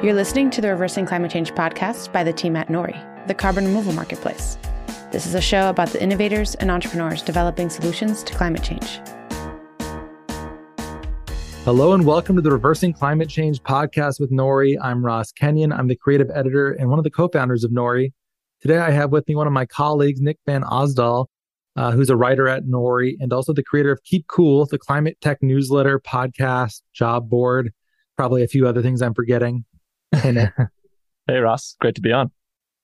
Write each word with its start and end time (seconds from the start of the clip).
You're 0.00 0.14
listening 0.14 0.50
to 0.50 0.60
the 0.60 0.68
Reversing 0.68 1.06
Climate 1.06 1.32
Change 1.32 1.50
podcast 1.54 2.12
by 2.12 2.22
the 2.22 2.32
team 2.32 2.54
at 2.54 2.68
Nori, 2.68 3.26
the 3.26 3.34
carbon 3.34 3.64
removal 3.64 3.92
marketplace. 3.92 4.56
This 5.10 5.26
is 5.26 5.34
a 5.34 5.40
show 5.40 5.70
about 5.70 5.88
the 5.88 6.00
innovators 6.00 6.54
and 6.54 6.70
entrepreneurs 6.70 7.20
developing 7.20 7.68
solutions 7.68 8.22
to 8.22 8.32
climate 8.32 8.62
change. 8.62 9.00
Hello 11.64 11.94
and 11.94 12.06
welcome 12.06 12.36
to 12.36 12.42
the 12.42 12.52
Reversing 12.52 12.92
Climate 12.92 13.28
Change 13.28 13.60
podcast 13.64 14.20
with 14.20 14.30
Nori. 14.30 14.76
I'm 14.80 15.04
Ross 15.04 15.32
Kenyon. 15.32 15.72
I'm 15.72 15.88
the 15.88 15.96
creative 15.96 16.30
editor 16.32 16.70
and 16.70 16.88
one 16.90 17.00
of 17.00 17.04
the 17.04 17.10
co-founders 17.10 17.64
of 17.64 17.72
Nori. 17.72 18.12
Today 18.60 18.78
I 18.78 18.92
have 18.92 19.10
with 19.10 19.26
me 19.26 19.34
one 19.34 19.48
of 19.48 19.52
my 19.52 19.66
colleagues, 19.66 20.20
Nick 20.20 20.38
Van 20.46 20.62
Osdol, 20.62 21.26
uh, 21.74 21.90
who's 21.90 22.08
a 22.08 22.16
writer 22.16 22.46
at 22.46 22.66
Nori 22.66 23.16
and 23.18 23.32
also 23.32 23.52
the 23.52 23.64
creator 23.64 23.90
of 23.90 24.04
Keep 24.04 24.28
Cool, 24.28 24.64
the 24.66 24.78
climate 24.78 25.18
tech 25.20 25.42
newsletter, 25.42 25.98
podcast, 25.98 26.82
job 26.94 27.28
board, 27.28 27.72
probably 28.16 28.44
a 28.44 28.48
few 28.48 28.68
other 28.68 28.80
things 28.80 29.02
I'm 29.02 29.12
forgetting. 29.12 29.64
hey, 30.12 31.38
Ross. 31.38 31.76
Great 31.80 31.94
to 31.96 32.00
be 32.00 32.12
on. 32.12 32.30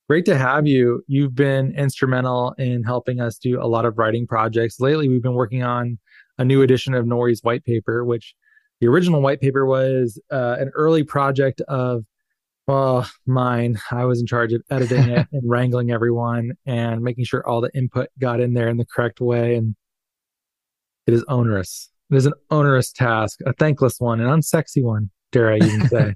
Great 0.08 0.26
to 0.26 0.36
have 0.36 0.66
you. 0.66 1.02
You've 1.06 1.34
been 1.34 1.74
instrumental 1.76 2.52
in 2.58 2.82
helping 2.82 3.20
us 3.20 3.38
do 3.38 3.60
a 3.60 3.66
lot 3.66 3.86
of 3.86 3.96
writing 3.96 4.26
projects. 4.26 4.78
Lately, 4.80 5.08
we've 5.08 5.22
been 5.22 5.34
working 5.34 5.62
on 5.62 5.98
a 6.38 6.44
new 6.44 6.62
edition 6.62 6.94
of 6.94 7.06
Nori's 7.06 7.40
white 7.42 7.64
paper, 7.64 8.04
which 8.04 8.34
the 8.80 8.86
original 8.88 9.22
white 9.22 9.40
paper 9.40 9.64
was 9.64 10.20
uh, 10.30 10.56
an 10.58 10.70
early 10.74 11.04
project 11.04 11.62
of 11.62 12.04
well, 12.66 13.08
mine. 13.26 13.78
I 13.90 14.04
was 14.04 14.20
in 14.20 14.26
charge 14.26 14.52
of 14.52 14.62
editing 14.70 15.08
it 15.10 15.26
and 15.32 15.42
wrangling 15.48 15.90
everyone 15.90 16.52
and 16.66 17.02
making 17.02 17.24
sure 17.24 17.46
all 17.46 17.60
the 17.60 17.74
input 17.74 18.08
got 18.18 18.40
in 18.40 18.54
there 18.54 18.68
in 18.68 18.78
the 18.78 18.86
correct 18.86 19.20
way. 19.20 19.56
And 19.56 19.76
it 21.06 21.14
is 21.14 21.24
onerous. 21.28 21.90
It 22.10 22.16
is 22.16 22.26
an 22.26 22.32
onerous 22.50 22.92
task, 22.92 23.40
a 23.46 23.52
thankless 23.52 24.00
one, 24.00 24.20
an 24.20 24.28
unsexy 24.28 24.82
one, 24.82 25.10
dare 25.32 25.52
I 25.52 25.56
even 25.56 25.88
say. 25.88 26.14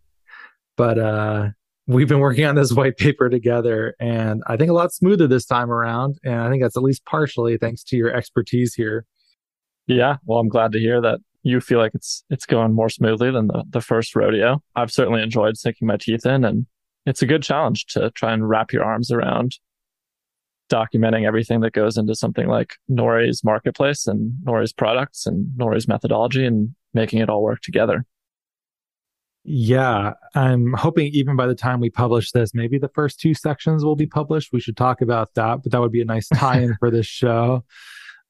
But 0.78 0.98
uh, 0.98 1.48
we've 1.88 2.08
been 2.08 2.20
working 2.20 2.46
on 2.46 2.54
this 2.54 2.72
white 2.72 2.96
paper 2.96 3.28
together, 3.28 3.94
and 3.98 4.42
I 4.46 4.56
think 4.56 4.70
a 4.70 4.74
lot 4.74 4.94
smoother 4.94 5.26
this 5.26 5.44
time 5.44 5.70
around. 5.70 6.18
And 6.24 6.36
I 6.36 6.48
think 6.48 6.62
that's 6.62 6.76
at 6.76 6.82
least 6.84 7.04
partially 7.04 7.58
thanks 7.58 7.82
to 7.84 7.96
your 7.96 8.14
expertise 8.14 8.74
here. 8.74 9.04
Yeah, 9.88 10.18
well, 10.24 10.38
I'm 10.38 10.48
glad 10.48 10.70
to 10.72 10.78
hear 10.78 11.00
that 11.00 11.18
you 11.42 11.60
feel 11.60 11.78
like 11.78 11.94
it's 11.94 12.22
it's 12.30 12.46
going 12.46 12.74
more 12.74 12.88
smoothly 12.88 13.32
than 13.32 13.48
the, 13.48 13.64
the 13.68 13.80
first 13.80 14.14
rodeo. 14.14 14.62
I've 14.76 14.92
certainly 14.92 15.20
enjoyed 15.20 15.56
sinking 15.56 15.88
my 15.88 15.96
teeth 15.96 16.24
in, 16.24 16.44
and 16.44 16.66
it's 17.06 17.22
a 17.22 17.26
good 17.26 17.42
challenge 17.42 17.86
to 17.86 18.10
try 18.12 18.32
and 18.32 18.48
wrap 18.48 18.72
your 18.72 18.84
arms 18.84 19.10
around 19.10 19.58
documenting 20.70 21.26
everything 21.26 21.60
that 21.60 21.72
goes 21.72 21.96
into 21.96 22.14
something 22.14 22.46
like 22.46 22.74
Nori's 22.88 23.42
marketplace 23.42 24.06
and 24.06 24.32
Nori's 24.44 24.72
products 24.72 25.26
and 25.26 25.46
Nori's 25.56 25.88
methodology 25.88 26.44
and 26.44 26.74
making 26.94 27.20
it 27.20 27.30
all 27.30 27.42
work 27.42 27.62
together. 27.62 28.04
Yeah, 29.44 30.14
I'm 30.34 30.74
hoping 30.74 31.06
even 31.12 31.36
by 31.36 31.46
the 31.46 31.54
time 31.54 31.80
we 31.80 31.90
publish 31.90 32.32
this, 32.32 32.54
maybe 32.54 32.78
the 32.78 32.90
first 32.90 33.18
two 33.20 33.34
sections 33.34 33.84
will 33.84 33.96
be 33.96 34.06
published. 34.06 34.52
We 34.52 34.60
should 34.60 34.76
talk 34.76 35.00
about 35.00 35.34
that, 35.34 35.62
but 35.62 35.72
that 35.72 35.80
would 35.80 35.92
be 35.92 36.02
a 36.02 36.04
nice 36.04 36.28
tie 36.28 36.60
in 36.60 36.74
for 36.80 36.90
this 36.90 37.06
show. 37.06 37.64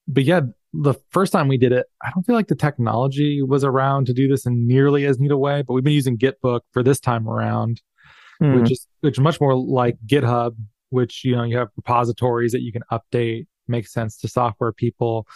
But 0.07 0.23
yeah, 0.23 0.41
the 0.73 0.93
first 1.09 1.31
time 1.33 1.47
we 1.47 1.57
did 1.57 1.71
it, 1.71 1.87
I 2.03 2.11
don't 2.13 2.23
feel 2.23 2.35
like 2.35 2.47
the 2.47 2.55
technology 2.55 3.41
was 3.41 3.63
around 3.63 4.05
to 4.05 4.13
do 4.13 4.27
this 4.27 4.45
in 4.45 4.67
nearly 4.67 5.05
as 5.05 5.19
neat 5.19 5.31
a 5.31 5.37
way, 5.37 5.61
but 5.61 5.73
we've 5.73 5.83
been 5.83 5.93
using 5.93 6.17
Gitbook 6.17 6.61
for 6.71 6.83
this 6.83 6.99
time 6.99 7.27
around, 7.27 7.81
mm. 8.41 8.61
which 8.61 8.71
is 8.71 8.87
which 9.01 9.15
is 9.15 9.19
much 9.19 9.41
more 9.41 9.55
like 9.55 9.97
GitHub, 10.05 10.55
which 10.89 11.25
you 11.25 11.35
know 11.35 11.43
you 11.43 11.57
have 11.57 11.69
repositories 11.75 12.51
that 12.51 12.61
you 12.61 12.71
can 12.71 12.83
update, 12.91 13.47
makes 13.67 13.91
sense 13.91 14.17
to 14.17 14.27
software 14.27 14.71
people. 14.71 15.27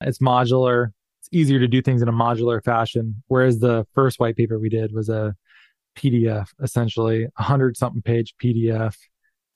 It's 0.00 0.18
modular 0.18 0.92
easier 1.32 1.58
to 1.58 1.68
do 1.68 1.82
things 1.82 2.02
in 2.02 2.08
a 2.08 2.12
modular 2.12 2.62
fashion. 2.62 3.22
Whereas 3.28 3.58
the 3.58 3.86
first 3.94 4.20
white 4.20 4.36
paper 4.36 4.58
we 4.58 4.68
did 4.68 4.92
was 4.92 5.08
a 5.08 5.34
PDF, 5.96 6.48
essentially 6.62 7.26
a 7.38 7.42
hundred 7.42 7.76
something 7.76 8.02
page 8.02 8.34
PDF 8.42 8.96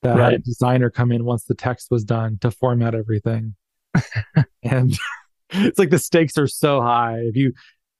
that 0.02 0.16
right. 0.16 0.24
had 0.24 0.34
a 0.34 0.38
designer 0.38 0.90
come 0.90 1.12
in 1.12 1.24
once 1.24 1.44
the 1.44 1.54
text 1.54 1.90
was 1.90 2.04
done 2.04 2.38
to 2.40 2.50
format 2.50 2.94
everything. 2.94 3.54
and 4.62 4.96
it's 5.50 5.78
like 5.78 5.90
the 5.90 5.98
stakes 5.98 6.36
are 6.36 6.46
so 6.46 6.80
high. 6.80 7.18
If 7.20 7.36
you, 7.36 7.52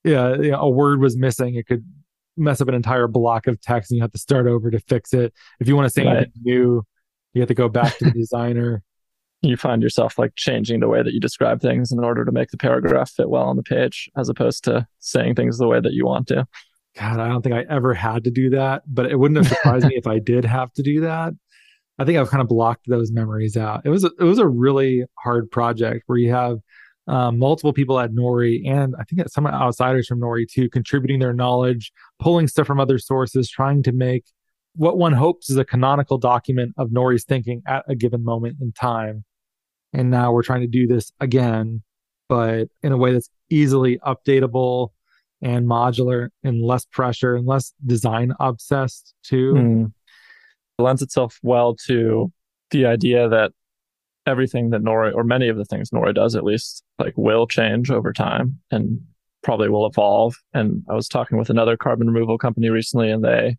yeah, 0.05 0.35
you 0.35 0.51
know, 0.51 0.61
a 0.61 0.69
word 0.69 1.01
was 1.01 1.17
missing, 1.17 1.55
it 1.55 1.67
could 1.67 1.85
mess 2.37 2.61
up 2.61 2.69
an 2.69 2.75
entire 2.75 3.09
block 3.09 3.47
of 3.47 3.61
text 3.61 3.91
and 3.91 3.97
you 3.97 4.03
have 4.03 4.13
to 4.13 4.19
start 4.19 4.47
over 4.47 4.71
to 4.71 4.81
fix 4.81 5.15
it. 5.15 5.33
If 5.61 5.69
you 5.69 5.77
want 5.77 5.87
to 5.87 5.91
say 5.91 6.05
right. 6.05 6.17
anything 6.17 6.33
new, 6.43 6.85
you 7.33 7.41
have 7.41 7.49
to 7.49 7.55
go 7.55 7.69
back 7.69 7.97
to 7.99 8.05
the 8.05 8.11
designer 8.11 8.83
you 9.49 9.57
find 9.57 9.83
yourself 9.83 10.19
like 10.19 10.35
changing 10.37 10.81
the 10.81 10.89
way 10.89 11.03
that 11.03 11.13
you 11.13 11.21
describe 11.21 11.61
things 11.61 11.93
in 11.93 12.03
order 12.03 12.25
to 12.25 12.33
make 12.33 12.51
the 12.51 12.57
paragraph 12.57 13.11
fit 13.11 13.31
well 13.31 13.45
on 13.45 13.57
the 13.57 13.63
page 13.63 14.11
as 14.17 14.29
opposed 14.29 14.65
to 14.65 14.87
saying 14.99 15.35
things 15.35 15.59
the 15.59 15.69
way 15.69 15.81
that 15.81 15.93
you 15.93 16.07
want 16.07 16.29
to. 16.29 16.47
God, 16.97 17.19
I 17.19 17.29
don't 17.29 17.43
think 17.43 17.55
I 17.55 17.65
ever 17.69 17.93
had 17.93 18.25
to 18.25 18.31
do 18.31 18.51
that, 18.51 18.83
but 18.87 19.11
it 19.11 19.19
wouldn't 19.19 19.39
have 19.39 19.49
surprised 19.49 19.87
me 19.87 19.97
if 19.97 20.07
I 20.07 20.19
did 20.19 20.45
have 20.45 20.73
to 20.75 20.83
do 20.83 21.01
that. 21.01 21.33
I 21.99 22.05
think 22.05 22.19
I've 22.19 22.31
kind 22.31 22.43
of 22.43 22.49
blocked 22.49 22.89
those 22.89 23.13
memories 23.13 23.57
out. 23.57 23.83
It 23.85 23.91
was 23.91 24.05
a, 24.05 24.11
it 24.19 24.25
was 24.25 24.39
a 24.39 24.49
really 24.49 25.05
hard 25.19 25.51
project 25.51 26.05
where 26.07 26.19
you 26.19 26.33
have 26.33 26.59
um, 27.07 27.39
multiple 27.39 27.73
people 27.73 28.01
at 28.01 28.13
Nori 28.13 28.67
and 28.67 28.95
I 28.99 29.05
think 29.05 29.29
some 29.29 29.47
outsiders 29.47 30.07
from 30.07 30.21
Nori 30.21 30.47
too, 30.49 30.69
contributing 30.71 31.21
their 31.21 31.35
knowledge, 31.35 31.93
pulling 32.19 32.49
stuff 32.49 32.67
from 32.67 32.81
other 32.81 32.99
sources, 32.99 33.51
trying 33.51 33.83
to 33.83 33.93
make 33.93 34.25
what 34.77 34.99
one 34.99 35.13
hopes 35.13 35.51
is 35.51 35.57
a 35.57 35.65
canonical 35.65 36.19
document 36.19 36.75
of 36.77 36.91
Nori's 36.91 37.25
thinking 37.25 37.63
at 37.67 37.85
a 37.89 37.95
given 37.95 38.25
moment 38.25 38.57
in 38.61 38.73
time. 38.73 39.25
And 39.95 40.11
now 40.11 40.33
we're 40.33 40.43
trying 40.43 40.63
to 40.63 40.67
do 40.67 40.87
this 40.87 41.13
again, 41.21 41.83
but 42.29 42.69
in 42.83 42.93
a 42.93 42.97
way 42.97 43.13
that's 43.13 43.31
easily 43.49 43.99
updatable 43.99 44.89
and 45.41 45.67
modular 45.67 46.31
and 46.43 46.63
less 46.63 46.85
pressure 46.87 47.37
and 47.37 47.47
less 47.47 47.73
design 47.87 48.33
obsessed 48.41 49.15
too. 49.23 49.55
Mm. 49.55 49.93
It 50.79 50.83
lends 50.83 51.03
itself 51.03 51.39
well 51.43 51.77
to 51.87 52.33
the 52.71 52.87
idea 52.87 53.29
that 53.29 53.53
everything 54.27 54.71
that 54.71 54.83
Nori 54.83 55.15
or 55.15 55.23
many 55.23 55.49
of 55.49 55.57
the 55.57 55.65
things 55.65 55.91
Nori 55.91 56.15
does 56.15 56.35
at 56.35 56.45
least 56.45 56.83
like 56.99 57.13
will 57.17 57.47
change 57.47 57.91
over 57.91 58.13
time 58.13 58.59
and 58.71 58.99
probably 59.43 59.69
will 59.69 59.87
evolve. 59.87 60.35
And 60.55 60.83
I 60.89 60.95
was 60.95 61.09
talking 61.09 61.39
with 61.39 61.51
another 61.51 61.77
carbon 61.77 62.09
removal 62.09 62.39
company 62.39 62.71
recently 62.71 63.11
and 63.11 63.23
they 63.23 63.57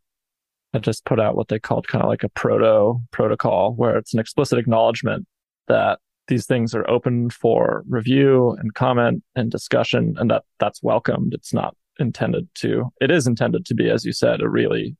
had 0.73 0.84
just 0.84 1.06
put 1.06 1.19
out 1.19 1.35
what 1.35 1.47
they 1.47 1.59
called 1.59 1.88
kind 1.88 2.03
of 2.03 2.09
like 2.09 2.23
a 2.23 2.29
proto 2.29 3.00
protocol 3.12 3.73
where 3.75 3.96
it's 3.96 4.13
an 4.13 4.19
explicit 4.19 4.57
acknowledgement 4.57 5.28
that 5.67 6.00
these 6.28 6.46
things 6.46 6.74
are 6.74 6.90
open 6.90 7.30
for 7.30 7.84
review 7.88 8.56
and 8.59 8.74
comment 8.74 9.24
and 9.36 9.52
discussion 9.52 10.16
and 10.18 10.30
that 10.31 10.44
that's 10.59 10.81
welcomed. 10.81 11.34
It's 11.34 11.53
not 11.53 11.75
intended 12.00 12.47
to 12.56 12.91
it 13.00 13.09
is 13.09 13.25
intended 13.25 13.66
to 13.66 13.74
be 13.74 13.90
as 13.90 14.03
you 14.03 14.12
said 14.12 14.41
a 14.41 14.50
really 14.50 14.97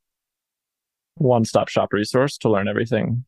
one-stop 1.16 1.68
shop 1.68 1.92
resource 1.92 2.38
to 2.38 2.48
learn 2.48 2.68
everything 2.68 3.22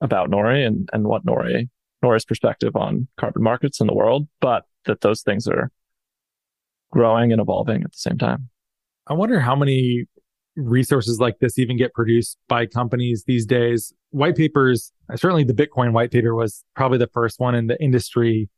about 0.00 0.28
nori 0.28 0.66
and, 0.66 0.88
and 0.92 1.04
what 1.04 1.24
nori 1.24 1.68
nori's 2.04 2.24
perspective 2.24 2.74
on 2.74 3.06
carbon 3.18 3.40
markets 3.40 3.80
in 3.80 3.86
the 3.86 3.94
world 3.94 4.26
but 4.40 4.64
that 4.86 5.02
those 5.02 5.22
things 5.22 5.46
are 5.46 5.70
growing 6.92 7.32
and 7.32 7.40
evolving 7.40 7.82
at 7.82 7.90
the 7.90 7.98
same 7.98 8.18
time. 8.18 8.48
I 9.08 9.14
wonder 9.14 9.40
how 9.40 9.56
many 9.56 10.04
resources 10.56 11.18
like 11.18 11.38
this 11.38 11.58
even 11.58 11.76
get 11.76 11.94
produced 11.94 12.36
by 12.48 12.66
companies 12.66 13.24
these 13.26 13.46
days. 13.46 13.92
White 14.10 14.36
papers, 14.36 14.92
certainly 15.14 15.44
the 15.44 15.54
Bitcoin 15.54 15.92
white 15.92 16.10
paper 16.10 16.34
was 16.34 16.64
probably 16.76 16.98
the 16.98 17.08
first 17.08 17.40
one 17.40 17.54
in 17.54 17.66
the 17.66 17.82
industry 17.82 18.48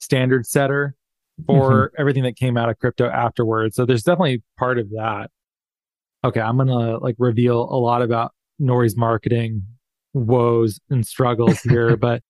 standard 0.00 0.46
setter 0.46 0.94
for 1.46 1.88
mm-hmm. 1.88 2.00
everything 2.00 2.22
that 2.24 2.36
came 2.36 2.56
out 2.56 2.68
of 2.68 2.78
crypto 2.78 3.08
afterwards. 3.08 3.76
So 3.76 3.84
there's 3.84 4.02
definitely 4.02 4.42
part 4.58 4.78
of 4.78 4.90
that. 4.90 5.30
Okay, 6.24 6.40
I'm 6.40 6.56
going 6.56 6.68
to 6.68 6.98
like 6.98 7.16
reveal 7.18 7.60
a 7.62 7.78
lot 7.78 8.02
about 8.02 8.32
Nori's 8.58 8.96
marketing 8.96 9.62
woes 10.12 10.80
and 10.90 11.06
struggles 11.06 11.60
here, 11.60 11.96
but 11.98 12.22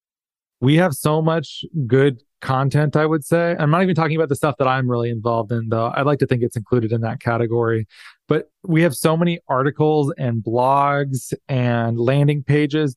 we 0.59 0.75
have 0.75 0.93
so 0.93 1.21
much 1.21 1.63
good 1.87 2.21
content, 2.41 2.95
I 2.95 3.05
would 3.05 3.25
say. 3.25 3.55
I'm 3.57 3.71
not 3.71 3.83
even 3.83 3.95
talking 3.95 4.15
about 4.15 4.29
the 4.29 4.35
stuff 4.35 4.55
that 4.57 4.67
I'm 4.67 4.89
really 4.89 5.09
involved 5.09 5.51
in, 5.51 5.69
though. 5.69 5.91
I'd 5.95 6.05
like 6.05 6.19
to 6.19 6.27
think 6.27 6.43
it's 6.43 6.55
included 6.55 6.91
in 6.91 7.01
that 7.01 7.19
category. 7.19 7.87
But 8.27 8.49
we 8.63 8.81
have 8.81 8.95
so 8.95 9.15
many 9.15 9.39
articles 9.47 10.13
and 10.17 10.43
blogs 10.43 11.33
and 11.47 11.99
landing 11.99 12.43
pages. 12.43 12.95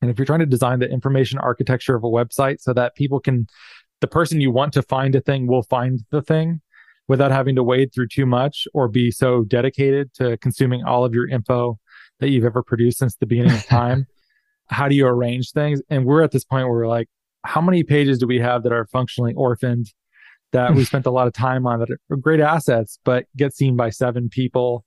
And 0.00 0.10
if 0.10 0.18
you're 0.18 0.26
trying 0.26 0.38
to 0.40 0.46
design 0.46 0.78
the 0.78 0.88
information 0.88 1.38
architecture 1.38 1.96
of 1.96 2.04
a 2.04 2.08
website 2.08 2.60
so 2.60 2.72
that 2.74 2.94
people 2.94 3.18
can, 3.18 3.48
the 4.00 4.06
person 4.06 4.40
you 4.40 4.52
want 4.52 4.72
to 4.74 4.82
find 4.82 5.14
a 5.16 5.20
thing 5.20 5.48
will 5.48 5.64
find 5.64 6.00
the 6.10 6.22
thing 6.22 6.60
without 7.08 7.32
having 7.32 7.56
to 7.56 7.64
wade 7.64 7.92
through 7.92 8.06
too 8.06 8.26
much 8.26 8.68
or 8.74 8.86
be 8.86 9.10
so 9.10 9.42
dedicated 9.44 10.12
to 10.14 10.36
consuming 10.38 10.84
all 10.84 11.04
of 11.04 11.14
your 11.14 11.28
info 11.28 11.78
that 12.20 12.28
you've 12.28 12.44
ever 12.44 12.62
produced 12.62 12.98
since 12.98 13.16
the 13.16 13.26
beginning 13.26 13.52
of 13.52 13.64
time. 13.66 14.06
How 14.68 14.86
do 14.86 14.94
you 14.94 15.06
arrange 15.06 15.50
things? 15.52 15.80
And 15.88 16.04
we're 16.04 16.22
at 16.22 16.30
this 16.30 16.44
point 16.44 16.66
where 16.66 16.80
we're 16.80 16.88
like, 16.88 17.08
how 17.44 17.60
many 17.62 17.82
pages 17.82 18.18
do 18.18 18.26
we 18.26 18.38
have 18.40 18.62
that 18.64 18.72
are 18.72 18.86
functionally 18.86 19.32
orphaned 19.34 19.92
that 20.52 20.74
we 20.74 20.84
spent 20.86 21.06
a 21.06 21.10
lot 21.10 21.26
of 21.26 21.32
time 21.32 21.66
on 21.66 21.80
that 21.80 21.90
are 21.90 22.16
great 22.16 22.40
assets, 22.40 22.98
but 23.04 23.26
get 23.36 23.54
seen 23.54 23.76
by 23.76 23.90
seven 23.90 24.28
people? 24.28 24.84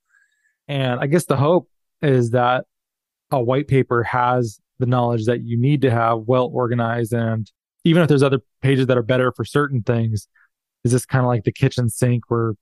And 0.67 0.99
I 0.99 1.07
guess 1.07 1.25
the 1.25 1.37
hope 1.37 1.69
is 2.01 2.31
that 2.31 2.65
a 3.31 3.41
white 3.41 3.67
paper 3.67 4.03
has 4.03 4.59
the 4.79 4.85
knowledge 4.85 5.25
that 5.25 5.43
you 5.43 5.59
need 5.59 5.81
to 5.81 5.91
have 5.91 6.19
well 6.25 6.49
organized. 6.53 7.13
And 7.13 7.49
even 7.83 8.01
if 8.01 8.09
there's 8.09 8.23
other 8.23 8.39
pages 8.61 8.87
that 8.87 8.97
are 8.97 9.03
better 9.03 9.31
for 9.31 9.45
certain 9.45 9.83
things, 9.83 10.27
is 10.83 10.91
this 10.91 11.05
kind 11.05 11.23
of 11.23 11.27
like 11.27 11.43
the 11.43 11.51
kitchen 11.51 11.89
sink 11.89 12.23
where 12.29 12.53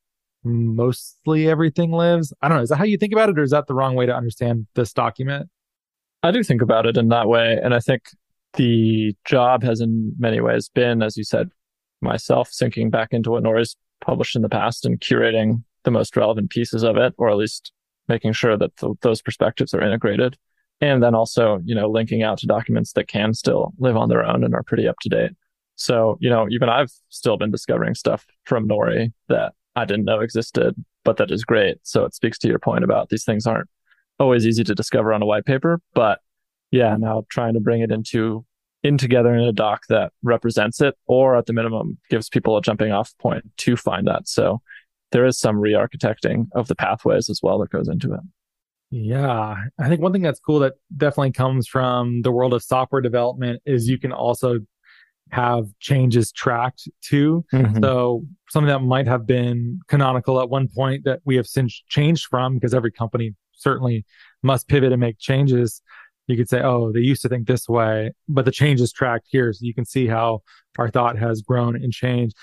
mostly 0.43 1.49
everything 1.49 1.91
lives. 1.91 2.33
I 2.41 2.47
don't 2.47 2.57
know. 2.57 2.63
Is 2.63 2.69
that 2.69 2.77
how 2.77 2.83
you 2.83 2.97
think 2.97 3.13
about 3.13 3.29
it, 3.29 3.39
or 3.39 3.43
is 3.43 3.51
that 3.51 3.67
the 3.67 3.73
wrong 3.73 3.95
way 3.95 4.05
to 4.05 4.15
understand 4.15 4.67
this 4.75 4.93
document? 4.93 5.49
I 6.23 6.31
do 6.31 6.43
think 6.43 6.61
about 6.61 6.85
it 6.85 6.97
in 6.97 7.09
that 7.09 7.27
way. 7.27 7.57
And 7.61 7.73
I 7.73 7.79
think 7.79 8.03
the 8.53 9.15
job 9.25 9.63
has 9.63 9.79
in 9.79 10.13
many 10.19 10.41
ways 10.41 10.69
been, 10.69 11.01
as 11.01 11.15
you 11.15 11.23
said, 11.23 11.49
myself 12.01 12.49
sinking 12.51 12.89
back 12.89 13.09
into 13.11 13.31
what 13.31 13.43
Nori's 13.43 13.75
published 14.01 14.35
in 14.35 14.41
the 14.41 14.49
past 14.49 14.85
and 14.85 14.99
curating 14.99 15.63
the 15.83 15.91
most 15.91 16.15
relevant 16.15 16.49
pieces 16.49 16.83
of 16.83 16.97
it, 16.97 17.13
or 17.17 17.29
at 17.29 17.37
least 17.37 17.71
making 18.07 18.33
sure 18.33 18.57
that 18.57 18.75
th- 18.77 18.97
those 19.01 19.21
perspectives 19.21 19.73
are 19.73 19.81
integrated. 19.81 20.37
And 20.81 21.03
then 21.03 21.13
also, 21.13 21.59
you 21.65 21.75
know, 21.75 21.89
linking 21.89 22.23
out 22.23 22.37
to 22.39 22.47
documents 22.47 22.93
that 22.93 23.07
can 23.07 23.33
still 23.33 23.73
live 23.79 23.97
on 23.97 24.09
their 24.09 24.23
own 24.23 24.43
and 24.43 24.53
are 24.53 24.63
pretty 24.63 24.87
up 24.87 24.95
to 25.01 25.09
date. 25.09 25.31
So, 25.75 26.17
you 26.19 26.29
know, 26.29 26.47
even 26.49 26.69
I've 26.69 26.91
still 27.09 27.37
been 27.37 27.51
discovering 27.51 27.95
stuff 27.95 28.25
from 28.45 28.67
Nori 28.67 29.13
that 29.27 29.53
I 29.75 29.85
didn't 29.85 30.05
know 30.05 30.19
existed, 30.19 30.75
but 31.03 31.17
that 31.17 31.31
is 31.31 31.43
great. 31.43 31.77
So 31.83 32.05
it 32.05 32.13
speaks 32.13 32.37
to 32.39 32.47
your 32.47 32.59
point 32.59 32.83
about 32.83 33.09
these 33.09 33.23
things 33.23 33.45
aren't 33.45 33.69
always 34.19 34.45
easy 34.45 34.63
to 34.65 34.75
discover 34.75 35.13
on 35.13 35.21
a 35.21 35.25
white 35.25 35.45
paper, 35.45 35.81
but 35.93 36.19
yeah, 36.71 36.95
now 36.97 37.25
trying 37.29 37.53
to 37.53 37.59
bring 37.59 37.81
it 37.81 37.91
into 37.91 38.45
in 38.83 38.97
together 38.97 39.33
in 39.35 39.43
a 39.43 39.51
doc 39.51 39.83
that 39.89 40.11
represents 40.23 40.81
it 40.81 40.95
or 41.07 41.35
at 41.35 41.45
the 41.45 41.53
minimum 41.53 41.97
gives 42.09 42.29
people 42.29 42.57
a 42.57 42.61
jumping 42.61 42.91
off 42.91 43.13
point 43.19 43.43
to 43.57 43.75
find 43.75 44.07
that. 44.07 44.27
So 44.27 44.61
there 45.11 45.25
is 45.25 45.37
some 45.37 45.59
re-architecting 45.59 46.47
of 46.53 46.67
the 46.67 46.75
pathways 46.75 47.29
as 47.29 47.41
well 47.43 47.59
that 47.59 47.71
goes 47.71 47.89
into 47.89 48.13
it. 48.13 48.21
Yeah. 48.91 49.55
I 49.79 49.89
think 49.89 50.01
one 50.01 50.13
thing 50.13 50.21
that's 50.21 50.39
cool 50.39 50.59
that 50.59 50.73
definitely 50.95 51.31
comes 51.31 51.67
from 51.67 52.21
the 52.21 52.31
world 52.31 52.53
of 52.53 52.63
software 52.63 53.01
development 53.01 53.61
is 53.65 53.87
you 53.87 53.99
can 53.99 54.11
also 54.11 54.59
have 55.31 55.65
changes 55.79 56.31
tracked 56.31 56.87
too. 57.01 57.45
Mm-hmm. 57.53 57.83
So 57.83 58.25
something 58.49 58.69
that 58.69 58.79
might 58.79 59.07
have 59.07 59.27
been 59.27 59.79
canonical 59.87 60.41
at 60.41 60.49
one 60.49 60.67
point 60.67 61.03
that 61.05 61.19
we 61.25 61.35
have 61.35 61.45
since 61.45 61.83
changed 61.87 62.25
from 62.27 62.55
because 62.55 62.73
every 62.73 62.91
company 62.91 63.35
certainly 63.53 64.05
must 64.41 64.67
pivot 64.67 64.91
and 64.91 64.99
make 64.99 65.19
changes. 65.19 65.81
You 66.29 66.37
could 66.37 66.49
say, 66.49 66.61
oh, 66.61 66.91
they 66.91 66.99
used 66.99 67.21
to 67.23 67.29
think 67.29 67.47
this 67.47 67.67
way, 67.67 68.11
but 68.27 68.45
the 68.45 68.51
change 68.51 68.81
is 68.81 68.93
tracked 68.93 69.27
here. 69.29 69.51
So 69.51 69.59
you 69.61 69.73
can 69.73 69.85
see 69.85 70.07
how 70.07 70.41
our 70.77 70.89
thought 70.89 71.17
has 71.17 71.41
grown 71.41 71.75
and 71.75 71.91
changed. 71.91 72.35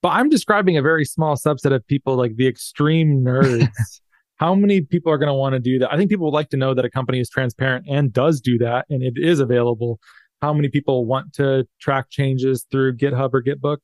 But 0.00 0.10
I'm 0.10 0.28
describing 0.28 0.76
a 0.76 0.82
very 0.82 1.04
small 1.04 1.36
subset 1.36 1.74
of 1.74 1.86
people 1.86 2.16
like 2.16 2.36
the 2.36 2.46
extreme 2.46 3.22
nerds. 3.24 3.68
how 4.36 4.54
many 4.54 4.80
people 4.80 5.12
are 5.12 5.18
going 5.18 5.28
to 5.28 5.34
want 5.34 5.54
to 5.54 5.60
do 5.60 5.78
that? 5.80 5.92
I 5.92 5.96
think 5.96 6.10
people 6.10 6.26
would 6.26 6.34
like 6.34 6.50
to 6.50 6.56
know 6.56 6.74
that 6.74 6.84
a 6.84 6.90
company 6.90 7.20
is 7.20 7.28
transparent 7.28 7.86
and 7.88 8.12
does 8.12 8.40
do 8.40 8.58
that 8.58 8.86
and 8.90 9.02
it 9.02 9.14
is 9.16 9.40
available 9.40 10.00
how 10.42 10.52
many 10.52 10.68
people 10.68 11.06
want 11.06 11.32
to 11.34 11.66
track 11.80 12.10
changes 12.10 12.66
through 12.70 12.96
GitHub 12.96 13.30
or 13.32 13.42
Gitbook? 13.42 13.78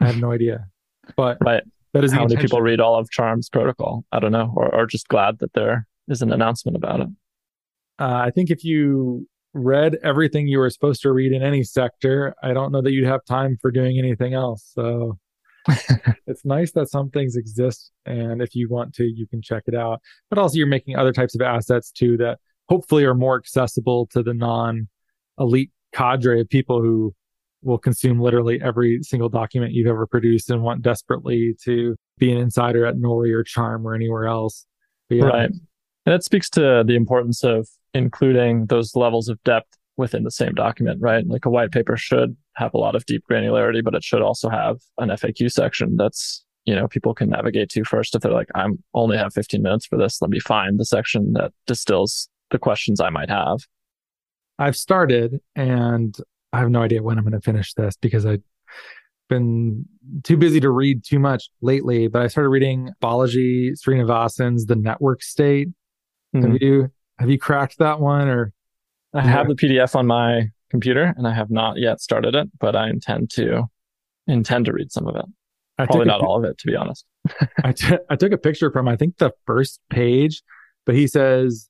I 0.00 0.06
have 0.06 0.16
no 0.16 0.32
idea. 0.32 0.66
But 1.14 1.36
right. 1.44 1.62
that 1.92 2.04
is 2.04 2.10
how 2.10 2.24
many 2.24 2.36
people 2.36 2.62
read 2.62 2.80
all 2.80 2.98
of 2.98 3.10
Charm's 3.10 3.50
protocol? 3.50 4.04
I 4.10 4.18
don't 4.18 4.32
know, 4.32 4.52
or, 4.56 4.74
or 4.74 4.86
just 4.86 5.08
glad 5.08 5.40
that 5.40 5.52
there 5.52 5.86
is 6.08 6.22
an 6.22 6.32
announcement 6.32 6.76
about 6.76 7.00
it. 7.00 7.08
Uh, 7.98 8.22
I 8.26 8.30
think 8.30 8.50
if 8.50 8.64
you 8.64 9.26
read 9.54 9.96
everything 10.02 10.46
you 10.46 10.58
were 10.58 10.70
supposed 10.70 11.02
to 11.02 11.12
read 11.12 11.32
in 11.32 11.42
any 11.42 11.64
sector, 11.64 12.34
I 12.42 12.52
don't 12.52 12.72
know 12.72 12.82
that 12.82 12.92
you'd 12.92 13.06
have 13.06 13.24
time 13.24 13.56
for 13.60 13.70
doing 13.70 13.98
anything 13.98 14.34
else. 14.34 14.70
So 14.74 15.18
it's 16.26 16.44
nice 16.44 16.72
that 16.72 16.88
some 16.88 17.10
things 17.10 17.36
exist. 17.36 17.90
And 18.06 18.40
if 18.40 18.54
you 18.54 18.68
want 18.68 18.94
to, 18.94 19.04
you 19.04 19.26
can 19.26 19.42
check 19.42 19.64
it 19.66 19.74
out. 19.74 20.00
But 20.30 20.38
also, 20.38 20.56
you're 20.56 20.66
making 20.66 20.96
other 20.96 21.12
types 21.12 21.34
of 21.34 21.40
assets 21.40 21.90
too 21.90 22.16
that 22.18 22.38
hopefully 22.68 23.04
are 23.04 23.14
more 23.14 23.36
accessible 23.36 24.06
to 24.12 24.22
the 24.22 24.34
non 24.34 24.88
elite 25.38 25.70
cadre 25.92 26.40
of 26.40 26.48
people 26.48 26.80
who 26.80 27.14
will 27.62 27.78
consume 27.78 28.20
literally 28.20 28.60
every 28.62 29.02
single 29.02 29.28
document 29.28 29.72
you've 29.72 29.88
ever 29.88 30.06
produced 30.06 30.50
and 30.50 30.62
want 30.62 30.82
desperately 30.82 31.54
to 31.64 31.96
be 32.18 32.30
an 32.30 32.38
insider 32.38 32.86
at 32.86 32.96
Nori 32.96 33.32
or 33.32 33.42
Charm 33.42 33.86
or 33.86 33.94
anywhere 33.94 34.26
else. 34.26 34.64
Yeah. 35.08 35.24
Right. 35.24 35.50
And 36.06 36.14
it 36.14 36.22
speaks 36.22 36.48
to 36.50 36.84
the 36.86 36.94
importance 36.94 37.42
of 37.42 37.68
including 37.94 38.66
those 38.66 38.94
levels 38.94 39.28
of 39.28 39.42
depth 39.44 39.76
within 39.96 40.22
the 40.22 40.30
same 40.30 40.54
document, 40.54 41.00
right? 41.00 41.26
Like 41.26 41.44
a 41.44 41.50
white 41.50 41.72
paper 41.72 41.96
should 41.96 42.36
have 42.54 42.72
a 42.72 42.78
lot 42.78 42.94
of 42.94 43.04
deep 43.06 43.24
granularity, 43.30 43.82
but 43.82 43.94
it 43.94 44.04
should 44.04 44.22
also 44.22 44.48
have 44.48 44.78
an 44.98 45.08
FAQ 45.08 45.50
section 45.50 45.96
that's, 45.96 46.44
you 46.64 46.74
know, 46.74 46.86
people 46.86 47.14
can 47.14 47.30
navigate 47.30 47.68
to 47.70 47.84
first. 47.84 48.14
If 48.14 48.22
they're 48.22 48.32
like, 48.32 48.48
I'm 48.54 48.82
only 48.94 49.16
have 49.16 49.34
15 49.34 49.60
minutes 49.60 49.86
for 49.86 49.98
this, 49.98 50.22
let 50.22 50.30
me 50.30 50.38
find 50.38 50.78
the 50.78 50.84
section 50.84 51.32
that 51.32 51.52
distills 51.66 52.28
the 52.50 52.58
questions 52.58 53.00
I 53.00 53.10
might 53.10 53.28
have. 53.28 53.58
I've 54.58 54.76
started 54.76 55.40
and 55.56 56.16
I 56.52 56.58
have 56.60 56.70
no 56.70 56.82
idea 56.82 57.02
when 57.02 57.18
I'm 57.18 57.24
going 57.24 57.32
to 57.32 57.40
finish 57.40 57.74
this 57.74 57.96
because 58.00 58.24
I've 58.24 58.42
been 59.28 59.84
too 60.22 60.36
busy 60.36 60.60
to 60.60 60.70
read 60.70 61.04
too 61.04 61.18
much 61.18 61.50
lately. 61.60 62.08
But 62.08 62.22
I 62.22 62.28
started 62.28 62.48
reading 62.48 62.90
Balaji 63.02 63.72
Srinivasan's 63.72 64.66
The 64.66 64.76
Network 64.76 65.22
State. 65.22 65.68
Mm-hmm. 66.34 66.52
Have 66.52 66.62
you 66.62 66.90
have 67.18 67.30
you 67.30 67.38
cracked 67.38 67.78
that 67.78 68.00
one 68.00 68.28
or? 68.28 68.52
I 69.14 69.22
have 69.22 69.48
the 69.48 69.54
PDF 69.54 69.96
on 69.96 70.06
my 70.06 70.50
computer 70.70 71.14
and 71.16 71.26
I 71.26 71.32
have 71.32 71.50
not 71.50 71.78
yet 71.78 72.00
started 72.00 72.34
it, 72.34 72.48
but 72.60 72.76
I 72.76 72.90
intend 72.90 73.30
to 73.30 73.64
intend 74.26 74.66
to 74.66 74.72
read 74.72 74.92
some 74.92 75.06
of 75.06 75.16
it. 75.16 75.24
I 75.78 75.86
Probably 75.86 76.06
not 76.06 76.20
all 76.20 76.36
of 76.36 76.44
it, 76.44 76.58
to 76.58 76.66
be 76.66 76.76
honest. 76.76 77.04
I, 77.64 77.72
t- 77.72 77.98
I 78.10 78.16
took 78.16 78.32
a 78.32 78.38
picture 78.38 78.70
from 78.70 78.88
I 78.88 78.96
think 78.96 79.18
the 79.18 79.32
first 79.46 79.80
page, 79.90 80.42
but 80.84 80.94
he 80.94 81.06
says 81.06 81.68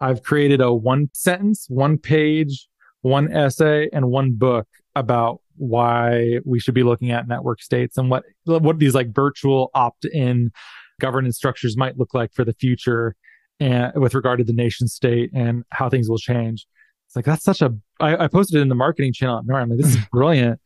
I've 0.00 0.22
created 0.22 0.60
a 0.60 0.72
one 0.72 1.10
sentence, 1.14 1.66
one 1.68 1.98
page, 1.98 2.68
one 3.02 3.32
essay, 3.32 3.88
and 3.92 4.08
one 4.08 4.32
book 4.32 4.68
about 4.94 5.40
why 5.56 6.38
we 6.44 6.60
should 6.60 6.74
be 6.74 6.82
looking 6.82 7.10
at 7.10 7.26
network 7.26 7.62
states 7.62 7.96
and 7.96 8.10
what 8.10 8.24
what 8.44 8.78
these 8.78 8.94
like 8.94 9.14
virtual 9.14 9.70
opt-in 9.74 10.52
governance 11.00 11.36
structures 11.36 11.76
might 11.76 11.98
look 11.98 12.12
like 12.12 12.32
for 12.32 12.44
the 12.44 12.52
future 12.54 13.16
and 13.60 13.92
with 13.94 14.14
regard 14.14 14.38
to 14.38 14.44
the 14.44 14.52
nation 14.52 14.88
state 14.88 15.30
and 15.34 15.64
how 15.70 15.88
things 15.88 16.08
will 16.08 16.18
change. 16.18 16.66
It's 17.06 17.16
like 17.16 17.24
that's 17.24 17.44
such 17.44 17.62
a 17.62 17.74
I, 18.00 18.24
I 18.24 18.28
posted 18.28 18.58
it 18.58 18.62
in 18.62 18.68
the 18.68 18.74
marketing 18.74 19.12
channel. 19.12 19.42
Nori, 19.42 19.62
I'm 19.62 19.70
like, 19.70 19.78
this 19.78 19.94
is 19.94 20.04
brilliant 20.12 20.60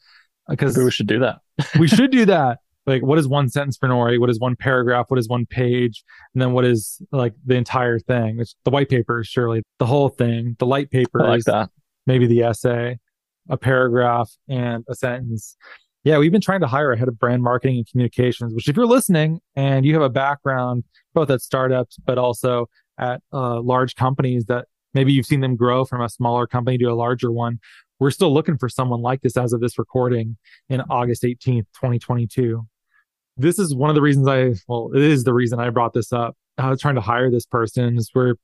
uh, 0.48 0.52
because 0.52 0.76
we 0.76 0.90
should 0.90 1.06
do 1.06 1.20
that. 1.20 1.40
we 1.78 1.86
should 1.88 2.10
do 2.10 2.24
that 2.26 2.58
like 2.86 3.02
what 3.02 3.18
is 3.18 3.28
one 3.28 3.48
sentence 3.48 3.76
for 3.76 3.88
Nori? 3.88 4.18
What 4.18 4.30
is 4.30 4.38
one 4.38 4.56
paragraph? 4.56 5.06
What 5.08 5.18
is 5.18 5.28
one 5.28 5.46
page? 5.46 6.04
And 6.34 6.42
then 6.42 6.52
what 6.52 6.64
is 6.64 7.00
like 7.12 7.34
the 7.44 7.54
entire 7.54 7.98
thing? 7.98 8.38
It's 8.40 8.54
the 8.64 8.70
white 8.70 8.88
paper, 8.88 9.22
surely 9.24 9.62
the 9.78 9.86
whole 9.86 10.08
thing, 10.08 10.56
the 10.58 10.66
light 10.66 10.90
paper, 10.90 11.20
like 11.20 11.44
that. 11.44 11.70
maybe 12.06 12.26
the 12.26 12.42
essay, 12.42 12.98
a 13.48 13.56
paragraph, 13.56 14.30
and 14.48 14.84
a 14.88 14.94
sentence. 14.94 15.56
Yeah, 16.02 16.16
we've 16.16 16.32
been 16.32 16.40
trying 16.40 16.60
to 16.60 16.66
hire 16.66 16.92
a 16.92 16.98
head 16.98 17.08
of 17.08 17.18
brand 17.18 17.42
marketing 17.42 17.76
and 17.76 17.86
communications, 17.86 18.54
which 18.54 18.68
if 18.68 18.76
you're 18.76 18.86
listening 18.86 19.40
and 19.54 19.84
you 19.84 19.92
have 19.92 20.02
a 20.02 20.08
background 20.08 20.84
both 21.12 21.28
at 21.28 21.42
startups, 21.42 21.98
but 22.06 22.16
also 22.16 22.70
at 22.98 23.20
uh, 23.32 23.60
large 23.60 23.96
companies 23.96 24.46
that 24.46 24.66
maybe 24.94 25.12
you've 25.12 25.26
seen 25.26 25.40
them 25.40 25.56
grow 25.56 25.84
from 25.84 26.00
a 26.00 26.08
smaller 26.08 26.46
company 26.46 26.78
to 26.78 26.86
a 26.86 26.94
larger 26.94 27.30
one, 27.30 27.58
we're 27.98 28.10
still 28.10 28.32
looking 28.32 28.56
for 28.56 28.68
someone 28.68 29.02
like 29.02 29.20
this 29.20 29.36
as 29.36 29.52
of 29.52 29.60
this 29.60 29.78
recording 29.78 30.38
in 30.70 30.80
August 30.88 31.22
18th, 31.22 31.66
2022. 31.74 32.66
This 33.36 33.58
is 33.58 33.74
one 33.74 33.90
of 33.90 33.94
the 33.94 34.02
reasons 34.02 34.26
I, 34.26 34.54
well, 34.68 34.90
it 34.94 35.02
is 35.02 35.24
the 35.24 35.34
reason 35.34 35.60
I 35.60 35.68
brought 35.68 35.92
this 35.92 36.14
up. 36.14 36.34
I 36.56 36.70
was 36.70 36.80
trying 36.80 36.94
to 36.94 37.00
hire 37.02 37.30
this 37.30 37.46
person 37.46 37.98
is 37.98 38.08
where 38.14 38.36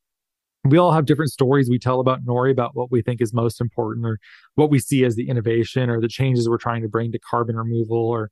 we 0.70 0.78
all 0.78 0.92
have 0.92 1.06
different 1.06 1.30
stories 1.30 1.68
we 1.68 1.78
tell 1.78 2.00
about 2.00 2.24
Nori 2.24 2.50
about 2.50 2.74
what 2.74 2.90
we 2.90 3.02
think 3.02 3.20
is 3.20 3.32
most 3.32 3.60
important 3.60 4.06
or 4.06 4.18
what 4.54 4.70
we 4.70 4.78
see 4.78 5.04
as 5.04 5.16
the 5.16 5.28
innovation 5.28 5.90
or 5.90 6.00
the 6.00 6.08
changes 6.08 6.48
we're 6.48 6.58
trying 6.58 6.82
to 6.82 6.88
bring 6.88 7.12
to 7.12 7.18
carbon 7.18 7.56
removal 7.56 7.98
or 7.98 8.30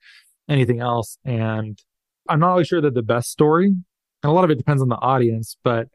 anything 0.48 0.80
else. 0.80 1.18
And 1.24 1.78
I'm 2.28 2.40
not 2.40 2.50
always 2.50 2.68
sure 2.68 2.80
that 2.80 2.94
the 2.94 3.02
best 3.02 3.30
story, 3.30 3.66
and 3.66 4.30
a 4.30 4.30
lot 4.30 4.44
of 4.44 4.50
it 4.50 4.58
depends 4.58 4.82
on 4.82 4.88
the 4.88 4.96
audience, 4.96 5.56
but 5.62 5.88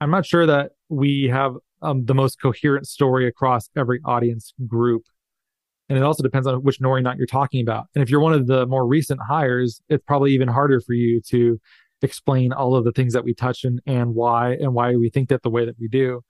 I'm 0.00 0.10
not 0.10 0.26
sure 0.26 0.46
that 0.46 0.72
we 0.88 1.24
have 1.24 1.54
um, 1.82 2.04
the 2.04 2.14
most 2.14 2.40
coherent 2.40 2.86
story 2.86 3.26
across 3.26 3.68
every 3.76 4.00
audience 4.04 4.52
group. 4.66 5.02
And 5.88 5.96
it 5.96 6.02
also 6.02 6.22
depends 6.22 6.46
on 6.46 6.62
which 6.62 6.80
Nori 6.80 7.02
knot 7.02 7.16
you're 7.16 7.26
talking 7.26 7.60
about. 7.60 7.86
And 7.94 8.02
if 8.02 8.10
you're 8.10 8.20
one 8.20 8.32
of 8.32 8.46
the 8.46 8.66
more 8.66 8.86
recent 8.86 9.20
hires, 9.26 9.80
it's 9.88 10.02
probably 10.04 10.32
even 10.32 10.48
harder 10.48 10.80
for 10.80 10.94
you 10.94 11.20
to 11.28 11.60
explain 12.02 12.52
all 12.52 12.76
of 12.76 12.84
the 12.84 12.92
things 12.92 13.12
that 13.14 13.24
we 13.24 13.34
touch 13.34 13.64
and 13.64 13.80
and 13.86 14.14
why 14.14 14.52
and 14.52 14.74
why 14.74 14.94
we 14.96 15.10
think 15.10 15.28
that 15.28 15.42
the 15.42 15.50
way 15.50 15.64
that 15.64 15.76
we 15.80 15.88
do. 15.88 16.22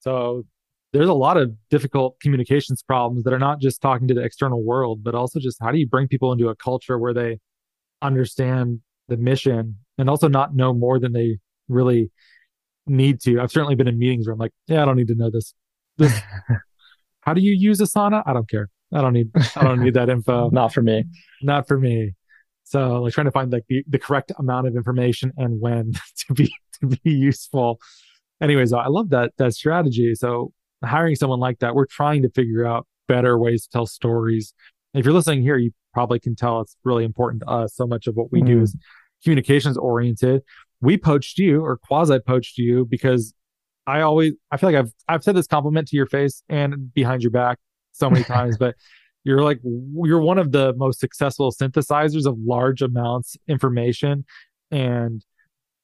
So 0.00 0.44
there's 0.92 1.08
a 1.08 1.14
lot 1.14 1.36
of 1.36 1.52
difficult 1.70 2.20
communications 2.20 2.82
problems 2.82 3.24
that 3.24 3.32
are 3.32 3.38
not 3.38 3.60
just 3.60 3.80
talking 3.80 4.08
to 4.08 4.14
the 4.14 4.22
external 4.22 4.62
world, 4.62 5.02
but 5.02 5.14
also 5.14 5.40
just 5.40 5.58
how 5.60 5.70
do 5.72 5.78
you 5.78 5.86
bring 5.86 6.08
people 6.08 6.32
into 6.32 6.48
a 6.48 6.56
culture 6.56 6.98
where 6.98 7.14
they 7.14 7.38
understand 8.02 8.80
the 9.08 9.16
mission 9.16 9.78
and 9.98 10.10
also 10.10 10.28
not 10.28 10.54
know 10.54 10.74
more 10.74 10.98
than 10.98 11.12
they 11.12 11.38
really 11.68 12.10
need 12.86 13.20
to. 13.22 13.40
I've 13.40 13.50
certainly 13.50 13.74
been 13.74 13.88
in 13.88 13.98
meetings 13.98 14.26
where 14.26 14.34
I'm 14.34 14.38
like, 14.38 14.52
yeah, 14.66 14.82
I 14.82 14.84
don't 14.84 14.96
need 14.96 15.08
to 15.08 15.14
know 15.14 15.30
this. 15.30 15.54
this 15.96 16.20
how 17.20 17.32
do 17.32 17.40
you 17.40 17.52
use 17.52 17.80
Asana? 17.80 18.22
I 18.26 18.32
don't 18.32 18.48
care. 18.48 18.68
I 18.92 19.00
don't 19.00 19.14
need 19.14 19.30
I 19.56 19.64
don't 19.64 19.80
need 19.80 19.94
that 19.94 20.10
info. 20.10 20.50
Not 20.52 20.74
for 20.74 20.82
me. 20.82 21.04
Not 21.40 21.66
for 21.66 21.78
me. 21.78 22.12
So 22.72 23.02
like 23.02 23.12
trying 23.12 23.26
to 23.26 23.30
find 23.30 23.52
like 23.52 23.66
the, 23.68 23.84
the 23.86 23.98
correct 23.98 24.32
amount 24.38 24.66
of 24.66 24.76
information 24.76 25.30
and 25.36 25.60
when 25.60 25.92
to 26.26 26.32
be 26.32 26.50
to 26.80 26.86
be 26.86 27.10
useful. 27.10 27.78
Anyways, 28.40 28.72
I 28.72 28.86
love 28.86 29.10
that 29.10 29.32
that 29.36 29.52
strategy. 29.52 30.14
So 30.14 30.52
hiring 30.82 31.14
someone 31.14 31.38
like 31.38 31.58
that, 31.58 31.74
we're 31.74 31.86
trying 31.86 32.22
to 32.22 32.30
figure 32.30 32.66
out 32.66 32.86
better 33.08 33.38
ways 33.38 33.64
to 33.64 33.70
tell 33.70 33.86
stories. 33.86 34.54
If 34.94 35.04
you're 35.04 35.12
listening 35.12 35.42
here, 35.42 35.58
you 35.58 35.72
probably 35.92 36.18
can 36.18 36.34
tell 36.34 36.62
it's 36.62 36.74
really 36.82 37.04
important 37.04 37.42
to 37.42 37.48
us. 37.48 37.74
So 37.76 37.86
much 37.86 38.06
of 38.06 38.14
what 38.14 38.32
we 38.32 38.40
mm. 38.40 38.46
do 38.46 38.62
is 38.62 38.74
communications 39.22 39.76
oriented. 39.76 40.40
We 40.80 40.96
poached 40.96 41.38
you 41.38 41.62
or 41.62 41.76
quasi 41.76 42.20
poached 42.20 42.56
you 42.56 42.86
because 42.86 43.34
I 43.86 44.00
always 44.00 44.32
I 44.50 44.56
feel 44.56 44.70
like 44.70 44.78
I've 44.78 44.92
I've 45.08 45.22
said 45.22 45.36
this 45.36 45.46
compliment 45.46 45.88
to 45.88 45.96
your 45.96 46.06
face 46.06 46.42
and 46.48 46.92
behind 46.94 47.22
your 47.22 47.32
back 47.32 47.58
so 47.92 48.08
many 48.08 48.24
times, 48.36 48.56
but 48.56 48.76
you're 49.24 49.42
like 49.42 49.60
you're 49.62 50.20
one 50.20 50.38
of 50.38 50.52
the 50.52 50.72
most 50.74 51.00
successful 51.00 51.52
synthesizers 51.52 52.26
of 52.26 52.36
large 52.38 52.82
amounts 52.82 53.36
information 53.46 54.24
and 54.70 55.24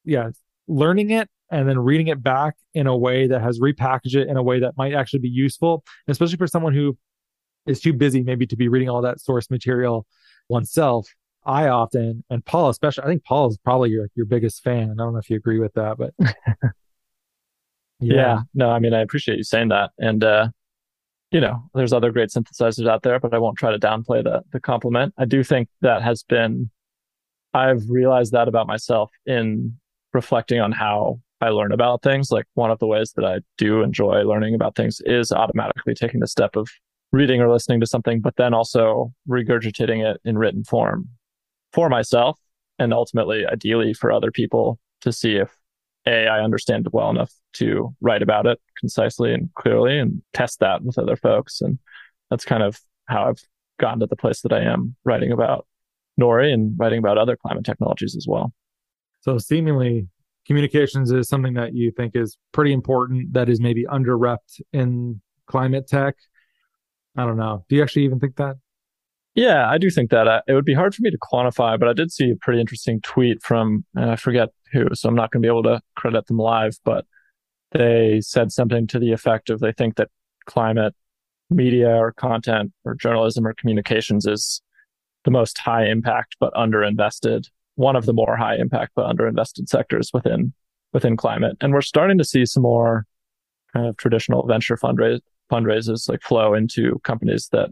yeah, 0.04 0.30
learning 0.66 1.10
it 1.10 1.28
and 1.50 1.68
then 1.68 1.78
reading 1.78 2.08
it 2.08 2.22
back 2.22 2.56
in 2.74 2.86
a 2.86 2.96
way 2.96 3.26
that 3.26 3.40
has 3.40 3.60
repackaged 3.60 4.14
it 4.14 4.28
in 4.28 4.36
a 4.36 4.42
way 4.42 4.60
that 4.60 4.76
might 4.76 4.94
actually 4.94 5.20
be 5.20 5.28
useful, 5.28 5.84
especially 6.08 6.36
for 6.36 6.46
someone 6.46 6.74
who 6.74 6.96
is 7.66 7.80
too 7.80 7.92
busy 7.92 8.22
maybe 8.22 8.46
to 8.46 8.56
be 8.56 8.68
reading 8.68 8.88
all 8.88 9.02
that 9.02 9.20
source 9.20 9.50
material 9.50 10.06
oneself. 10.48 11.08
I 11.44 11.68
often 11.68 12.24
and 12.28 12.44
Paul 12.44 12.70
especially, 12.70 13.04
I 13.04 13.06
think 13.06 13.24
Paul 13.24 13.48
is 13.48 13.58
probably 13.58 13.90
your 13.90 14.08
your 14.14 14.26
biggest 14.26 14.62
fan. 14.62 14.90
I 14.90 15.02
don't 15.02 15.12
know 15.12 15.18
if 15.18 15.30
you 15.30 15.36
agree 15.36 15.58
with 15.58 15.72
that, 15.74 15.96
but 15.96 16.12
yeah. 16.20 16.32
yeah. 18.00 18.40
No, 18.54 18.70
I 18.70 18.78
mean 18.78 18.94
I 18.94 19.00
appreciate 19.00 19.38
you 19.38 19.44
saying 19.44 19.68
that. 19.68 19.90
And 19.98 20.24
uh 20.24 20.48
you 21.30 21.40
know, 21.40 21.62
there's 21.74 21.92
other 21.92 22.10
great 22.10 22.30
synthesizers 22.30 22.88
out 22.88 23.02
there, 23.02 23.20
but 23.20 23.34
I 23.34 23.38
won't 23.38 23.58
try 23.58 23.70
to 23.70 23.78
downplay 23.78 24.24
the 24.24 24.42
the 24.52 24.60
compliment. 24.60 25.14
I 25.18 25.24
do 25.24 25.42
think 25.44 25.68
that 25.80 26.02
has 26.02 26.22
been 26.22 26.70
I've 27.54 27.88
realized 27.88 28.32
that 28.32 28.48
about 28.48 28.66
myself 28.66 29.10
in 29.26 29.78
reflecting 30.12 30.60
on 30.60 30.72
how 30.72 31.20
I 31.40 31.50
learn 31.50 31.72
about 31.72 32.02
things. 32.02 32.30
Like 32.30 32.46
one 32.54 32.70
of 32.70 32.78
the 32.78 32.86
ways 32.86 33.12
that 33.16 33.24
I 33.24 33.40
do 33.56 33.82
enjoy 33.82 34.22
learning 34.22 34.54
about 34.54 34.74
things 34.74 35.00
is 35.04 35.32
automatically 35.32 35.94
taking 35.94 36.20
the 36.20 36.26
step 36.26 36.56
of 36.56 36.68
reading 37.12 37.40
or 37.40 37.50
listening 37.50 37.80
to 37.80 37.86
something, 37.86 38.20
but 38.20 38.36
then 38.36 38.52
also 38.52 39.12
regurgitating 39.28 40.04
it 40.04 40.20
in 40.24 40.36
written 40.36 40.64
form 40.64 41.08
for 41.72 41.88
myself 41.88 42.38
and 42.78 42.92
ultimately, 42.92 43.46
ideally, 43.46 43.92
for 43.92 44.12
other 44.12 44.30
people 44.30 44.78
to 45.00 45.12
see 45.12 45.36
if 45.36 45.57
A, 46.08 46.26
I 46.26 46.40
understand 46.40 46.86
it 46.86 46.94
well 46.94 47.10
enough 47.10 47.32
to 47.54 47.94
write 48.00 48.22
about 48.22 48.46
it 48.46 48.58
concisely 48.78 49.32
and 49.32 49.50
clearly 49.54 49.98
and 49.98 50.22
test 50.32 50.60
that 50.60 50.82
with 50.82 50.98
other 50.98 51.16
folks. 51.16 51.60
And 51.60 51.78
that's 52.30 52.44
kind 52.44 52.62
of 52.62 52.80
how 53.06 53.28
I've 53.28 53.42
gotten 53.78 54.00
to 54.00 54.06
the 54.06 54.16
place 54.16 54.40
that 54.42 54.52
I 54.52 54.62
am 54.62 54.96
writing 55.04 55.32
about 55.32 55.66
Nori 56.20 56.52
and 56.52 56.74
writing 56.78 56.98
about 56.98 57.18
other 57.18 57.36
climate 57.36 57.64
technologies 57.64 58.16
as 58.16 58.26
well. 58.28 58.52
So 59.20 59.38
seemingly 59.38 60.08
communications 60.46 61.12
is 61.12 61.28
something 61.28 61.54
that 61.54 61.74
you 61.74 61.90
think 61.90 62.16
is 62.16 62.36
pretty 62.52 62.72
important 62.72 63.34
that 63.34 63.48
is 63.48 63.60
maybe 63.60 63.86
under 63.86 64.16
repped 64.16 64.60
in 64.72 65.20
climate 65.46 65.86
tech. 65.86 66.14
I 67.16 67.24
don't 67.24 67.36
know. 67.36 67.64
Do 67.68 67.76
you 67.76 67.82
actually 67.82 68.04
even 68.04 68.18
think 68.18 68.36
that? 68.36 68.56
Yeah, 69.34 69.68
I 69.70 69.78
do 69.78 69.90
think 69.90 70.10
that. 70.10 70.26
Uh, 70.26 70.40
it 70.48 70.54
would 70.54 70.64
be 70.64 70.74
hard 70.74 70.94
for 70.94 71.02
me 71.02 71.10
to 71.10 71.18
quantify, 71.18 71.78
but 71.78 71.88
I 71.88 71.92
did 71.92 72.10
see 72.10 72.30
a 72.30 72.36
pretty 72.36 72.60
interesting 72.60 73.00
tweet 73.02 73.42
from, 73.42 73.84
and 73.94 74.10
I 74.10 74.16
forget 74.16 74.48
who, 74.72 74.86
so 74.94 75.08
I'm 75.08 75.14
not 75.14 75.30
going 75.30 75.42
to 75.42 75.46
be 75.46 75.50
able 75.50 75.62
to 75.64 75.80
credit 75.96 76.26
them 76.26 76.38
live, 76.38 76.76
but 76.84 77.04
they 77.72 78.20
said 78.22 78.52
something 78.52 78.86
to 78.88 78.98
the 78.98 79.12
effect 79.12 79.50
of 79.50 79.60
they 79.60 79.72
think 79.72 79.96
that 79.96 80.08
climate 80.46 80.94
media 81.50 81.90
or 81.90 82.12
content 82.12 82.72
or 82.84 82.94
journalism 82.94 83.46
or 83.46 83.54
communications 83.54 84.26
is 84.26 84.62
the 85.24 85.30
most 85.30 85.58
high 85.58 85.86
impact 85.86 86.36
but 86.40 86.52
underinvested 86.54 87.48
one 87.74 87.96
of 87.96 88.06
the 88.06 88.12
more 88.12 88.36
high 88.36 88.56
impact 88.56 88.92
but 88.96 89.06
underinvested 89.06 89.68
sectors 89.68 90.10
within 90.12 90.52
within 90.92 91.16
climate. 91.16 91.56
And 91.60 91.72
we're 91.72 91.80
starting 91.80 92.18
to 92.18 92.24
see 92.24 92.44
some 92.44 92.62
more 92.62 93.06
kind 93.72 93.86
of 93.86 93.96
traditional 93.96 94.46
venture 94.46 94.76
fundraise, 94.76 95.20
fundraisers 95.50 96.08
like 96.08 96.22
flow 96.22 96.54
into 96.54 96.98
companies 97.04 97.48
that 97.52 97.68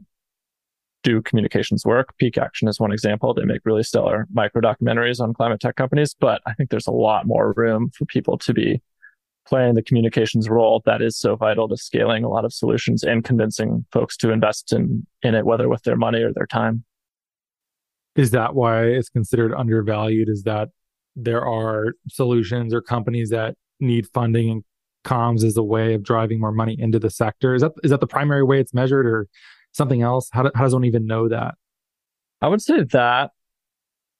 do 1.07 1.23
communications 1.23 1.87
work. 1.87 2.13
Pique 2.19 2.37
Action 2.37 2.67
is 2.67 2.81
one 2.81 2.91
example. 2.91 3.33
They 3.33 3.45
make 3.45 3.61
really 3.65 3.85
stellar 3.85 4.27
micro 4.33 4.61
documentaries 4.61 5.21
on 5.21 5.33
climate 5.33 5.61
tech 5.61 5.77
companies, 5.77 6.17
but 6.19 6.43
I 6.47 6.53
think 6.55 6.71
there's 6.71 6.89
a 6.89 6.93
lot 6.93 7.27
more 7.27 7.55
room 7.57 7.91
for 7.97 8.07
people 8.07 8.37
to 8.39 8.53
be 8.53 8.83
playing 9.47 9.77
the 9.77 9.83
communications 9.83 10.49
role 10.49 10.83
that 10.85 11.01
is 11.01 11.17
so 11.17 11.37
vital 11.37 11.69
to 11.69 11.77
scaling 11.77 12.25
a 12.25 12.29
lot 12.29 12.45
of 12.45 12.53
solutions 12.53 13.05
and 13.05 13.23
convincing 13.23 13.87
folks 13.93 14.17
to 14.17 14.33
invest 14.33 14.73
in 14.73 15.07
in 15.23 15.37
it, 15.37 15.47
whether 15.47 15.69
with 15.69 15.85
their 15.85 15.95
money 15.95 16.23
or 16.23 16.33
their 16.33 16.47
time. 16.47 16.85
Is 18.17 18.33
that 18.33 18.57
why 18.57 18.87
it's 18.87 19.09
considered 19.09 19.55
undervalued? 19.55 20.29
Is 20.29 20.43
that 20.43 20.71
there 21.15 21.47
are 21.47 21.93
solutions 22.09 22.75
or 22.75 22.83
companies 22.83 23.31
that 23.31 23.55
need 23.79 24.09
funding 24.13 24.51
and 24.51 24.65
comms 25.05 25.45
as 25.45 25.57
a 25.57 25.63
way 25.63 25.95
of 25.95 26.03
driving 26.03 26.41
more 26.41 26.51
money 26.51 26.75
into 26.77 26.99
the 26.99 27.11
sector? 27.11 27.55
Is 27.55 27.63
that 27.63 27.73
is 27.85 27.93
that 27.93 28.01
the 28.01 28.09
primary 28.09 28.43
way 28.43 28.59
it's 28.59 28.75
measured 28.75 29.07
or 29.07 29.29
something 29.77 30.03
else? 30.03 30.29
How, 30.33 30.43
do, 30.45 30.51
how 30.55 30.65
does 30.65 30.75
one 30.75 30.85
even 30.85 31.07
know 31.07 31.29
that? 31.29 31.55
I 32.43 32.49
would 32.49 32.63
say 32.63 32.83
that 32.83 33.31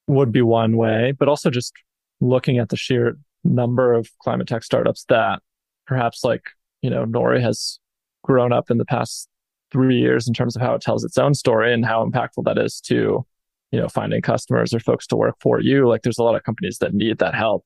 would 0.07 0.33
be 0.33 0.43
one 0.43 0.77
way, 0.77 1.13
but 1.19 1.29
also 1.29 1.51
just 1.51 1.73
looking 2.21 2.59
at 2.59 2.69
the 2.69 2.77
sheer 2.77 3.19
number 3.45 3.93
of 3.93 4.09
climate 4.23 4.49
tech 4.49 4.63
startups 4.63 5.05
that 5.09 5.41
perhaps 5.87 6.25
like, 6.25 6.43
you 6.83 6.91
know, 6.91 7.05
Nori 7.05 7.41
has 7.41 7.79
grown 8.23 8.53
up 8.53 8.71
in 8.71 8.79
the 8.79 8.85
past 8.85 9.29
three 9.73 9.99
years 9.99 10.29
in 10.29 10.35
terms 10.35 10.57
of 10.57 10.63
how 10.63 10.75
it 10.75 10.81
tells 10.81 11.05
its 11.05 11.19
own 11.19 11.35
story 11.35 11.73
and 11.75 11.85
how 11.85 12.05
impactful 12.05 12.45
that 12.45 12.59
is 12.59 12.81
to 12.81 13.27
you 13.73 13.81
know, 13.81 13.89
finding 13.89 14.23
customers 14.23 14.73
or 14.73 14.81
folks 14.81 15.07
to 15.09 15.17
work 15.17 15.37
for 15.41 15.61
you. 15.61 15.89
Like 15.89 16.03
there's 16.03 16.19
a 16.19 16.23
lot 16.23 16.35
of 16.35 16.45
companies 16.45 16.79
that 16.79 16.95
need 16.95 17.19
that 17.19 17.35
help 17.35 17.65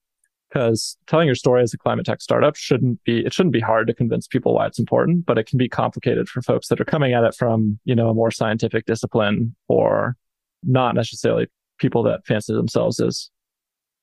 because 0.51 0.97
telling 1.07 1.27
your 1.27 1.35
story 1.35 1.63
as 1.63 1.73
a 1.73 1.79
climate 1.79 2.05
tech 2.05 2.21
startup 2.21 2.57
shouldn't 2.57 3.03
be, 3.05 3.25
it 3.25 3.33
shouldn't 3.33 3.53
be 3.53 3.61
hard 3.61 3.87
to 3.87 3.95
convince 3.95 4.27
people 4.27 4.55
why 4.55 4.67
it's 4.67 4.79
important, 4.79 5.25
but 5.25 5.39
it 5.39 5.47
can 5.47 5.59
be 5.59 5.69
complicated 5.69 6.29
for 6.29 6.43
folks 6.43 6.69
that 6.69 6.81
are 6.81 6.85
coming 6.85 7.13
at 7.13 7.25
it 7.25 7.35
from, 7.35 7.79
you 7.85 7.95
know, 7.95 8.09
a 8.09 8.15
more 8.15 8.31
scientific 8.31 8.85
discipline 8.85 9.55
or 9.69 10.17
not 10.65 10.95
necessarily 10.95 11.47
people 11.79 12.03
that 12.03 12.27
fancy 12.27 12.53
themselves 12.53 13.01
as 13.01 13.31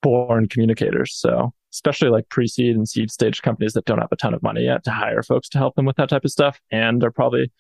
born 0.02 0.48
communicators. 0.48 1.14
So 1.14 1.54
especially 1.74 2.10
like 2.10 2.30
pre-seed 2.30 2.76
and 2.76 2.88
seed 2.88 3.12
stage 3.12 3.42
companies 3.42 3.74
that 3.74 3.86
don't 3.86 4.00
have 4.00 4.12
a 4.12 4.16
ton 4.16 4.34
of 4.34 4.42
money 4.42 4.64
yet 4.64 4.84
to 4.86 4.92
hire 4.92 5.22
folks 5.22 5.50
to 5.50 5.58
help 5.58 5.76
them 5.76 5.86
with 5.86 5.98
that 5.98 6.10
type 6.10 6.24
of 6.24 6.32
stuff 6.32 6.60
and 6.72 7.04
are 7.04 7.12
probably 7.12 7.52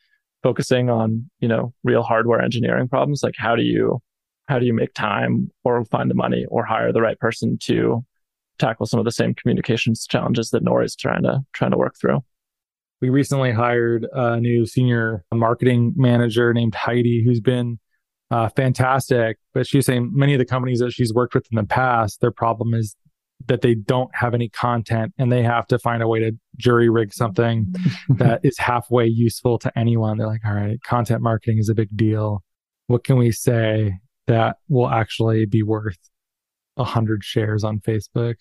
focusing 0.43 0.89
on, 0.89 1.29
you 1.39 1.47
know, 1.47 1.73
real 1.83 2.03
hardware 2.03 2.41
engineering 2.41 2.87
problems. 2.87 3.21
Like 3.21 3.35
how 3.37 3.55
do 3.55 3.63
you 3.63 4.01
how 4.47 4.59
do 4.59 4.65
you 4.65 4.73
make 4.73 4.93
time 4.93 5.51
or 5.65 5.83
find 5.83 6.09
the 6.09 6.15
money 6.15 6.45
or 6.49 6.63
hire 6.63 6.93
the 6.93 7.01
right 7.01 7.19
person 7.19 7.57
to 7.63 8.05
tackle 8.57 8.85
some 8.85 8.99
of 8.99 9.05
the 9.05 9.11
same 9.11 9.33
communications 9.33 10.05
challenges 10.05 10.49
that 10.51 10.63
Nori 10.63 10.85
is 10.85 10.95
trying 10.95 11.23
to 11.23 11.41
trying 11.53 11.71
to 11.71 11.77
work 11.77 11.95
through? 11.99 12.23
We 13.01 13.09
recently 13.09 13.51
hired 13.51 14.07
a 14.11 14.39
new 14.39 14.65
senior 14.65 15.23
marketing 15.31 15.93
manager 15.95 16.53
named 16.53 16.73
Heidi, 16.73 17.23
who's 17.23 17.39
been 17.39 17.79
uh, 18.31 18.49
fantastic. 18.49 19.37
But 19.53 19.67
she's 19.67 19.85
saying 19.85 20.11
many 20.13 20.33
of 20.33 20.39
the 20.39 20.45
companies 20.45 20.79
that 20.79 20.91
she's 20.91 21.13
worked 21.13 21.33
with 21.33 21.47
in 21.51 21.55
the 21.55 21.63
past, 21.63 22.21
their 22.21 22.31
problem 22.31 22.73
is 22.73 22.95
that 23.45 23.61
they 23.61 23.75
don't 23.75 24.09
have 24.13 24.33
any 24.33 24.49
content 24.49 25.13
and 25.17 25.31
they 25.31 25.43
have 25.43 25.67
to 25.67 25.77
find 25.79 26.01
a 26.01 26.07
way 26.07 26.19
to 26.19 26.31
jury 26.57 26.89
rig 26.89 27.13
something 27.13 27.73
that 28.09 28.41
is 28.43 28.57
halfway 28.57 29.05
useful 29.05 29.59
to 29.59 29.77
anyone. 29.77 30.17
They're 30.17 30.27
like, 30.27 30.45
all 30.45 30.53
right, 30.53 30.81
content 30.83 31.21
marketing 31.21 31.59
is 31.59 31.69
a 31.69 31.75
big 31.75 31.95
deal. 31.95 32.43
What 32.87 33.03
can 33.03 33.17
we 33.17 33.31
say 33.31 33.99
that 34.27 34.57
will 34.67 34.89
actually 34.89 35.45
be 35.45 35.63
worth 35.63 35.97
a 36.77 36.83
hundred 36.83 37.23
shares 37.23 37.63
on 37.63 37.79
Facebook 37.79 38.35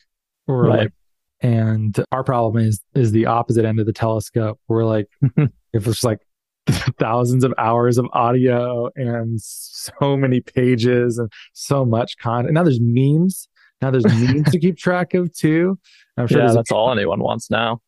or 0.46 0.64
right. 0.64 0.78
like, 0.78 0.92
and 1.40 1.96
our 2.12 2.24
problem 2.24 2.64
is, 2.64 2.80
is 2.94 3.12
the 3.12 3.26
opposite 3.26 3.64
end 3.64 3.80
of 3.80 3.86
the 3.86 3.92
telescope. 3.92 4.58
We're 4.68 4.84
like, 4.84 5.08
if 5.72 5.86
it's 5.86 6.04
like 6.04 6.20
thousands 6.98 7.44
of 7.44 7.54
hours 7.58 7.98
of 7.98 8.06
audio 8.12 8.90
and 8.96 9.40
so 9.40 10.16
many 10.16 10.40
pages 10.40 11.18
and 11.18 11.30
so 11.52 11.84
much 11.84 12.18
content. 12.18 12.54
Now 12.54 12.64
there's 12.64 12.80
memes. 12.80 13.48
Now 13.80 13.90
there's 13.90 14.04
memes 14.20 14.50
to 14.50 14.58
keep 14.58 14.76
track 14.76 15.14
of 15.14 15.32
too. 15.32 15.78
I'm 16.16 16.26
sure 16.26 16.40
yeah, 16.40 16.52
that's 16.52 16.70
a, 16.70 16.74
all 16.74 16.90
anyone 16.90 17.20
wants 17.20 17.50
now. 17.50 17.80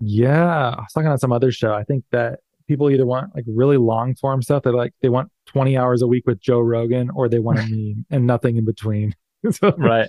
Yeah. 0.00 0.70
I 0.70 0.80
was 0.80 0.92
talking 0.92 1.08
on 1.08 1.18
some 1.18 1.32
other 1.32 1.50
show. 1.50 1.72
I 1.72 1.84
think 1.84 2.04
that 2.12 2.40
people 2.68 2.90
either 2.90 3.06
want 3.06 3.34
like 3.34 3.44
really 3.46 3.76
long 3.76 4.14
form 4.16 4.42
stuff. 4.42 4.64
They 4.64 4.70
like 4.70 4.92
they 5.00 5.08
want 5.08 5.30
20 5.46 5.76
hours 5.76 6.02
a 6.02 6.06
week 6.06 6.24
with 6.26 6.40
Joe 6.40 6.60
Rogan, 6.60 7.10
or 7.10 7.28
they 7.28 7.38
want 7.38 7.60
a 7.60 7.62
meme 7.62 8.04
and 8.10 8.26
nothing 8.26 8.56
in 8.56 8.64
between. 8.64 9.14
so, 9.50 9.74
right. 9.76 10.08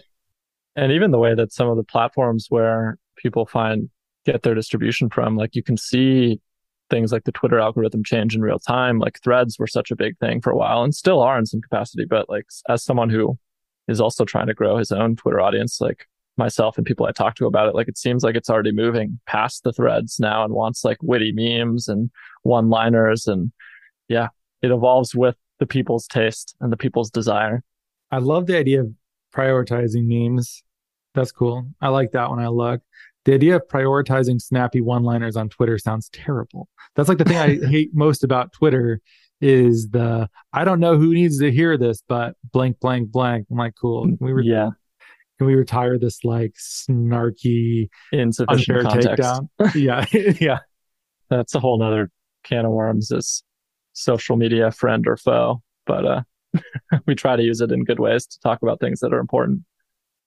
And 0.76 0.92
even 0.92 1.12
the 1.12 1.18
way 1.18 1.34
that 1.34 1.52
some 1.52 1.70
of 1.70 1.78
the 1.78 1.84
platforms 1.84 2.48
where 2.50 2.98
people 3.18 3.46
find 3.46 3.90
get 4.26 4.44
their 4.44 4.56
distribution 4.56 5.10
from, 5.10 5.36
like 5.36 5.56
you 5.56 5.64
can 5.64 5.78
see 5.78 6.40
things 6.90 7.12
like 7.12 7.24
the 7.24 7.32
Twitter 7.32 7.60
algorithm 7.60 8.04
change 8.04 8.36
in 8.36 8.42
real 8.42 8.60
time. 8.60 9.00
Like 9.00 9.20
threads 9.22 9.58
were 9.60 9.68
such 9.68 9.92
a 9.92 9.96
big 9.96 10.18
thing 10.20 10.42
for 10.42 10.52
a 10.52 10.56
while 10.56 10.84
and 10.84 10.96
still 10.96 11.22
are 11.22 11.38
in 11.38 11.46
some 11.46 11.62
capacity. 11.62 12.06
But 12.06 12.30
like 12.30 12.46
as 12.70 12.84
someone 12.84 13.10
who 13.10 13.38
is 13.88 14.00
also 14.02 14.26
trying 14.26 14.48
to 14.48 14.54
grow 14.54 14.78
his 14.78 14.92
own 14.92 15.16
Twitter 15.16 15.40
audience, 15.40 15.82
like 15.82 16.06
myself 16.38 16.78
and 16.78 16.86
people 16.86 17.06
I 17.06 17.12
talk 17.12 17.36
to 17.36 17.48
about 17.48 17.68
it, 17.68 17.76
like 17.76 17.88
it 17.88 17.98
seems 17.98 18.24
like 18.24 18.36
it's 18.36 18.50
already 18.50 18.72
moving 18.72 19.20
past 19.26 19.64
the 19.64 19.74
threads 19.74 20.20
now 20.20 20.44
and 20.44 20.54
wants 20.54 20.86
like 20.86 20.98
witty 21.02 21.32
memes 21.34 21.88
and 21.88 22.12
one 22.44 22.70
liners. 22.70 23.28
And 23.28 23.52
yeah, 24.08 24.30
it 24.62 24.72
evolves 24.72 25.16
with 25.16 25.36
the 25.60 25.66
people's 25.66 26.08
taste 26.08 26.56
and 26.62 26.72
the 26.72 26.78
people's 26.78 27.10
desire. 27.10 27.64
I 28.12 28.20
love 28.20 28.46
the 28.46 28.58
idea 28.58 28.82
of 28.82 28.92
prioritizing 29.36 30.06
memes. 30.06 30.64
That's 31.14 31.32
cool. 31.32 31.68
I 31.82 31.90
like 31.90 32.12
that 32.12 32.30
when 32.30 32.40
I 32.40 32.48
look. 32.48 32.82
The 33.26 33.34
idea 33.34 33.58
of 33.58 33.68
prioritizing 33.68 34.40
snappy 34.42 34.82
one 34.82 35.04
liners 35.04 35.36
on 35.36 35.50
Twitter 35.50 35.78
sounds 35.78 36.10
terrible. 36.10 36.70
That's 36.96 37.10
like 37.10 37.18
the 37.18 37.26
thing 37.26 37.38
I 37.38 37.58
hate 37.70 37.90
most 37.94 38.24
about 38.24 38.54
Twitter 38.54 39.02
is 39.42 39.90
the 39.90 40.30
I 40.54 40.64
don't 40.64 40.80
know 40.80 40.98
who 40.98 41.14
needs 41.14 41.40
to 41.40 41.52
hear 41.52 41.78
this, 41.78 42.02
but 42.08 42.36
blank, 42.52 42.80
blank, 42.80 43.12
blank. 43.12 43.48
I'm 43.52 43.58
like, 43.58 43.74
cool. 43.80 44.08
We 44.20 44.34
were 44.34 44.42
yeah 44.42 44.70
can 45.38 45.48
we 45.48 45.56
retire 45.56 45.98
this 45.98 46.24
like 46.24 46.54
snarky 46.56 47.90
insufficient 48.12 48.82
context 48.82 49.24
takedown? 49.24 49.50
yeah 49.76 50.06
yeah 50.42 50.60
that's 51.30 51.56
a 51.56 51.60
whole 51.60 51.78
nother 51.78 52.10
can 52.44 52.66
of 52.66 52.72
worms 52.72 53.12
is 53.12 53.44
social 53.94 54.36
media 54.36 54.72
friend 54.72 55.08
or 55.08 55.18
foe 55.18 55.62
but 55.86 56.06
uh 56.06 56.22
we 57.06 57.16
try 57.16 57.36
to 57.36 57.44
use 57.44 57.62
it 57.62 57.72
in 57.72 57.84
good 57.84 58.00
ways 58.00 58.26
to 58.26 58.40
talk 58.40 58.62
about 58.62 58.80
things 58.80 59.00
that 59.00 59.14
are 59.14 59.20
important 59.20 59.62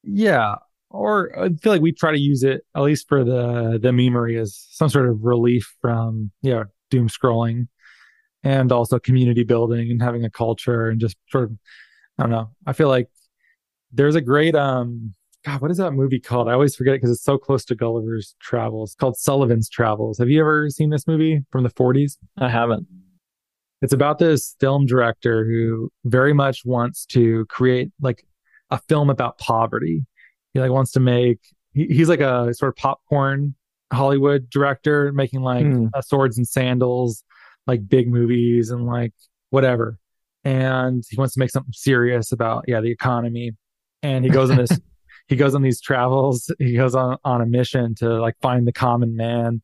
yeah 0.02 0.56
or 0.90 1.38
I 1.38 1.50
feel 1.50 1.72
like 1.72 1.82
we 1.82 1.92
try 1.92 2.10
to 2.10 2.18
use 2.18 2.42
it 2.42 2.62
at 2.74 2.82
least 2.82 3.08
for 3.08 3.24
the 3.24 3.78
the 3.80 3.90
memery 3.90 4.40
as 4.40 4.66
some 4.70 4.88
sort 4.88 5.08
of 5.08 5.22
relief 5.22 5.74
from 5.80 6.30
yeah 6.42 6.64
doom 6.90 7.08
scrolling 7.08 7.68
and 8.42 8.72
also 8.72 8.98
community 8.98 9.44
building 9.44 9.90
and 9.90 10.02
having 10.02 10.24
a 10.24 10.30
culture 10.30 10.88
and 10.88 11.00
just 11.00 11.16
sort 11.28 11.44
of 11.44 11.52
I 12.18 12.24
don't 12.24 12.32
know. 12.32 12.50
I 12.66 12.74
feel 12.74 12.88
like 12.88 13.08
there's 13.92 14.16
a 14.16 14.20
great 14.20 14.54
um 14.54 15.14
God, 15.44 15.62
what 15.62 15.70
is 15.70 15.78
that 15.78 15.92
movie 15.92 16.20
called? 16.20 16.48
I 16.48 16.52
always 16.52 16.76
forget 16.76 16.92
it 16.92 16.98
because 16.98 17.12
it's 17.12 17.24
so 17.24 17.38
close 17.38 17.64
to 17.66 17.74
Gulliver's 17.74 18.36
Travels. 18.42 18.90
It's 18.90 18.96
called 18.96 19.16
Sullivan's 19.16 19.70
Travels. 19.70 20.18
Have 20.18 20.28
you 20.28 20.38
ever 20.40 20.68
seen 20.68 20.90
this 20.90 21.06
movie 21.06 21.40
from 21.50 21.62
the 21.62 21.70
40s? 21.70 22.18
I 22.36 22.50
haven't. 22.50 22.86
It's 23.82 23.92
about 23.92 24.18
this 24.18 24.56
film 24.60 24.86
director 24.86 25.44
who 25.44 25.90
very 26.04 26.32
much 26.32 26.64
wants 26.64 27.06
to 27.06 27.46
create 27.46 27.90
like 28.00 28.26
a 28.70 28.78
film 28.78 29.10
about 29.10 29.38
poverty. 29.38 30.04
He 30.52 30.60
like 30.60 30.70
wants 30.70 30.92
to 30.92 31.00
make 31.00 31.38
he, 31.72 31.86
he's 31.86 32.08
like 32.08 32.20
a 32.20 32.52
sort 32.54 32.70
of 32.70 32.76
popcorn 32.76 33.54
Hollywood 33.92 34.50
director 34.50 35.12
making 35.12 35.42
like 35.42 35.64
mm. 35.64 35.88
uh, 35.94 36.02
swords 36.02 36.36
and 36.36 36.46
sandals, 36.46 37.24
like 37.66 37.88
big 37.88 38.08
movies 38.08 38.70
and 38.70 38.86
like 38.86 39.12
whatever 39.50 39.98
and 40.44 41.04
he 41.08 41.16
wants 41.16 41.34
to 41.34 41.40
make 41.40 41.50
something 41.50 41.72
serious 41.72 42.32
about 42.32 42.64
yeah 42.66 42.80
the 42.80 42.90
economy 42.90 43.52
and 44.02 44.24
he 44.24 44.30
goes 44.30 44.50
on 44.50 44.56
this 44.56 44.70
he 45.28 45.36
goes 45.36 45.54
on 45.54 45.62
these 45.62 45.80
travels 45.80 46.50
he 46.58 46.76
goes 46.76 46.94
on 46.94 47.16
on 47.24 47.40
a 47.40 47.46
mission 47.46 47.94
to 47.94 48.20
like 48.20 48.34
find 48.40 48.66
the 48.66 48.72
common 48.72 49.16
man 49.16 49.60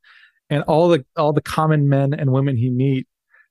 and 0.51 0.63
all 0.65 0.89
the 0.89 1.05
all 1.17 1.33
the 1.33 1.41
common 1.41 1.89
men 1.89 2.13
and 2.13 2.31
women 2.31 2.57
he 2.57 2.71
meet 2.71 3.07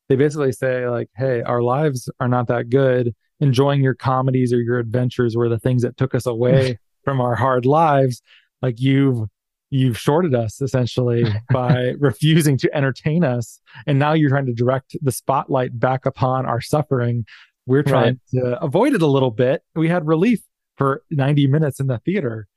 they 0.10 0.16
basically 0.16 0.52
say 0.52 0.88
like 0.88 1.10
hey 1.16 1.42
our 1.42 1.62
lives 1.62 2.10
are 2.20 2.28
not 2.28 2.48
that 2.48 2.70
good. 2.70 3.14
Enjoying 3.40 3.82
your 3.82 3.96
comedies 3.96 4.54
or 4.54 4.62
your 4.62 4.80
adventures 4.80 5.36
were 5.36 5.50
the 5.50 5.60
things 5.60 5.82
that 5.82 5.98
took 5.98 6.16
us 6.16 6.26
away 6.26 6.80
from 7.04 7.20
our 7.20 7.36
hard 7.36 7.66
lives. 7.66 8.22
Like 8.62 8.80
you've 8.80 9.28
you've 9.70 9.98
shorted 9.98 10.34
us 10.34 10.62
essentially 10.62 11.26
by 11.52 11.94
refusing 12.00 12.58
to 12.60 12.76
entertain 12.76 13.24
us. 13.24 13.60
And 13.88 14.00
now 14.00 14.14
you're 14.14 14.30
trying 14.30 14.46
to 14.46 14.54
direct 14.54 14.96
the 15.02 15.12
spotlight 15.12 15.78
back 15.80 16.06
upon 16.06 16.46
our 16.46 16.62
suffering. 16.62 17.26
We're 17.66 17.84
trying 17.84 18.20
right. 18.34 18.44
to 18.44 18.62
avoid 18.62 18.94
it 18.94 19.02
a 19.02 19.08
little 19.08 19.32
bit. 19.32 19.64
We 19.76 19.90
had 19.90 20.08
relief 20.08 20.42
for 20.78 21.04
90 21.10 21.48
minutes 21.48 21.80
in 21.80 21.88
the 21.88 21.98
theater. 22.00 22.48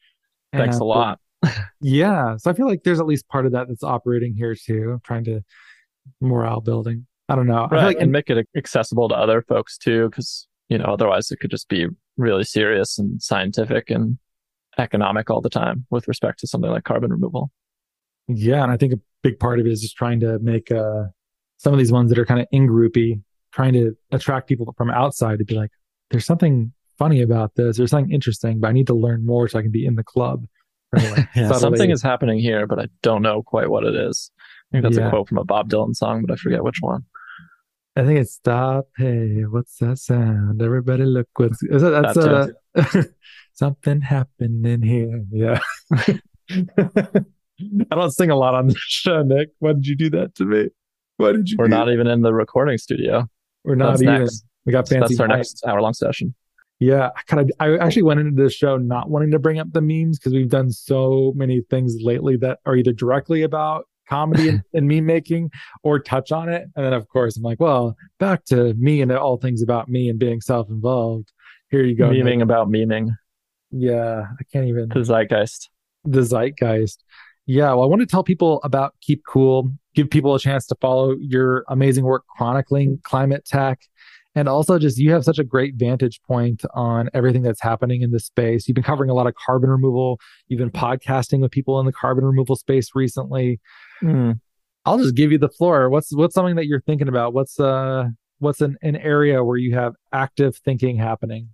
Thanks 0.52 0.76
and, 0.76 0.82
a 0.82 0.84
lot. 0.84 1.20
Yeah. 1.80 2.36
So 2.38 2.50
i 2.50 2.54
feel 2.54 2.66
like 2.66 2.82
there's 2.82 2.98
at 2.98 3.06
least 3.06 3.28
part 3.28 3.46
of 3.46 3.52
that 3.52 3.68
that's 3.68 3.84
operating 3.84 4.34
here 4.34 4.56
too 4.56 5.00
trying 5.04 5.22
to 5.24 5.42
morale 6.20 6.60
building 6.60 7.06
i 7.28 7.36
don't 7.36 7.46
know 7.46 7.68
right. 7.70 7.80
I 7.80 7.86
like 7.86 8.00
and 8.00 8.12
make 8.12 8.30
it 8.30 8.46
accessible 8.56 9.08
to 9.08 9.14
other 9.14 9.42
folks 9.42 9.76
too 9.78 10.08
because 10.08 10.46
you 10.68 10.78
know 10.78 10.86
otherwise 10.86 11.30
it 11.30 11.40
could 11.40 11.50
just 11.50 11.68
be 11.68 11.86
really 12.16 12.44
serious 12.44 12.98
and 12.98 13.22
scientific 13.22 13.90
and 13.90 14.18
economic 14.78 15.30
all 15.30 15.40
the 15.40 15.50
time 15.50 15.86
with 15.90 16.08
respect 16.08 16.40
to 16.40 16.46
something 16.46 16.70
like 16.70 16.84
carbon 16.84 17.10
removal. 17.10 17.50
Yeah, 18.28 18.62
and 18.62 18.70
I 18.70 18.76
think 18.76 18.92
a 18.92 19.00
big 19.22 19.38
part 19.38 19.58
of 19.60 19.66
it 19.66 19.72
is 19.72 19.80
just 19.80 19.96
trying 19.96 20.20
to 20.20 20.38
make 20.38 20.70
uh, 20.70 21.04
some 21.58 21.72
of 21.72 21.78
these 21.78 21.92
ones 21.92 22.10
that 22.10 22.18
are 22.18 22.26
kind 22.26 22.40
of 22.40 22.46
in 22.52 22.68
groupy, 22.68 23.22
trying 23.52 23.72
to 23.72 23.96
attract 24.12 24.48
people 24.48 24.72
from 24.76 24.90
outside 24.90 25.38
to 25.38 25.44
be 25.44 25.54
like, 25.54 25.70
"There's 26.10 26.26
something 26.26 26.72
funny 26.98 27.22
about 27.22 27.54
this. 27.54 27.78
There's 27.78 27.90
something 27.90 28.12
interesting, 28.12 28.60
but 28.60 28.68
I 28.68 28.72
need 28.72 28.86
to 28.88 28.94
learn 28.94 29.24
more 29.24 29.48
so 29.48 29.58
I 29.58 29.62
can 29.62 29.70
be 29.70 29.86
in 29.86 29.96
the 29.96 30.04
club." 30.04 30.46
Like, 30.90 31.28
yeah, 31.36 31.52
something 31.52 31.90
is 31.90 32.02
happening 32.02 32.38
here, 32.38 32.66
but 32.66 32.78
I 32.78 32.86
don't 33.02 33.20
know 33.20 33.42
quite 33.42 33.68
what 33.68 33.84
it 33.84 33.94
is. 33.94 34.30
I 34.38 34.68
think 34.72 34.84
that's 34.84 34.96
yeah. 34.96 35.08
a 35.08 35.10
quote 35.10 35.28
from 35.28 35.36
a 35.36 35.44
Bob 35.44 35.68
Dylan 35.68 35.94
song, 35.94 36.24
but 36.26 36.32
I 36.32 36.36
forget 36.36 36.64
which 36.64 36.78
one. 36.80 37.04
I 37.98 38.04
think 38.04 38.20
it's 38.20 38.34
stop. 38.34 38.86
Hey, 38.96 39.42
what's 39.42 39.78
that 39.78 39.98
sound? 39.98 40.62
Everybody 40.62 41.02
look 41.04 41.26
what's 41.34 41.58
that's 41.68 42.14
that 42.14 42.54
uh, 42.76 43.02
something 43.54 44.00
happening 44.00 44.82
here. 44.82 45.24
Yeah. 45.32 45.58
I 46.48 47.86
don't 47.90 48.12
sing 48.12 48.30
a 48.30 48.36
lot 48.36 48.54
on 48.54 48.68
the 48.68 48.76
show, 48.78 49.22
Nick. 49.22 49.48
Why 49.58 49.72
did 49.72 49.88
you 49.88 49.96
do 49.96 50.10
that 50.10 50.36
to 50.36 50.44
me? 50.44 50.68
Why 51.16 51.32
did 51.32 51.50
you? 51.50 51.56
We're 51.58 51.66
not 51.66 51.86
that? 51.86 51.92
even 51.92 52.06
in 52.06 52.22
the 52.22 52.32
recording 52.32 52.78
studio. 52.78 53.28
We're 53.64 53.74
not 53.74 53.90
that's 53.90 54.02
even. 54.02 54.20
Next. 54.20 54.44
We 54.64 54.70
got 54.70 54.88
fancy. 54.88 55.16
That's 55.16 55.20
our 55.20 55.26
next 55.26 55.66
hour 55.66 55.82
long 55.82 55.94
session. 55.94 56.36
Yeah, 56.78 57.10
I 57.16 57.22
kind 57.26 57.42
of. 57.42 57.50
I 57.58 57.78
actually 57.78 58.02
went 58.02 58.20
into 58.20 58.40
this 58.40 58.54
show 58.54 58.76
not 58.76 59.10
wanting 59.10 59.32
to 59.32 59.40
bring 59.40 59.58
up 59.58 59.72
the 59.72 59.80
memes 59.82 60.20
because 60.20 60.34
we've 60.34 60.48
done 60.48 60.70
so 60.70 61.32
many 61.34 61.62
things 61.68 61.96
lately 62.00 62.36
that 62.36 62.60
are 62.64 62.76
either 62.76 62.92
directly 62.92 63.42
about 63.42 63.86
comedy 64.08 64.48
and, 64.48 64.62
and 64.74 64.88
meme 64.88 65.06
making 65.06 65.50
or 65.82 65.98
touch 65.98 66.32
on 66.32 66.48
it. 66.48 66.66
And 66.76 66.84
then 66.84 66.92
of 66.92 67.08
course 67.08 67.36
I'm 67.36 67.42
like, 67.42 67.60
well, 67.60 67.96
back 68.18 68.44
to 68.46 68.74
me 68.74 69.02
and 69.02 69.12
all 69.12 69.36
things 69.36 69.62
about 69.62 69.88
me 69.88 70.08
and 70.08 70.18
being 70.18 70.40
self-involved. 70.40 71.32
Here 71.70 71.84
you 71.84 71.94
go. 71.94 72.10
Memeing 72.10 72.42
about 72.42 72.68
memeing. 72.68 73.10
Yeah, 73.70 74.22
I 74.38 74.44
can't 74.52 74.66
even. 74.66 74.88
The 74.88 75.00
zeitgeist. 75.00 75.68
The 76.04 76.22
zeitgeist. 76.22 77.04
Yeah, 77.46 77.72
well, 77.72 77.82
I 77.82 77.86
want 77.86 78.00
to 78.00 78.06
tell 78.06 78.22
people 78.22 78.60
about 78.62 78.94
Keep 79.00 79.22
Cool, 79.26 79.72
give 79.94 80.10
people 80.10 80.34
a 80.34 80.38
chance 80.38 80.66
to 80.66 80.76
follow 80.80 81.16
your 81.18 81.64
amazing 81.68 82.04
work 82.04 82.24
chronicling 82.36 83.00
climate 83.04 83.44
tech. 83.46 83.80
And 84.34 84.48
also, 84.48 84.78
just 84.78 84.98
you 84.98 85.12
have 85.12 85.24
such 85.24 85.38
a 85.38 85.44
great 85.44 85.74
vantage 85.74 86.20
point 86.22 86.62
on 86.74 87.08
everything 87.14 87.42
that's 87.42 87.62
happening 87.62 88.02
in 88.02 88.12
this 88.12 88.26
space. 88.26 88.68
You've 88.68 88.74
been 88.74 88.84
covering 88.84 89.10
a 89.10 89.14
lot 89.14 89.26
of 89.26 89.34
carbon 89.34 89.70
removal. 89.70 90.20
You've 90.46 90.58
been 90.58 90.70
podcasting 90.70 91.40
with 91.40 91.50
people 91.50 91.80
in 91.80 91.86
the 91.86 91.92
carbon 91.92 92.24
removal 92.24 92.54
space 92.54 92.90
recently. 92.94 93.60
Mm. 94.02 94.40
I'll 94.84 94.98
just 94.98 95.14
give 95.14 95.32
you 95.32 95.38
the 95.38 95.48
floor. 95.48 95.90
What's 95.90 96.14
what's 96.14 96.34
something 96.34 96.56
that 96.56 96.66
you're 96.66 96.80
thinking 96.80 97.08
about? 97.08 97.34
What's 97.34 97.60
uh 97.60 98.08
what's 98.38 98.60
an, 98.60 98.76
an 98.82 98.96
area 98.96 99.44
where 99.44 99.56
you 99.56 99.74
have 99.74 99.94
active 100.12 100.56
thinking 100.64 100.96
happening? 100.96 101.50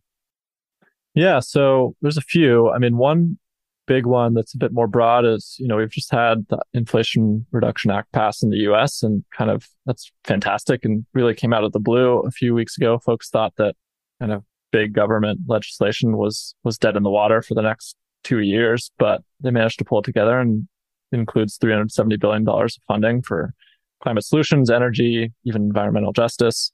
Yeah, 1.14 1.40
so 1.40 1.94
there's 2.02 2.16
a 2.16 2.22
few. 2.22 2.70
I 2.70 2.78
mean, 2.78 2.96
one 2.96 3.38
big 3.86 4.06
one 4.06 4.34
that's 4.34 4.54
a 4.54 4.58
bit 4.58 4.72
more 4.72 4.86
broad 4.86 5.24
is, 5.24 5.56
you 5.58 5.68
know, 5.68 5.76
we've 5.76 5.90
just 5.90 6.10
had 6.10 6.46
the 6.48 6.58
Inflation 6.72 7.46
Reduction 7.50 7.90
Act 7.90 8.10
passed 8.12 8.42
in 8.42 8.50
the 8.50 8.58
US 8.70 9.02
and 9.02 9.24
kind 9.36 9.50
of 9.50 9.68
that's 9.86 10.10
fantastic 10.24 10.84
and 10.84 11.04
really 11.12 11.34
came 11.34 11.52
out 11.52 11.64
of 11.64 11.72
the 11.72 11.80
blue 11.80 12.20
a 12.20 12.30
few 12.30 12.54
weeks 12.54 12.76
ago. 12.76 12.98
Folks 12.98 13.30
thought 13.30 13.54
that 13.56 13.74
kind 14.20 14.32
of 14.32 14.42
big 14.72 14.92
government 14.92 15.40
legislation 15.46 16.16
was 16.16 16.54
was 16.64 16.78
dead 16.78 16.96
in 16.96 17.02
the 17.02 17.10
water 17.10 17.42
for 17.42 17.54
the 17.54 17.62
next 17.62 17.96
two 18.22 18.40
years, 18.40 18.90
but 18.98 19.22
they 19.40 19.50
managed 19.50 19.78
to 19.78 19.84
pull 19.84 20.00
it 20.00 20.04
together 20.04 20.38
and 20.40 20.66
includes 21.12 21.58
$370 21.58 22.18
billion 22.20 22.48
of 22.48 22.70
funding 22.86 23.22
for 23.22 23.54
climate 24.02 24.24
solutions, 24.24 24.70
energy, 24.70 25.32
even 25.44 25.62
environmental 25.62 26.12
justice. 26.12 26.72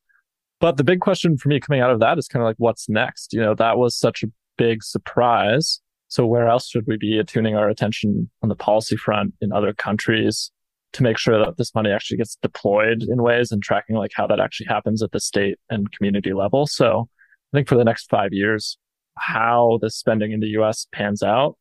But 0.60 0.76
the 0.76 0.84
big 0.84 1.00
question 1.00 1.38
for 1.38 1.48
me 1.48 1.60
coming 1.60 1.80
out 1.80 1.90
of 1.90 2.00
that 2.00 2.18
is 2.18 2.28
kind 2.28 2.42
of 2.42 2.46
like, 2.46 2.56
what's 2.58 2.88
next? 2.88 3.32
You 3.32 3.40
know, 3.40 3.54
that 3.54 3.78
was 3.78 3.96
such 3.96 4.22
a 4.22 4.28
big 4.58 4.82
surprise. 4.82 5.80
So 6.08 6.26
where 6.26 6.48
else 6.48 6.68
should 6.68 6.86
we 6.86 6.96
be 6.96 7.18
attuning 7.18 7.56
our 7.56 7.68
attention 7.68 8.30
on 8.42 8.48
the 8.48 8.56
policy 8.56 8.96
front 8.96 9.32
in 9.40 9.52
other 9.52 9.72
countries 9.72 10.50
to 10.92 11.02
make 11.04 11.16
sure 11.16 11.38
that 11.38 11.56
this 11.56 11.74
money 11.74 11.90
actually 11.90 12.16
gets 12.16 12.36
deployed 12.42 13.04
in 13.04 13.22
ways 13.22 13.52
and 13.52 13.62
tracking 13.62 13.96
like 13.96 14.10
how 14.14 14.26
that 14.26 14.40
actually 14.40 14.66
happens 14.66 15.02
at 15.02 15.12
the 15.12 15.20
state 15.20 15.56
and 15.70 15.92
community 15.92 16.32
level? 16.32 16.66
So 16.66 17.08
I 17.52 17.56
think 17.56 17.68
for 17.68 17.76
the 17.76 17.84
next 17.84 18.10
five 18.10 18.32
years, 18.32 18.76
how 19.16 19.78
the 19.80 19.90
spending 19.90 20.32
in 20.32 20.40
the 20.40 20.48
US 20.58 20.86
pans 20.92 21.22
out 21.22 21.56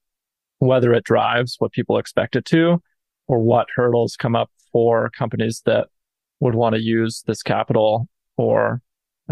whether 0.60 0.94
it 0.94 1.04
drives 1.04 1.56
what 1.60 1.72
people 1.72 1.98
expect 1.98 2.36
it 2.36 2.46
to 2.46 2.82
or 3.28 3.40
what 3.40 3.68
hurdles 3.76 4.16
come 4.18 4.36
up 4.36 4.52
for 4.72 5.10
companies 5.10 5.62
that 5.66 5.88
would 6.40 6.56
want 6.56 6.76
to 6.76 6.82
use 6.82 7.24
this 7.28 7.42
capital 7.42 8.08
or 8.38 8.82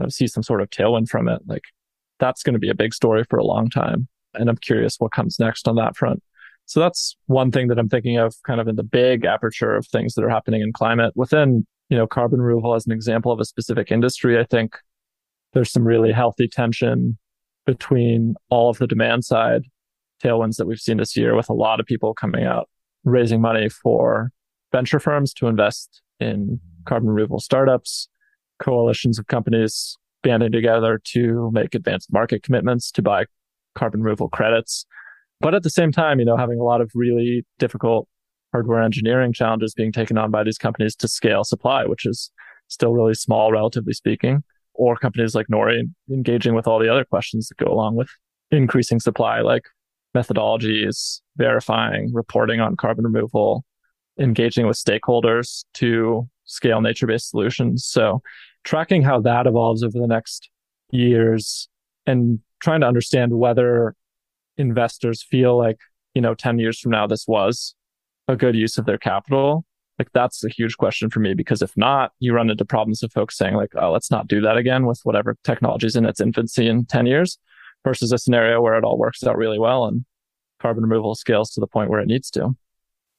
see 0.10 0.28
some 0.28 0.44
sort 0.44 0.62
of 0.62 0.70
tailwind 0.70 1.08
from 1.10 1.28
it. 1.28 1.42
Like 1.48 1.64
that's 2.20 2.44
going 2.44 2.54
to 2.54 2.60
be 2.60 2.70
a 2.70 2.76
big 2.76 2.94
story 2.94 3.24
for 3.30 3.38
a 3.38 3.46
long 3.46 3.70
time. 3.70 4.08
And 4.34 4.50
I'm 4.50 4.58
curious 4.58 4.98
what 5.00 5.12
comes 5.12 5.40
next 5.40 5.68
on 5.68 5.76
that 5.76 5.96
front. 5.96 6.22
So 6.66 6.80
that's 6.80 7.16
one 7.28 7.52
thing 7.52 7.68
that 7.70 7.80
I'm 7.80 7.90
thinking 7.90 8.18
of 8.18 8.36
kind 8.46 8.60
of 8.60 8.68
in 8.68 8.76
the 8.76 8.84
big 8.84 9.26
aperture 9.26 9.76
of 9.76 9.88
things 9.88 10.16
that 10.16 10.24
are 10.24 10.30
happening 10.30 10.62
in 10.62 10.74
climate 10.74 11.14
within, 11.16 11.66
you 11.90 11.98
know, 11.98 12.06
carbon 12.06 12.42
removal 12.42 12.76
as 12.76 12.86
an 12.86 12.92
example 12.92 13.32
of 13.32 13.40
a 13.40 13.46
specific 13.46 13.92
industry. 13.92 14.38
I 14.38 14.44
think 14.44 14.78
there's 15.54 15.72
some 15.72 15.86
really 15.86 16.12
healthy 16.12 16.48
tension 16.48 17.18
between 17.66 18.36
all 18.50 18.70
of 18.70 18.78
the 18.78 18.88
demand 18.88 19.24
side 19.26 19.64
tailwinds 20.24 20.58
that 20.58 20.68
we've 20.68 20.80
seen 20.80 20.98
this 20.98 21.16
year 21.16 21.36
with 21.36 21.50
a 21.50 21.54
lot 21.54 21.80
of 21.80 21.86
people 21.86 22.14
coming 22.14 22.44
out 22.44 22.70
raising 23.04 23.42
money 23.42 23.70
for 23.70 24.32
venture 24.72 25.00
firms 25.00 25.34
to 25.34 25.48
invest 25.48 26.02
in 26.20 26.60
carbon 26.86 27.10
removal 27.10 27.40
startups, 27.40 28.10
coalitions 28.60 29.20
of 29.20 29.28
companies 29.28 29.98
banding 30.24 30.52
together 30.52 31.00
to 31.04 31.50
make 31.54 31.76
advanced 31.76 32.12
market 32.12 32.44
commitments 32.44 32.92
to 32.92 33.02
buy 33.02 33.26
carbon 33.76 34.02
removal 34.02 34.30
credits. 34.30 34.86
But 35.40 35.54
at 35.54 35.64
the 35.64 35.70
same 35.70 35.92
time, 35.92 36.20
you 36.20 36.26
know, 36.26 36.38
having 36.38 36.60
a 36.60 36.64
lot 36.64 36.82
of 36.82 36.92
really 36.96 37.46
difficult 37.60 38.08
hardware 38.52 38.82
engineering 38.82 39.34
challenges 39.34 39.74
being 39.74 39.92
taken 39.92 40.18
on 40.18 40.32
by 40.32 40.44
these 40.44 40.58
companies 40.58 40.96
to 40.96 41.08
scale 41.08 41.44
supply, 41.44 41.86
which 41.86 42.06
is 42.06 42.32
still 42.68 42.94
really 42.94 43.14
small, 43.14 43.52
relatively 43.52 43.94
speaking, 43.94 44.44
or 44.74 44.96
companies 44.96 45.36
like 45.36 45.48
Nori 45.48 45.84
engaging 46.10 46.56
with 46.56 46.68
all 46.68 46.80
the 46.80 46.92
other 46.92 47.06
questions 47.06 47.48
that 47.48 47.64
go 47.64 47.72
along 47.72 47.96
with 47.96 48.10
increasing 48.52 49.00
supply, 49.00 49.42
like 49.42 49.64
methodologies, 50.18 51.22
verifying, 51.36 52.14
reporting 52.14 52.60
on 52.60 52.76
carbon 52.76 53.06
removal, 53.06 53.64
engaging 54.20 54.68
with 54.68 54.78
stakeholders 54.78 55.64
to 55.76 56.28
scale 56.46 56.82
nature 56.82 57.08
based 57.08 57.30
solutions. 57.30 57.86
So, 57.86 58.22
tracking 58.64 59.04
how 59.04 59.22
that 59.22 59.48
evolves 59.48 59.84
over 59.84 59.98
the 60.00 60.08
next 60.08 60.50
years 60.92 61.70
and 62.06 62.40
trying 62.60 62.82
to 62.82 62.88
understand 62.88 63.38
whether 63.38 63.96
investors 64.58 65.24
feel 65.24 65.58
like, 65.58 65.78
you 66.14 66.22
know, 66.22 66.34
10 66.34 66.58
years 66.60 66.80
from 66.80 66.92
now, 66.92 67.06
this 67.06 67.28
was 67.28 67.76
a 68.28 68.36
good 68.36 68.56
use 68.56 68.78
of 68.78 68.86
their 68.86 68.98
capital. 68.98 69.66
Like 70.00 70.12
that's 70.14 70.44
a 70.44 70.50
huge 70.50 70.78
question 70.78 71.10
for 71.10 71.20
me 71.20 71.34
because 71.34 71.62
if 71.62 71.76
not, 71.76 72.12
you 72.20 72.34
run 72.34 72.50
into 72.50 72.66
problems 72.66 73.04
of 73.04 73.12
folks 73.12 73.38
saying 73.38 73.56
like, 73.56 73.72
oh, 73.76 73.92
let's 73.92 74.12
not 74.12 74.28
do 74.28 74.42
that 74.42 74.58
again 74.58 74.86
with 74.86 75.00
whatever 75.04 75.36
technology 75.44 75.88
is 75.88 75.96
in 75.96 76.06
its 76.06 76.22
infancy 76.22 76.68
in 76.68 76.86
10 76.86 77.06
years 77.06 77.38
versus 77.88 78.12
a 78.12 78.18
scenario 78.18 78.62
where 78.62 78.76
it 78.76 78.84
all 78.84 78.98
works 78.98 79.24
out 79.24 79.38
really 79.38 79.60
well 79.60 79.86
and 79.86 80.06
carbon 80.60 80.84
removal 80.84 81.16
scales 81.16 81.52
to 81.52 81.60
the 81.60 81.68
point 81.68 81.90
where 81.90 82.02
it 82.02 82.08
needs 82.08 82.30
to. 82.32 82.50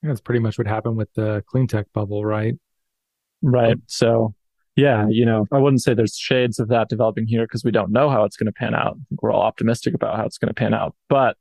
That's 0.03 0.21
pretty 0.21 0.41
much 0.41 0.59
what 0.59 0.67
happened 0.67 0.97
with 0.97 1.13
the 1.15 1.43
clean 1.49 1.67
tech 1.67 1.87
bubble, 1.93 2.25
right? 2.25 2.55
Right. 3.43 3.79
So, 3.87 4.35
yeah, 4.77 5.09
you 5.09 5.25
know, 5.25 5.47
I 5.51 5.59
wouldn't 5.59 5.83
say 5.83 5.95
there's 5.95 6.17
shades 6.17 6.59
of 6.59 6.69
that 6.69 6.89
developing 6.89 7.27
here 7.27 7.45
because 7.45 7.65
we 7.65 7.71
don't 7.71 7.91
know 7.91 8.11
how 8.11 8.25
it's 8.25 8.37
going 8.37 8.47
to 8.47 8.53
pan 8.53 8.75
out. 8.75 8.93
I 8.93 9.05
think 9.09 9.23
we're 9.23 9.33
all 9.33 9.43
optimistic 9.43 9.95
about 9.95 10.17
how 10.17 10.27
it's 10.27 10.39
going 10.39 10.49
to 10.49 10.55
pan 10.55 10.75
out, 10.75 10.95
but 11.09 11.37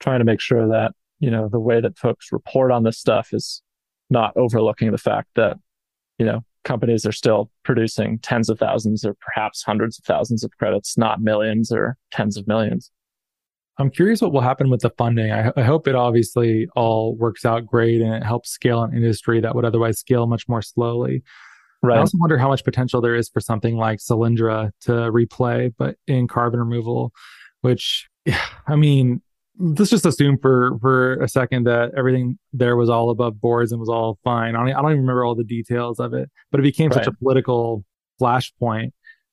trying 0.00 0.20
to 0.20 0.24
make 0.24 0.40
sure 0.40 0.68
that, 0.68 0.92
you 1.20 1.30
know, 1.30 1.48
the 1.48 1.60
way 1.60 1.80
that 1.80 1.98
folks 1.98 2.32
report 2.32 2.72
on 2.72 2.82
this 2.82 2.98
stuff 2.98 3.32
is 3.32 3.62
not 4.10 4.36
overlooking 4.36 4.90
the 4.90 4.98
fact 4.98 5.28
that, 5.36 5.58
you 6.18 6.26
know, 6.26 6.44
companies 6.64 7.06
are 7.06 7.12
still 7.12 7.50
producing 7.64 8.18
tens 8.18 8.48
of 8.48 8.58
thousands 8.58 9.04
or 9.04 9.14
perhaps 9.20 9.62
hundreds 9.62 9.98
of 9.98 10.04
thousands 10.04 10.44
of 10.44 10.50
credits, 10.58 10.98
not 10.98 11.20
millions 11.20 11.70
or 11.70 11.96
tens 12.10 12.36
of 12.36 12.46
millions. 12.46 12.90
I'm 13.78 13.90
curious 13.90 14.22
what 14.22 14.32
will 14.32 14.40
happen 14.40 14.70
with 14.70 14.80
the 14.80 14.90
funding. 14.90 15.32
I, 15.32 15.50
I, 15.56 15.62
hope 15.62 15.88
it 15.88 15.96
obviously 15.96 16.68
all 16.76 17.16
works 17.16 17.44
out 17.44 17.66
great 17.66 18.00
and 18.00 18.14
it 18.14 18.22
helps 18.22 18.50
scale 18.50 18.82
an 18.82 18.94
industry 18.94 19.40
that 19.40 19.54
would 19.54 19.64
otherwise 19.64 19.98
scale 19.98 20.26
much 20.26 20.48
more 20.48 20.62
slowly. 20.62 21.24
Right. 21.82 21.96
I 21.96 22.00
also 22.00 22.16
wonder 22.20 22.38
how 22.38 22.48
much 22.48 22.64
potential 22.64 23.00
there 23.00 23.16
is 23.16 23.28
for 23.28 23.40
something 23.40 23.76
like 23.76 23.98
Solyndra 23.98 24.70
to 24.82 24.92
replay, 24.92 25.74
but 25.76 25.96
in 26.06 26.28
carbon 26.28 26.60
removal, 26.60 27.12
which, 27.62 28.08
I 28.66 28.76
mean, 28.76 29.22
let's 29.58 29.90
just 29.90 30.06
assume 30.06 30.38
for 30.38 30.78
for 30.80 31.20
a 31.22 31.28
second 31.28 31.64
that 31.64 31.92
everything 31.96 32.38
there 32.52 32.76
was 32.76 32.90
all 32.90 33.10
above 33.10 33.40
boards 33.40 33.72
and 33.72 33.80
was 33.80 33.88
all 33.88 34.18
fine. 34.24 34.56
I 34.56 34.58
don't, 34.58 34.68
I 34.68 34.82
don't 34.82 34.92
even 34.92 35.02
remember 35.02 35.24
all 35.24 35.34
the 35.34 35.44
details 35.44 36.00
of 36.00 36.14
it, 36.14 36.30
but 36.50 36.60
it 36.60 36.64
became 36.64 36.90
right. 36.90 37.04
such 37.04 37.06
a 37.06 37.12
political 37.12 37.84
flashpoint 38.20 38.90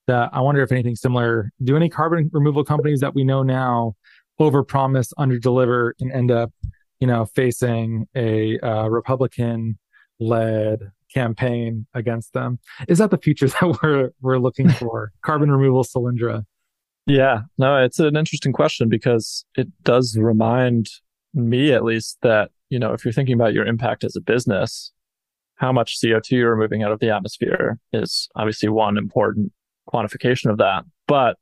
that 0.07 0.29
I 0.34 0.41
wonder 0.41 0.62
if 0.62 0.71
anything 0.71 0.95
similar. 0.95 1.51
Do 1.63 1.75
any 1.75 1.89
carbon 1.89 2.29
removal 2.34 2.63
companies 2.63 2.99
that 3.01 3.15
we 3.15 3.23
know 3.23 3.41
now 3.43 3.95
overpromise, 4.39 5.12
underdeliver, 5.19 5.91
and 5.99 6.12
end 6.12 6.31
up, 6.31 6.51
you 6.99 7.07
know, 7.07 7.25
facing 7.25 8.07
a 8.15 8.60
uh, 8.60 8.88
Republican-led 8.88 10.91
campaign 11.13 11.86
against 11.93 12.34
them? 12.34 12.60
Is 12.88 12.97
that 12.99 13.12
the 13.12 13.17
future 13.17 13.47
that 13.47 13.79
we're 13.81 14.12
we're 14.21 14.39
looking 14.39 14.69
for? 14.69 15.12
carbon 15.21 15.51
removal, 15.51 15.84
Solyndra. 15.84 16.45
Yeah, 17.08 17.42
no, 17.58 17.84
it's 17.84 18.00
an 18.00 18.16
interesting 18.16 18.54
question 18.54 18.88
because 18.88 19.46
it 19.56 19.68
does 19.84 20.18
remind 20.18 20.90
me, 21.34 21.74
at 21.74 21.84
least, 21.84 22.18
that, 22.22 22.52
you 22.70 22.80
know, 22.80 22.94
if 22.94 23.04
you're 23.04 23.12
thinking 23.12 23.34
about 23.34 23.54
your 23.54 23.66
impact 23.66 24.04
as 24.04 24.16
a 24.16 24.22
business, 24.22 24.92
how 25.56 25.72
much 25.72 26.00
CO2 26.00 26.32
you're 26.32 26.56
removing 26.56 26.84
out 26.84 26.92
of 26.92 27.00
the 27.00 27.10
atmosphere 27.10 27.80
is 27.92 28.30
obviously 28.36 28.70
one 28.70 28.98
important 28.98 29.52
quantification 29.92 30.50
of 30.50 30.58
that. 30.58 30.84
But 31.08 31.38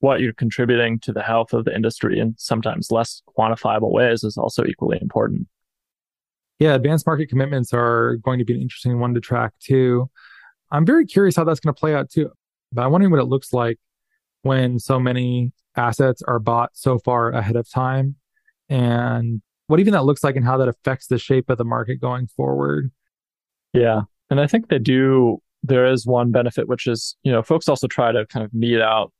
what 0.00 0.20
you're 0.20 0.34
contributing 0.34 0.98
to 1.00 1.12
the 1.12 1.22
health 1.22 1.52
of 1.52 1.64
the 1.64 1.74
industry 1.74 2.18
in 2.18 2.34
sometimes 2.36 2.90
less 2.90 3.22
quantifiable 3.38 3.90
ways 3.90 4.22
is 4.22 4.36
also 4.36 4.64
equally 4.64 4.98
important. 5.00 5.48
Yeah, 6.58 6.74
advanced 6.74 7.06
market 7.06 7.28
commitments 7.28 7.72
are 7.72 8.16
going 8.16 8.38
to 8.38 8.44
be 8.44 8.54
an 8.54 8.60
interesting 8.60 8.98
one 9.00 9.14
to 9.14 9.20
track 9.20 9.52
too. 9.60 10.10
I'm 10.70 10.84
very 10.84 11.06
curious 11.06 11.36
how 11.36 11.44
that's 11.44 11.60
going 11.60 11.74
to 11.74 11.78
play 11.78 11.94
out 11.94 12.10
too. 12.10 12.30
But 12.72 12.84
I'm 12.84 12.92
wondering 12.92 13.10
what 13.10 13.20
it 13.20 13.26
looks 13.26 13.52
like 13.52 13.78
when 14.44 14.78
so 14.78 15.00
many 15.00 15.52
assets 15.76 16.22
are 16.22 16.38
bought 16.38 16.70
so 16.74 16.98
far 16.98 17.30
ahead 17.30 17.56
of 17.56 17.68
time 17.68 18.14
and 18.68 19.42
what 19.66 19.80
even 19.80 19.92
that 19.92 20.04
looks 20.04 20.22
like 20.22 20.36
and 20.36 20.44
how 20.44 20.58
that 20.58 20.68
affects 20.68 21.06
the 21.06 21.18
shape 21.18 21.48
of 21.48 21.58
the 21.58 21.64
market 21.64 21.96
going 22.00 22.26
forward. 22.26 22.92
Yeah. 23.72 24.02
And 24.30 24.40
I 24.40 24.46
think 24.46 24.68
they 24.68 24.78
do 24.78 25.38
there 25.62 25.86
is 25.86 26.06
one 26.06 26.30
benefit 26.30 26.68
which 26.68 26.86
is, 26.86 27.16
you 27.22 27.32
know, 27.32 27.42
folks 27.42 27.68
also 27.68 27.86
try 27.86 28.12
to 28.12 28.26
kind 28.26 28.44
of 28.44 28.52
mete 28.52 28.82
out 28.82 29.12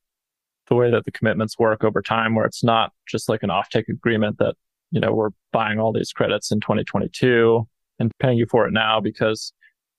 the 0.68 0.74
way 0.74 0.90
that 0.90 1.06
the 1.06 1.10
commitments 1.10 1.58
work 1.58 1.82
over 1.82 2.02
time 2.02 2.34
where 2.34 2.44
it's 2.44 2.62
not 2.62 2.92
just 3.08 3.28
like 3.28 3.42
an 3.42 3.50
offtake 3.50 3.88
agreement 3.88 4.38
that, 4.38 4.54
you 4.90 5.00
know, 5.00 5.12
we're 5.12 5.30
buying 5.52 5.80
all 5.80 5.92
these 5.92 6.12
credits 6.12 6.52
in 6.52 6.60
2022 6.60 7.66
and 7.98 8.12
paying 8.18 8.36
you 8.36 8.46
for 8.46 8.66
it 8.66 8.72
now 8.72 9.00
because 9.00 9.52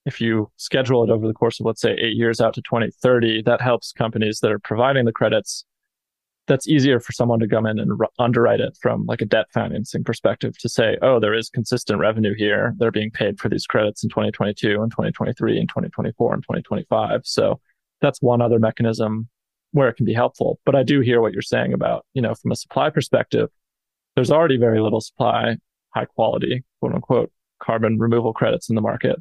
if 0.06 0.22
you 0.22 0.52
schedule 0.58 1.04
it 1.04 1.10
over 1.10 1.28
the 1.28 1.34
course 1.34 1.60
of, 1.60 1.66
let's 1.66 1.82
say, 1.82 1.94
eight 1.94 2.16
years 2.16 2.40
out 2.40 2.54
to 2.54 2.62
2030, 2.62 3.42
that 3.44 3.62
helps 3.62 3.92
companies 3.92 4.40
that 4.42 4.52
are 4.52 4.60
providing 4.60 5.06
the 5.06 5.12
credits. 5.12 5.66
That's 6.48 6.68
easier 6.68 7.00
for 7.00 7.12
someone 7.12 7.40
to 7.40 7.48
come 7.48 7.66
in 7.66 7.80
and 7.80 8.00
r- 8.00 8.10
underwrite 8.20 8.60
it 8.60 8.78
from 8.80 9.06
like 9.08 9.22
a 9.22 9.26
debt 9.26 9.48
financing 9.52 10.04
perspective 10.04 10.56
to 10.60 10.70
say, 10.70 10.98
oh, 11.02 11.20
there 11.20 11.34
is 11.34 11.50
consistent 11.50 12.00
revenue 12.00 12.36
here. 12.36 12.76
They're 12.78 12.92
being 12.92 13.10
paid 13.10 13.40
for 13.40 13.50
these 13.50 13.66
credits 13.66 14.04
in 14.04 14.10
2022 14.12 14.80
and 14.80 14.92
2023 14.92 15.58
and 15.58 15.68
2024 15.68 16.34
and 16.36 16.44
2025. 16.44 17.22
So 17.24 17.60
that's 18.00 18.22
one 18.22 18.42
other 18.42 18.60
mechanism 18.60 19.28
where 19.72 19.90
it 19.90 19.96
can 19.96 20.06
be 20.06 20.14
helpful. 20.14 20.60
But 20.66 20.76
I 20.76 20.84
do 20.84 21.02
hear 21.02 21.20
what 21.20 21.34
you're 21.34 21.42
saying 21.42 21.74
about, 21.74 22.06
you 22.14 22.22
know, 22.22 22.36
from 22.36 22.52
a 22.52 22.56
supply 22.56 22.92
perspective, 22.92 23.50
there's 24.16 24.32
already 24.32 24.58
very 24.58 24.80
little 24.80 25.02
supply, 25.02 25.58
high 25.96 26.06
quality, 26.06 26.64
quote 26.80 26.94
unquote, 26.94 27.32
carbon 27.62 27.98
removal 27.98 28.34
credits 28.34 28.70
in 28.70 28.76
the 28.76 28.82
market. 28.82 29.18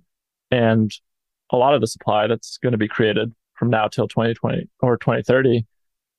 And 0.51 0.93
a 1.51 1.57
lot 1.57 1.75
of 1.75 1.81
the 1.81 1.87
supply 1.87 2.27
that's 2.27 2.59
going 2.59 2.73
to 2.73 2.79
be 2.79 2.89
created 2.89 3.33
from 3.55 3.71
now 3.71 3.89
till 3.89 4.09
2020 4.09 4.69
or 4.81 4.97
2030 4.97 5.65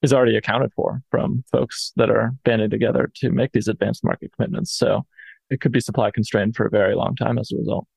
is 0.02 0.14
already 0.14 0.38
accounted 0.38 0.72
for 0.76 1.02
from 1.10 1.44
folks 1.52 1.92
that 1.96 2.10
are 2.10 2.32
banding 2.44 2.70
together 2.70 3.12
to 3.16 3.30
make 3.30 3.52
these 3.52 3.68
advanced 3.68 4.04
market 4.04 4.32
commitments. 4.36 4.72
So 4.78 5.06
it 5.50 5.62
could 5.62 5.72
be 5.72 5.80
supply 5.80 6.12
constrained 6.12 6.56
for 6.56 6.66
a 6.66 6.70
very 6.70 6.96
long 6.96 7.16
time 7.16 7.38
as 7.38 7.52
a 7.52 7.58
result. 7.58 7.88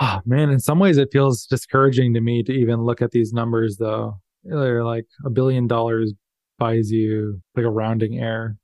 Oh 0.00 0.20
man, 0.24 0.50
in 0.50 0.58
some 0.58 0.78
ways 0.78 0.96
it 0.96 1.10
feels 1.12 1.46
discouraging 1.46 2.14
to 2.14 2.20
me 2.20 2.42
to 2.42 2.52
even 2.52 2.82
look 2.82 3.02
at 3.02 3.10
these 3.10 3.32
numbers 3.32 3.76
though. 3.76 4.18
They're 4.44 4.84
like 4.84 5.06
a 5.24 5.30
billion 5.30 5.66
dollars 5.66 6.12
buys 6.58 6.90
you 6.90 7.42
like 7.54 7.66
a 7.66 7.70
rounding 7.70 8.18
error. 8.18 8.56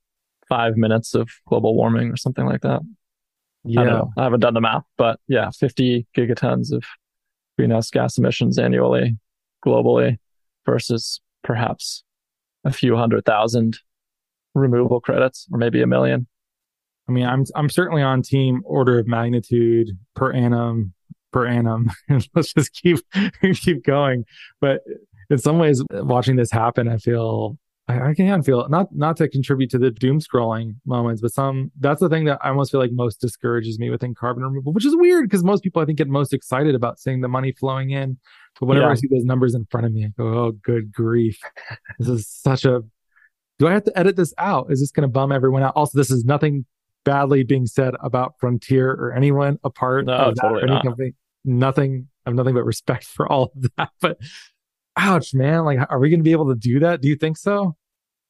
Five 0.48 0.76
minutes 0.76 1.14
of 1.14 1.28
global 1.46 1.76
warming 1.76 2.10
or 2.10 2.16
something 2.16 2.46
like 2.46 2.62
that. 2.62 2.80
Yeah. 3.64 4.02
I, 4.16 4.20
I 4.20 4.24
haven't 4.24 4.40
done 4.40 4.54
the 4.54 4.60
math, 4.60 4.84
but 4.96 5.20
yeah, 5.28 5.50
50 5.50 6.06
gigatons 6.16 6.72
of 6.72 6.84
greenhouse 7.58 7.90
gas 7.90 8.18
emissions 8.18 8.58
annually 8.58 9.18
globally 9.64 10.18
versus 10.64 11.20
perhaps 11.42 12.04
a 12.64 12.72
few 12.72 12.96
hundred 12.96 13.24
thousand 13.24 13.78
removal 14.54 15.00
credits 15.00 15.46
or 15.52 15.58
maybe 15.58 15.82
a 15.82 15.86
million. 15.86 16.26
I 17.08 17.12
mean, 17.12 17.26
I'm 17.26 17.44
I'm 17.54 17.70
certainly 17.70 18.02
on 18.02 18.22
team 18.22 18.62
order 18.64 18.98
of 18.98 19.06
magnitude 19.06 19.88
per 20.14 20.32
annum 20.32 20.92
per 21.32 21.46
annum. 21.46 21.90
Let's 22.34 22.52
just 22.52 22.72
keep 22.72 22.98
keep 23.54 23.84
going. 23.84 24.24
But 24.60 24.82
in 25.30 25.38
some 25.38 25.58
ways, 25.58 25.82
watching 25.90 26.36
this 26.36 26.50
happen, 26.50 26.88
I 26.88 26.98
feel 26.98 27.58
I, 27.88 28.10
I 28.10 28.14
can 28.14 28.42
feel 28.42 28.68
not 28.68 28.94
not 28.94 29.16
to 29.16 29.28
contribute 29.28 29.70
to 29.70 29.78
the 29.78 29.90
doom 29.90 30.20
scrolling 30.20 30.76
moments, 30.84 31.22
but 31.22 31.32
some 31.32 31.72
that's 31.80 32.00
the 32.00 32.08
thing 32.08 32.26
that 32.26 32.38
I 32.42 32.50
almost 32.50 32.70
feel 32.70 32.80
like 32.80 32.92
most 32.92 33.20
discourages 33.20 33.78
me 33.78 33.90
within 33.90 34.14
carbon 34.14 34.44
removal, 34.44 34.72
which 34.72 34.84
is 34.84 34.94
weird 34.94 35.24
because 35.24 35.42
most 35.42 35.62
people 35.62 35.80
I 35.80 35.86
think 35.86 35.98
get 35.98 36.08
most 36.08 36.34
excited 36.34 36.74
about 36.74 37.00
seeing 37.00 37.22
the 37.22 37.28
money 37.28 37.52
flowing 37.52 37.90
in. 37.90 38.18
But 38.60 38.66
whenever 38.66 38.86
yeah. 38.86 38.92
I 38.92 38.94
see 38.94 39.08
those 39.10 39.24
numbers 39.24 39.54
in 39.54 39.66
front 39.70 39.86
of 39.86 39.92
me, 39.92 40.04
I 40.04 40.08
go, 40.16 40.26
"Oh, 40.26 40.52
good 40.62 40.92
grief! 40.92 41.40
this 41.98 42.08
is 42.08 42.28
such 42.28 42.64
a." 42.64 42.82
Do 43.58 43.66
I 43.66 43.72
have 43.72 43.84
to 43.84 43.98
edit 43.98 44.14
this 44.14 44.32
out? 44.38 44.70
Is 44.70 44.78
this 44.80 44.92
going 44.92 45.02
to 45.02 45.08
bum 45.08 45.32
everyone 45.32 45.64
out? 45.64 45.72
Also, 45.74 45.98
this 45.98 46.12
is 46.12 46.24
nothing 46.24 46.64
badly 47.04 47.42
being 47.42 47.66
said 47.66 47.94
about 48.00 48.34
Frontier 48.38 48.92
or 48.92 49.12
anyone 49.12 49.58
apart 49.64 50.06
no, 50.06 50.12
of 50.12 50.36
totally 50.40 50.60
that, 50.60 50.70
any 50.70 50.82
company. 50.82 51.14
Nothing. 51.44 52.06
I 52.24 52.30
have 52.30 52.36
nothing 52.36 52.54
but 52.54 52.64
respect 52.64 53.04
for 53.16 53.26
all 53.26 53.44
of 53.44 53.70
that. 53.76 53.90
But 54.00 54.18
ouch, 54.98 55.32
man. 55.34 55.64
Like, 55.64 55.78
are 55.88 55.98
we 55.98 56.10
going 56.10 56.20
to 56.20 56.24
be 56.24 56.32
able 56.32 56.48
to 56.48 56.54
do 56.54 56.80
that? 56.80 57.00
Do 57.00 57.08
you 57.08 57.16
think 57.16 57.38
so? 57.38 57.76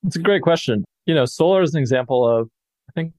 It's 0.05 0.17
a 0.17 0.21
great 0.21 0.43
question. 0.43 0.85
You 1.07 1.15
know, 1.15 1.25
solar 1.25 1.63
is 1.63 1.75
an 1.75 1.81
example 1.81 2.29
of, 2.29 2.49
I 2.89 2.93
think 2.93 3.15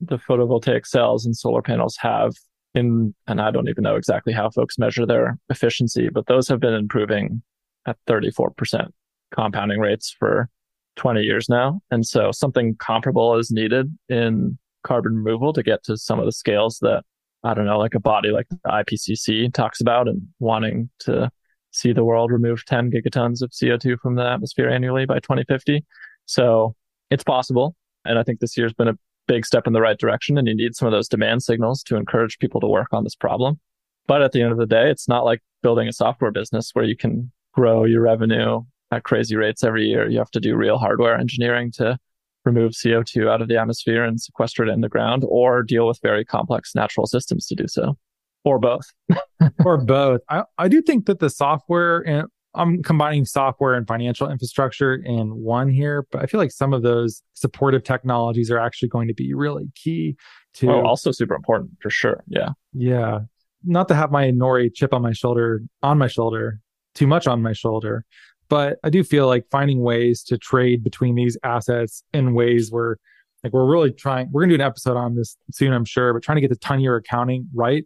the 0.00 0.18
photovoltaic 0.18 0.86
cells 0.86 1.26
and 1.26 1.36
solar 1.36 1.62
panels 1.62 1.96
have 1.98 2.32
in, 2.74 3.14
and 3.26 3.40
I 3.40 3.50
don't 3.50 3.68
even 3.68 3.82
know 3.82 3.96
exactly 3.96 4.32
how 4.32 4.50
folks 4.50 4.78
measure 4.78 5.06
their 5.06 5.38
efficiency, 5.48 6.08
but 6.08 6.26
those 6.26 6.48
have 6.48 6.60
been 6.60 6.74
improving 6.74 7.42
at 7.86 7.96
34% 8.08 8.88
compounding 9.34 9.78
rates 9.80 10.14
for 10.18 10.48
20 10.96 11.22
years 11.22 11.48
now. 11.48 11.80
And 11.90 12.06
so 12.06 12.32
something 12.32 12.76
comparable 12.76 13.36
is 13.36 13.50
needed 13.50 13.96
in 14.08 14.58
carbon 14.84 15.16
removal 15.16 15.52
to 15.52 15.62
get 15.62 15.82
to 15.84 15.96
some 15.96 16.18
of 16.18 16.26
the 16.26 16.32
scales 16.32 16.78
that, 16.82 17.04
I 17.44 17.54
don't 17.54 17.66
know, 17.66 17.78
like 17.78 17.94
a 17.94 18.00
body 18.00 18.30
like 18.30 18.48
the 18.48 18.58
IPCC 18.66 19.52
talks 19.52 19.80
about 19.80 20.08
and 20.08 20.22
wanting 20.38 20.90
to 21.00 21.30
see 21.72 21.92
the 21.92 22.04
world 22.04 22.30
remove 22.30 22.64
10 22.66 22.90
gigatons 22.90 23.42
of 23.42 23.50
CO2 23.50 23.98
from 23.98 24.14
the 24.14 24.26
atmosphere 24.26 24.68
annually 24.68 25.06
by 25.06 25.18
2050. 25.18 25.84
So 26.26 26.74
it's 27.10 27.24
possible. 27.24 27.74
And 28.04 28.18
I 28.18 28.22
think 28.22 28.40
this 28.40 28.56
year's 28.56 28.72
been 28.72 28.88
a 28.88 28.98
big 29.26 29.46
step 29.46 29.66
in 29.66 29.72
the 29.72 29.80
right 29.80 29.98
direction 29.98 30.36
and 30.38 30.46
you 30.46 30.54
need 30.54 30.74
some 30.74 30.86
of 30.86 30.92
those 30.92 31.08
demand 31.08 31.42
signals 31.42 31.82
to 31.84 31.96
encourage 31.96 32.38
people 32.38 32.60
to 32.60 32.66
work 32.66 32.88
on 32.92 33.04
this 33.04 33.14
problem. 33.14 33.58
But 34.06 34.22
at 34.22 34.32
the 34.32 34.42
end 34.42 34.52
of 34.52 34.58
the 34.58 34.66
day, 34.66 34.90
it's 34.90 35.08
not 35.08 35.24
like 35.24 35.40
building 35.62 35.88
a 35.88 35.92
software 35.92 36.32
business 36.32 36.70
where 36.72 36.84
you 36.84 36.96
can 36.96 37.30
grow 37.52 37.84
your 37.84 38.02
revenue 38.02 38.62
at 38.90 39.04
crazy 39.04 39.36
rates 39.36 39.62
every 39.62 39.86
year. 39.86 40.08
You 40.08 40.18
have 40.18 40.30
to 40.32 40.40
do 40.40 40.56
real 40.56 40.78
hardware 40.78 41.16
engineering 41.16 41.70
to 41.76 41.98
remove 42.44 42.72
CO2 42.72 43.30
out 43.30 43.40
of 43.40 43.48
the 43.48 43.56
atmosphere 43.56 44.04
and 44.04 44.20
sequester 44.20 44.64
it 44.64 44.70
in 44.70 44.80
the 44.80 44.88
ground 44.88 45.24
or 45.28 45.62
deal 45.62 45.86
with 45.86 46.00
very 46.02 46.24
complex 46.24 46.74
natural 46.74 47.06
systems 47.06 47.46
to 47.46 47.54
do 47.54 47.68
so 47.68 47.96
or 48.44 48.58
both. 48.58 48.86
Or 49.64 49.76
both. 49.76 50.20
I, 50.28 50.44
I 50.56 50.68
do 50.68 50.80
think 50.80 51.06
that 51.06 51.18
the 51.18 51.28
software 51.28 51.98
and 52.06 52.28
i'm 52.54 52.80
combining 52.82 53.24
software 53.24 53.74
and 53.74 53.88
financial 53.88 54.30
infrastructure 54.30 54.94
in 54.94 55.34
one 55.34 55.68
here 55.68 56.06
but 56.12 56.22
i 56.22 56.26
feel 56.26 56.38
like 56.38 56.52
some 56.52 56.72
of 56.72 56.82
those 56.82 57.22
supportive 57.32 57.82
technologies 57.82 58.52
are 58.52 58.58
actually 58.58 58.88
going 58.88 59.08
to 59.08 59.14
be 59.14 59.34
really 59.34 59.72
key 59.74 60.14
to 60.54 60.70
oh, 60.70 60.86
also 60.86 61.10
super 61.10 61.34
important 61.34 61.70
for 61.80 61.90
sure. 61.90 62.22
Yeah. 62.28 62.50
Yeah. 62.72 63.20
Not 63.64 63.88
to 63.88 63.94
have 63.94 64.12
my 64.12 64.30
nori 64.30 64.72
chip 64.72 64.92
on 64.92 65.02
my 65.02 65.12
shoulder 65.12 65.62
on 65.82 65.98
my 65.98 66.08
shoulder 66.08 66.60
too 66.94 67.06
much 67.06 67.26
on 67.26 67.42
my 67.42 67.52
shoulder 67.52 68.04
but 68.48 68.78
I 68.84 68.90
do 68.90 69.02
feel 69.02 69.26
like 69.26 69.46
finding 69.50 69.80
ways 69.80 70.22
to 70.24 70.36
trade 70.36 70.84
between 70.84 71.14
these 71.14 71.38
assets 71.42 72.04
in 72.12 72.34
ways 72.34 72.70
where 72.70 72.98
like 73.42 73.52
we're 73.52 73.64
really 73.64 73.92
trying 73.92 74.28
we're 74.30 74.42
gonna 74.42 74.50
do 74.50 74.62
an 74.62 74.66
episode 74.66 74.96
on 74.96 75.16
this 75.16 75.36
soon, 75.50 75.72
I'm 75.72 75.86
sure, 75.86 76.12
but 76.12 76.22
trying 76.22 76.36
to 76.36 76.42
get 76.42 76.50
the 76.50 76.56
10 76.56 76.80
year 76.80 76.96
accounting 76.96 77.48
right 77.54 77.84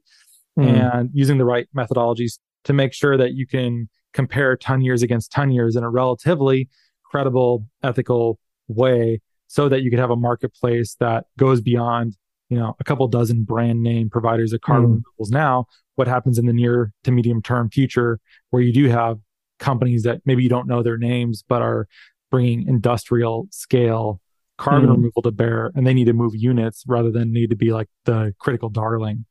mm. 0.59 0.67
and 0.67 1.11
using 1.13 1.39
the 1.39 1.45
right 1.45 1.69
methodologies 1.77 2.39
to 2.65 2.73
make 2.73 2.93
sure 2.93 3.17
that 3.17 3.35
you 3.35 3.47
can 3.47 3.89
compare 4.13 4.57
10 4.57 4.81
years 4.81 5.03
against 5.03 5.31
10 5.33 5.51
years 5.51 5.77
in 5.77 5.85
a 5.85 5.91
relatively 5.91 6.69
credible, 7.05 7.67
ethical 7.83 8.39
way 8.69 9.21
so 9.47 9.69
that 9.69 9.83
you 9.83 9.91
could 9.91 9.99
have 9.99 10.11
a 10.11 10.17
marketplace 10.17 10.97
that 10.99 11.27
goes 11.39 11.61
beyond, 11.61 12.17
you 12.49 12.59
know, 12.59 12.75
a 12.81 12.85
couple 12.85 13.07
dozen 13.09 13.45
brand 13.45 13.83
name 13.83 14.11
providers 14.11 14.53
of 14.53 14.61
carbon 14.61 14.91
mm. 14.91 15.03
removals 15.05 15.31
now. 15.31 15.67
What 15.95 16.09
happens 16.09 16.39
in 16.39 16.47
the 16.47 16.53
near 16.53 16.93
to 17.05 17.13
medium 17.13 17.43
term 17.43 17.71
future 17.71 18.19
where 18.51 18.63
you 18.63 18.73
do 18.73 18.89
have 18.89 19.19
companies 19.59 20.03
that 20.03 20.21
maybe 20.25 20.43
you 20.43 20.49
don't 20.49 20.67
know 20.67 20.83
their 20.83 20.99
names, 20.99 21.45
but 21.49 21.63
are 21.63 21.87
bringing 22.31 22.67
industrial 22.67 23.47
scale 23.51 24.21
carbon 24.59 24.89
mm. 24.89 24.97
removal 24.97 25.23
to 25.23 25.31
bear 25.31 25.71
and 25.75 25.87
they 25.87 25.95
need 25.95 26.07
to 26.07 26.13
move 26.13 26.35
units 26.35 26.83
rather 26.87 27.11
than 27.11 27.33
need 27.33 27.51
to 27.51 27.57
be 27.57 27.73
like 27.73 27.89
the 28.05 28.35
critical 28.41 28.69
darling. 28.69 29.25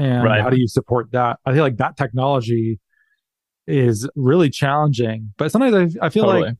And 0.00 0.24
right. 0.24 0.40
how 0.40 0.48
do 0.48 0.58
you 0.58 0.66
support 0.66 1.12
that? 1.12 1.38
I 1.44 1.52
feel 1.52 1.62
like 1.62 1.76
that 1.76 1.98
technology 1.98 2.80
is 3.66 4.08
really 4.16 4.48
challenging, 4.48 5.34
but 5.36 5.52
sometimes 5.52 5.96
I, 6.00 6.06
I 6.06 6.08
feel 6.08 6.24
totally. 6.24 6.48
like 6.48 6.56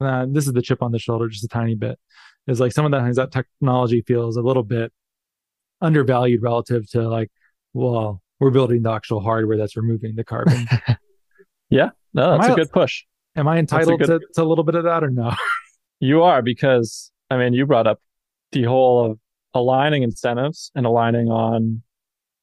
uh, 0.00 0.26
this 0.28 0.48
is 0.48 0.52
the 0.52 0.62
chip 0.62 0.82
on 0.82 0.90
the 0.90 0.98
shoulder, 0.98 1.28
just 1.28 1.44
a 1.44 1.48
tiny 1.48 1.76
bit. 1.76 1.96
Is 2.48 2.58
like 2.58 2.72
some 2.72 2.84
of 2.84 2.90
that 2.90 3.14
that 3.14 3.30
technology 3.30 4.02
feels 4.04 4.36
a 4.36 4.42
little 4.42 4.64
bit 4.64 4.92
undervalued 5.80 6.42
relative 6.42 6.90
to 6.90 7.08
like, 7.08 7.30
well, 7.72 8.20
we're 8.40 8.50
building 8.50 8.82
the 8.82 8.90
actual 8.90 9.20
hardware 9.20 9.56
that's 9.56 9.76
removing 9.76 10.16
the 10.16 10.24
carbon. 10.24 10.66
yeah, 11.70 11.90
no, 12.12 12.36
that's 12.36 12.52
a 12.52 12.56
good 12.56 12.72
push. 12.72 13.04
Am 13.36 13.46
I 13.46 13.58
entitled 13.58 14.00
good... 14.00 14.08
to, 14.08 14.20
to 14.34 14.42
a 14.42 14.44
little 14.44 14.64
bit 14.64 14.74
of 14.74 14.82
that 14.84 15.04
or 15.04 15.10
no? 15.10 15.32
you 16.00 16.24
are 16.24 16.42
because 16.42 17.12
I 17.30 17.36
mean 17.36 17.52
you 17.52 17.64
brought 17.64 17.86
up 17.86 18.00
the 18.50 18.64
whole 18.64 19.12
of 19.12 19.20
aligning 19.54 20.02
incentives 20.02 20.72
and 20.74 20.84
aligning 20.84 21.28
on 21.28 21.82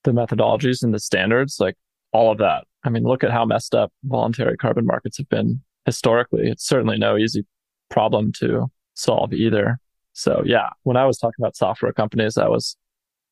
the 0.09 0.21
methodologies 0.21 0.83
and 0.83 0.93
the 0.93 0.99
standards, 0.99 1.57
like 1.59 1.75
all 2.11 2.31
of 2.31 2.39
that. 2.39 2.65
I 2.83 2.89
mean, 2.89 3.03
look 3.03 3.23
at 3.23 3.31
how 3.31 3.45
messed 3.45 3.75
up 3.75 3.91
voluntary 4.03 4.57
carbon 4.57 4.85
markets 4.85 5.17
have 5.17 5.29
been 5.29 5.61
historically. 5.85 6.49
It's 6.49 6.65
certainly 6.65 6.97
no 6.97 7.17
easy 7.17 7.45
problem 7.89 8.31
to 8.39 8.67
solve 8.93 9.33
either. 9.33 9.79
So 10.13 10.41
yeah, 10.45 10.69
when 10.83 10.97
I 10.97 11.05
was 11.05 11.17
talking 11.17 11.35
about 11.39 11.55
software 11.55 11.93
companies, 11.93 12.37
I 12.37 12.47
was 12.47 12.75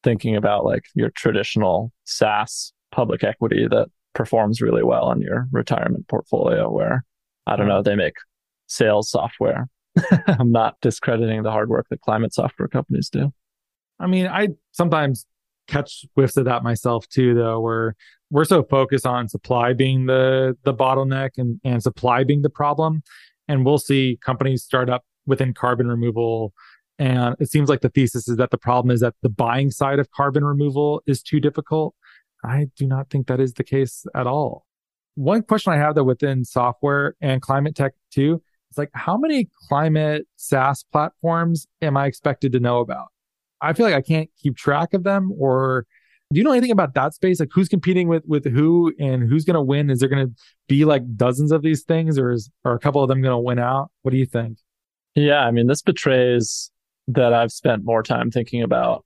thinking 0.03 0.35
about 0.35 0.65
like 0.65 0.85
your 0.93 1.09
traditional 1.09 1.91
SaaS 2.05 2.71
public 2.91 3.23
equity 3.23 3.67
that 3.69 3.89
performs 4.13 4.61
really 4.61 4.83
well 4.83 5.11
in 5.11 5.21
your 5.21 5.47
retirement 5.51 6.07
portfolio 6.07 6.69
where 6.69 7.03
I 7.45 7.55
don't 7.55 7.67
know, 7.67 7.81
they 7.81 7.95
make 7.95 8.15
sales 8.67 9.09
software. 9.09 9.67
I'm 10.27 10.51
not 10.51 10.75
discrediting 10.81 11.43
the 11.43 11.51
hard 11.51 11.69
work 11.69 11.87
that 11.89 12.01
climate 12.01 12.33
software 12.33 12.67
companies 12.67 13.09
do. 13.09 13.31
I 13.99 14.07
mean, 14.07 14.27
I 14.27 14.49
sometimes 14.71 15.25
catch 15.67 16.05
whiffs 16.13 16.37
of 16.37 16.45
that 16.45 16.63
myself 16.63 17.07
too, 17.09 17.33
though, 17.33 17.59
where 17.59 17.95
we're 18.29 18.45
so 18.45 18.63
focused 18.63 19.05
on 19.05 19.27
supply 19.27 19.73
being 19.73 20.05
the 20.05 20.57
the 20.63 20.73
bottleneck 20.73 21.31
and, 21.37 21.59
and 21.63 21.81
supply 21.83 22.23
being 22.23 22.41
the 22.41 22.49
problem. 22.49 23.03
And 23.47 23.65
we'll 23.65 23.77
see 23.77 24.17
companies 24.21 24.63
start 24.63 24.89
up 24.89 25.05
within 25.25 25.53
carbon 25.53 25.87
removal. 25.87 26.53
And 26.99 27.35
it 27.39 27.49
seems 27.49 27.69
like 27.69 27.81
the 27.81 27.89
thesis 27.89 28.27
is 28.27 28.37
that 28.37 28.51
the 28.51 28.57
problem 28.57 28.91
is 28.91 29.01
that 29.01 29.13
the 29.21 29.29
buying 29.29 29.71
side 29.71 29.99
of 29.99 30.11
carbon 30.11 30.43
removal 30.43 31.03
is 31.05 31.21
too 31.21 31.39
difficult. 31.39 31.95
I 32.43 32.67
do 32.75 32.87
not 32.87 33.09
think 33.09 33.27
that 33.27 33.39
is 33.39 33.53
the 33.53 33.63
case 33.63 34.05
at 34.15 34.27
all. 34.27 34.65
One 35.15 35.43
question 35.43 35.73
I 35.73 35.77
have 35.77 35.95
though 35.95 36.03
within 36.03 36.43
software 36.43 37.15
and 37.21 37.41
climate 37.41 37.75
tech 37.75 37.93
too 38.11 38.41
is 38.71 38.77
like, 38.77 38.89
how 38.93 39.17
many 39.17 39.49
climate 39.67 40.27
SaaS 40.35 40.83
platforms 40.91 41.67
am 41.81 41.97
I 41.97 42.05
expected 42.05 42.51
to 42.53 42.59
know 42.59 42.79
about? 42.79 43.07
I 43.61 43.73
feel 43.73 43.85
like 43.85 43.95
I 43.95 44.01
can't 44.01 44.29
keep 44.41 44.55
track 44.55 44.93
of 44.93 45.03
them 45.03 45.31
or 45.37 45.85
do 46.33 46.39
you 46.39 46.43
know 46.43 46.51
anything 46.51 46.71
about 46.71 46.93
that 46.95 47.13
space? 47.13 47.39
Like 47.39 47.49
who's 47.53 47.69
competing 47.69 48.09
with 48.09 48.23
with 48.25 48.45
who 48.45 48.93
and 48.99 49.27
who's 49.27 49.45
going 49.45 49.55
to 49.55 49.61
win? 49.61 49.89
Is 49.89 49.99
there 49.99 50.09
going 50.09 50.27
to 50.27 50.33
be 50.67 50.83
like 50.83 51.03
dozens 51.15 51.51
of 51.51 51.61
these 51.61 51.83
things 51.83 52.19
or 52.19 52.31
is 52.31 52.49
are 52.65 52.73
a 52.73 52.79
couple 52.79 53.01
of 53.01 53.07
them 53.07 53.21
going 53.21 53.33
to 53.33 53.37
win 53.37 53.59
out? 53.59 53.91
What 54.01 54.11
do 54.11 54.17
you 54.17 54.25
think? 54.25 54.57
Yeah, 55.15 55.39
I 55.39 55.51
mean, 55.51 55.67
this 55.67 55.81
betrays 55.81 56.69
that 57.07 57.33
I've 57.33 57.51
spent 57.51 57.85
more 57.85 58.03
time 58.03 58.29
thinking 58.29 58.61
about 58.61 59.05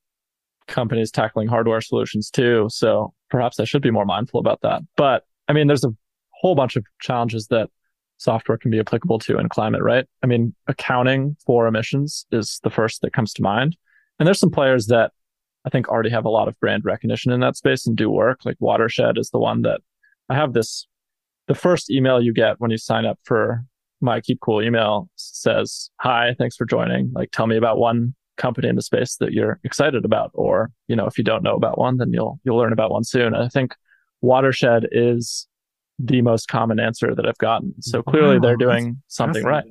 companies 0.68 1.12
tackling 1.12 1.48
hardware 1.48 1.82
solutions 1.82 2.32
too. 2.32 2.68
So 2.72 3.14
perhaps 3.30 3.60
I 3.60 3.66
should 3.66 3.84
be 3.84 3.92
more 3.92 4.06
mindful 4.06 4.40
about 4.40 4.62
that. 4.62 4.82
But 4.98 5.24
I 5.48 5.54
mean, 5.54 5.68
there's 5.68 5.84
a 5.84 5.94
whole 6.32 6.56
bunch 6.56 6.76
of 6.76 6.84
challenges 7.02 7.48
that 7.48 7.70
software 8.18 8.58
can 8.58 8.72
be 8.72 8.80
applicable 8.80 9.20
to 9.20 9.38
in 9.38 9.50
climate, 9.50 9.82
right? 9.84 10.06
I 10.24 10.28
mean, 10.28 10.56
accounting 10.68 11.36
for 11.46 11.68
emissions 11.68 12.26
is 12.32 12.60
the 12.64 12.70
first 12.70 13.02
that 13.02 13.14
comes 13.14 13.34
to 13.34 13.42
mind. 13.44 13.78
And 14.19 14.28
there's 14.28 14.39
some 14.39 14.52
players 14.52 14.88
that 14.88 15.12
I 15.65 15.69
think 15.69 15.88
already 15.88 16.10
have 16.10 16.26
a 16.26 16.30
lot 16.30 16.47
of 16.47 16.60
brand 16.60 16.86
recognition 16.86 17.32
in 17.32 17.39
that 17.41 17.56
space 17.56 17.86
and 17.86 17.95
do 17.95 18.10
work. 18.10 18.45
Like 18.45 18.58
Watershed 18.60 19.17
is 19.17 19.30
the 19.30 19.39
one 19.39 19.62
that 19.63 19.82
I 20.30 20.36
have 20.36 20.54
this. 20.54 20.88
The 21.47 21.56
first 21.56 21.89
email 21.89 22.21
you 22.21 22.34
get 22.34 22.60
when 22.60 22.71
you 22.71 22.78
sign 22.78 23.06
up 23.06 23.19
for 23.24 23.63
my 24.00 24.21
Keep 24.21 24.39
Cool 24.41 24.63
email 24.63 25.10
says, 25.15 25.89
Hi, 26.00 26.36
thanks 26.38 26.56
for 26.56 26.65
joining. 26.65 27.12
Like, 27.13 27.32
tell 27.32 27.47
me 27.47 27.58
about 27.58 27.78
one 27.78 28.15
company 28.38 28.67
in 28.67 28.76
the 28.76 28.82
space 28.82 29.17
that 29.17 29.34
you're 29.34 29.60
excited 29.63 30.04
about 30.04 30.32
or 30.34 30.71
you 30.88 30.95
know 30.95 31.06
if 31.06 31.17
you 31.17 31.24
don't 31.24 31.43
know 31.43 31.56
about 31.56 31.78
one 31.78 31.97
then 31.97 32.12
you'll 32.12 32.39
you'll 32.43 32.58
learn 32.58 32.74
about 32.74 32.89
one 32.89 33.04
soon 33.04 33.36
and 33.36 33.43
i 33.43 33.47
think 33.47 33.76
watershed 34.21 34.88
is 34.91 35.47
the 36.00 36.21
most 36.24 36.47
common 36.47 36.80
answer 36.80 37.13
that 37.13 37.28
i've 37.28 37.38
gotten 37.38 37.74
so 37.82 38.02
clearly 38.02 38.38
wow, 38.38 38.41
they're 38.41 38.58
doing 38.58 39.00
something 39.08 39.43
right 39.43 39.65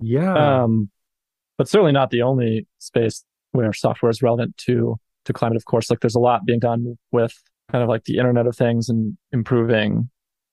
yeah 0.00 0.62
um 0.62 0.88
but 1.56 1.68
certainly 1.68 1.90
not 1.90 2.10
the 2.10 2.22
only 2.22 2.68
space 2.78 3.24
where 3.52 3.72
software 3.72 4.10
is 4.10 4.22
relevant 4.22 4.56
to 4.56 4.96
to 5.24 5.32
climate 5.32 5.56
of 5.56 5.64
course 5.64 5.90
like 5.90 6.00
there's 6.00 6.14
a 6.14 6.20
lot 6.20 6.44
being 6.46 6.58
done 6.58 6.96
with 7.12 7.34
kind 7.70 7.82
of 7.82 7.88
like 7.88 8.04
the 8.04 8.16
internet 8.16 8.46
of 8.46 8.56
things 8.56 8.88
and 8.88 9.16
improving 9.32 10.08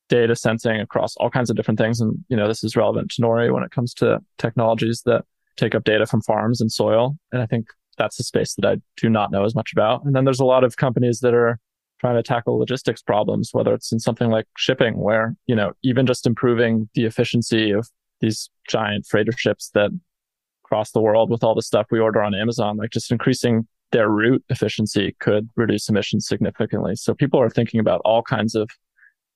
data 0.10 0.36
sensing 0.36 0.80
across 0.80 1.16
all 1.18 1.30
kinds 1.30 1.50
of 1.50 1.56
different 1.56 1.80
things 1.80 2.00
and 2.00 2.24
you 2.30 2.36
know 2.36 2.48
this 2.48 2.64
is 2.64 2.76
relevant 2.76 3.10
to 3.10 3.22
nori 3.22 3.54
when 3.54 3.64
it 3.64 3.72
comes 3.72 3.94
to 3.94 4.20
technologies 4.38 5.02
that 5.06 5.24
take 5.58 5.76
up 5.76 5.84
data 5.84 6.06
from 6.06 6.22
farms 6.22 6.62
and 6.62 6.72
soil. 6.72 7.18
And 7.32 7.42
I 7.42 7.46
think 7.46 7.68
that's 7.98 8.20
a 8.20 8.24
space 8.24 8.56
that 8.56 8.66
I 8.66 8.78
do 8.98 9.10
not 9.10 9.32
know 9.32 9.46
as 9.46 9.56
much 9.56 9.72
about. 9.72 10.04
And 10.06 10.16
then 10.16 10.26
there's 10.26 10.40
a 10.40 10.46
lot 10.46 10.64
of 10.64 10.78
companies 10.78 11.20
that 11.20 11.34
are 11.34 11.60
trying 12.00 12.16
to 12.16 12.24
tackle 12.24 12.60
logistics 12.60 13.02
problems, 13.02 13.50
whether 13.54 13.74
it's 13.74 13.92
in 13.92 14.00
something 14.00 14.30
like 14.30 14.46
shipping, 14.58 14.98
where, 14.98 15.36
you 15.48 15.56
know, 15.56 15.74
even 15.84 16.06
just 16.06 16.28
improving 16.28 16.90
the 16.94 17.06
efficiency 17.06 17.72
of 17.72 17.90
these 18.22 18.50
giant 18.68 19.06
freighter 19.06 19.32
ships 19.32 19.70
that 19.74 19.92
cross 20.76 20.92
the 20.92 21.00
world 21.00 21.30
with 21.30 21.42
all 21.42 21.56
the 21.56 21.62
stuff 21.62 21.88
we 21.90 22.00
order 22.00 22.22
on 22.22 22.36
Amazon, 22.36 22.76
like 22.76 22.90
just 22.90 23.10
increasing 23.10 23.66
their 23.94 24.10
route 24.10 24.44
efficiency 24.50 25.16
could 25.22 25.50
reduce 25.56 25.88
emissions 25.88 26.28
significantly. 26.28 26.98
So 26.98 27.14
people 27.14 27.40
are 27.40 27.50
thinking 27.50 27.80
about 27.80 28.02
all 28.04 28.22
kinds 28.22 28.56
of 28.56 28.70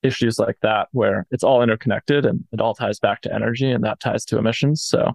issues 0.03 0.37
like 0.37 0.57
that 0.63 0.89
where 0.91 1.25
it's 1.31 1.43
all 1.43 1.63
interconnected 1.63 2.25
and 2.25 2.43
it 2.51 2.59
all 2.59 2.75
ties 2.75 2.99
back 2.99 3.21
to 3.21 3.33
energy 3.33 3.71
and 3.71 3.85
that 3.85 4.01
ties 4.01 4.25
to 4.25 4.37
emissions. 4.37 4.83
So 4.83 5.13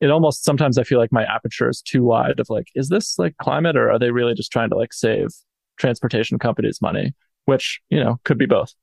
it 0.00 0.10
almost 0.10 0.42
sometimes 0.42 0.78
I 0.78 0.82
feel 0.82 0.98
like 0.98 1.12
my 1.12 1.22
aperture 1.22 1.68
is 1.68 1.80
too 1.80 2.02
wide 2.02 2.40
of 2.40 2.50
like, 2.50 2.66
is 2.74 2.88
this 2.88 3.16
like 3.16 3.36
climate 3.36 3.76
or 3.76 3.88
are 3.88 4.00
they 4.00 4.10
really 4.10 4.34
just 4.34 4.50
trying 4.50 4.70
to 4.70 4.76
like 4.76 4.92
save 4.92 5.28
transportation 5.76 6.40
companies 6.40 6.82
money? 6.82 7.14
Which, 7.44 7.80
you 7.88 8.02
know, 8.02 8.18
could 8.24 8.38
be 8.38 8.46
both. 8.46 8.74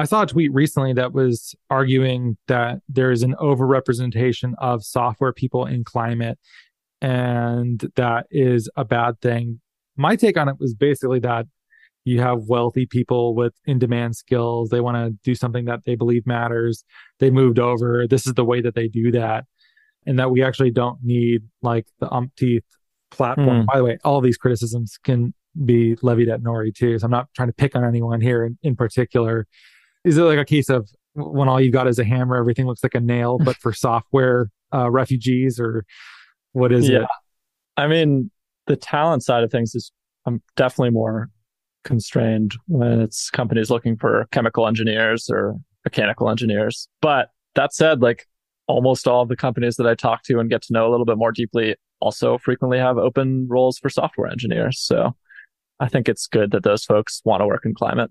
I 0.00 0.04
saw 0.04 0.22
a 0.22 0.26
tweet 0.26 0.50
recently 0.54 0.94
that 0.94 1.12
was 1.12 1.54
arguing 1.68 2.38
that 2.48 2.78
there 2.88 3.10
is 3.10 3.22
an 3.22 3.34
overrepresentation 3.34 4.54
of 4.56 4.82
software 4.82 5.34
people 5.34 5.66
in 5.66 5.84
climate 5.84 6.38
and 7.02 7.86
that 7.96 8.24
is 8.30 8.70
a 8.76 8.84
bad 8.86 9.20
thing. 9.20 9.60
My 9.98 10.16
take 10.16 10.38
on 10.38 10.48
it 10.48 10.56
was 10.58 10.74
basically 10.74 11.18
that 11.20 11.44
you 12.04 12.22
have 12.22 12.44
wealthy 12.48 12.86
people 12.86 13.34
with 13.34 13.52
in 13.66 13.78
demand 13.78 14.16
skills. 14.16 14.70
They 14.70 14.80
want 14.80 14.96
to 14.96 15.18
do 15.22 15.34
something 15.34 15.66
that 15.66 15.80
they 15.84 15.96
believe 15.96 16.26
matters. 16.26 16.82
They 17.18 17.30
moved 17.30 17.58
over. 17.58 18.06
This 18.08 18.26
is 18.26 18.32
the 18.32 18.44
way 18.44 18.62
that 18.62 18.74
they 18.74 18.88
do 18.88 19.12
that 19.12 19.44
and 20.06 20.18
that 20.18 20.30
we 20.30 20.42
actually 20.42 20.70
don't 20.70 21.00
need 21.02 21.42
like 21.60 21.86
the 21.98 22.10
umpteenth 22.10 22.64
platform. 23.10 23.64
Mm. 23.64 23.66
By 23.66 23.76
the 23.76 23.84
way, 23.84 23.98
all 24.02 24.22
these 24.22 24.38
criticisms 24.38 24.98
can 25.04 25.34
be 25.62 25.98
levied 26.00 26.30
at 26.30 26.40
Nori 26.40 26.74
too. 26.74 26.98
So 26.98 27.04
I'm 27.04 27.10
not 27.10 27.26
trying 27.36 27.48
to 27.48 27.54
pick 27.54 27.76
on 27.76 27.84
anyone 27.84 28.22
here 28.22 28.46
in, 28.46 28.56
in 28.62 28.76
particular. 28.76 29.46
Is 30.04 30.18
it 30.18 30.22
like 30.22 30.38
a 30.38 30.44
case 30.44 30.68
of 30.68 30.88
when 31.14 31.48
all 31.48 31.60
you 31.60 31.70
got 31.70 31.86
is 31.86 31.98
a 31.98 32.04
hammer, 32.04 32.36
everything 32.36 32.66
looks 32.66 32.82
like 32.82 32.94
a 32.94 33.00
nail, 33.00 33.38
but 33.38 33.56
for 33.56 33.72
software 33.72 34.50
uh, 34.72 34.90
refugees, 34.90 35.58
or 35.58 35.84
what 36.52 36.72
is 36.72 36.88
yeah. 36.88 37.02
it? 37.02 37.08
I 37.76 37.86
mean, 37.86 38.30
the 38.66 38.76
talent 38.76 39.24
side 39.24 39.42
of 39.42 39.50
things 39.50 39.74
is 39.74 39.92
I'm 40.26 40.42
definitely 40.56 40.90
more 40.90 41.28
constrained 41.84 42.54
when 42.66 43.00
it's 43.00 43.30
companies 43.30 43.70
looking 43.70 43.96
for 43.96 44.26
chemical 44.32 44.66
engineers 44.66 45.28
or 45.30 45.56
mechanical 45.84 46.28
engineers. 46.28 46.88
But 47.00 47.30
that 47.54 47.72
said, 47.72 48.02
like 48.02 48.26
almost 48.66 49.08
all 49.08 49.22
of 49.22 49.28
the 49.28 49.36
companies 49.36 49.76
that 49.76 49.86
I 49.86 49.94
talk 49.94 50.22
to 50.24 50.38
and 50.38 50.50
get 50.50 50.62
to 50.62 50.72
know 50.72 50.88
a 50.88 50.90
little 50.90 51.06
bit 51.06 51.18
more 51.18 51.32
deeply 51.32 51.74
also 52.00 52.38
frequently 52.38 52.78
have 52.78 52.98
open 52.98 53.46
roles 53.48 53.78
for 53.78 53.88
software 53.88 54.30
engineers. 54.30 54.80
So 54.80 55.14
I 55.80 55.88
think 55.88 56.08
it's 56.08 56.26
good 56.26 56.50
that 56.52 56.62
those 56.62 56.84
folks 56.84 57.20
want 57.24 57.40
to 57.40 57.46
work 57.46 57.64
in 57.64 57.74
climate. 57.74 58.10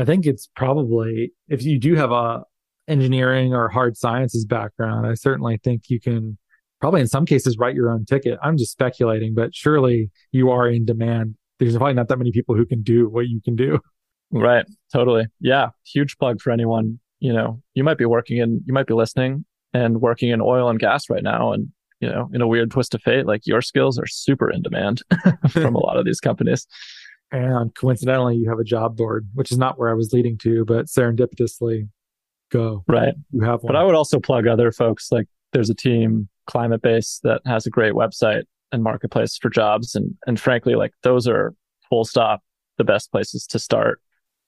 I 0.00 0.04
think 0.06 0.24
it's 0.24 0.48
probably 0.56 1.30
if 1.48 1.62
you 1.62 1.78
do 1.78 1.94
have 1.94 2.10
a 2.10 2.42
engineering 2.88 3.52
or 3.52 3.68
hard 3.68 3.98
sciences 3.98 4.46
background, 4.46 5.06
I 5.06 5.12
certainly 5.12 5.60
think 5.62 5.90
you 5.90 6.00
can 6.00 6.38
probably 6.80 7.02
in 7.02 7.06
some 7.06 7.26
cases 7.26 7.58
write 7.58 7.74
your 7.74 7.90
own 7.90 8.06
ticket. 8.06 8.38
I'm 8.42 8.56
just 8.56 8.72
speculating, 8.72 9.34
but 9.34 9.54
surely 9.54 10.10
you 10.32 10.50
are 10.50 10.66
in 10.66 10.86
demand. 10.86 11.34
There's 11.58 11.76
probably 11.76 11.92
not 11.92 12.08
that 12.08 12.16
many 12.16 12.32
people 12.32 12.54
who 12.54 12.64
can 12.64 12.82
do 12.82 13.10
what 13.10 13.28
you 13.28 13.42
can 13.44 13.54
do. 13.54 13.78
Right. 14.30 14.64
Totally. 14.90 15.26
Yeah. 15.38 15.68
Huge 15.84 16.16
plug 16.16 16.40
for 16.40 16.50
anyone. 16.50 16.98
You 17.18 17.34
know, 17.34 17.60
you 17.74 17.84
might 17.84 17.98
be 17.98 18.06
working 18.06 18.38
in, 18.38 18.62
you 18.64 18.72
might 18.72 18.86
be 18.86 18.94
listening 18.94 19.44
and 19.74 20.00
working 20.00 20.30
in 20.30 20.40
oil 20.40 20.70
and 20.70 20.78
gas 20.78 21.10
right 21.10 21.22
now. 21.22 21.52
And, 21.52 21.68
you 22.00 22.08
know, 22.08 22.30
in 22.32 22.40
a 22.40 22.48
weird 22.48 22.70
twist 22.70 22.94
of 22.94 23.02
fate, 23.02 23.26
like 23.26 23.46
your 23.46 23.60
skills 23.60 23.98
are 23.98 24.06
super 24.06 24.50
in 24.50 24.62
demand 24.62 25.02
from 25.50 25.74
a 25.74 25.80
lot 25.80 25.98
of 25.98 26.06
these 26.06 26.20
companies. 26.20 26.66
And 27.32 27.74
coincidentally, 27.74 28.36
you 28.36 28.48
have 28.48 28.58
a 28.58 28.64
job 28.64 28.96
board, 28.96 29.28
which 29.34 29.52
is 29.52 29.58
not 29.58 29.78
where 29.78 29.90
I 29.90 29.94
was 29.94 30.12
leading 30.12 30.36
to, 30.38 30.64
but 30.64 30.86
serendipitously 30.86 31.88
go. 32.50 32.84
Right. 32.88 33.14
You 33.30 33.42
have 33.42 33.62
one. 33.62 33.72
But 33.72 33.76
I 33.76 33.84
would 33.84 33.94
also 33.94 34.18
plug 34.18 34.46
other 34.46 34.72
folks. 34.72 35.12
Like 35.12 35.26
there's 35.52 35.70
a 35.70 35.74
team, 35.74 36.28
Climatebase, 36.48 37.20
that 37.22 37.42
has 37.46 37.66
a 37.66 37.70
great 37.70 37.94
website 37.94 38.44
and 38.72 38.82
marketplace 38.82 39.36
for 39.36 39.48
jobs. 39.48 39.94
And, 39.94 40.14
and 40.26 40.38
frankly, 40.40 40.74
like 40.74 40.92
those 41.02 41.28
are 41.28 41.54
full 41.88 42.04
stop 42.04 42.42
the 42.78 42.84
best 42.84 43.12
places 43.12 43.46
to 43.48 43.58
start. 43.58 44.00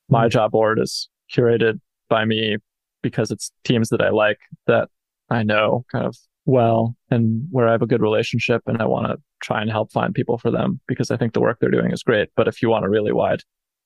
My 0.09 0.23
mm-hmm. 0.23 0.31
job 0.31 0.51
board 0.53 0.81
is 0.81 1.09
curated 1.33 1.81
by 2.09 2.25
me 2.25 2.57
because 3.03 3.31
it's 3.31 3.53
teams 3.65 3.89
that 3.91 4.03
I 4.03 4.11
like 4.11 4.39
that 4.67 4.89
I 5.31 5.43
know 5.43 5.85
kind 5.91 6.07
of 6.07 6.17
well 6.45 6.97
and 7.11 7.47
where 7.51 7.69
I 7.69 7.73
have 7.73 7.83
a 7.83 7.87
good 7.87 8.03
relationship 8.03 8.63
and 8.67 8.81
I 8.81 8.87
want 8.87 9.07
to 9.07 9.17
try 9.43 9.61
and 9.61 9.71
help 9.71 9.93
find 9.93 10.15
people 10.15 10.39
for 10.39 10.51
them 10.51 10.81
because 10.89 11.11
I 11.11 11.17
think 11.17 11.35
the 11.35 11.41
work 11.41 11.59
they're 11.61 11.71
doing 11.71 11.93
is 11.93 12.03
great. 12.03 12.31
But 12.37 12.49
if 12.49 12.63
you 12.63 12.69
want 12.69 12.85
a 12.85 12.89
really 12.89 13.13
wide 13.13 13.43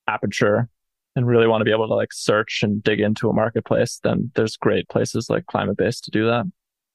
aperture 0.08 0.68
and 1.14 1.26
really 1.26 1.46
want 1.46 1.60
to 1.60 1.64
be 1.64 1.70
able 1.70 1.88
to 1.88 1.94
like 1.94 2.12
search 2.12 2.60
and 2.62 2.82
dig 2.82 3.00
into 3.00 3.28
a 3.28 3.32
marketplace, 3.32 4.00
then 4.02 4.30
there's 4.34 4.56
great 4.56 4.88
places 4.88 5.28
like 5.28 5.44
Climatebase 5.46 6.00
to 6.02 6.10
do 6.10 6.26
that. 6.26 6.44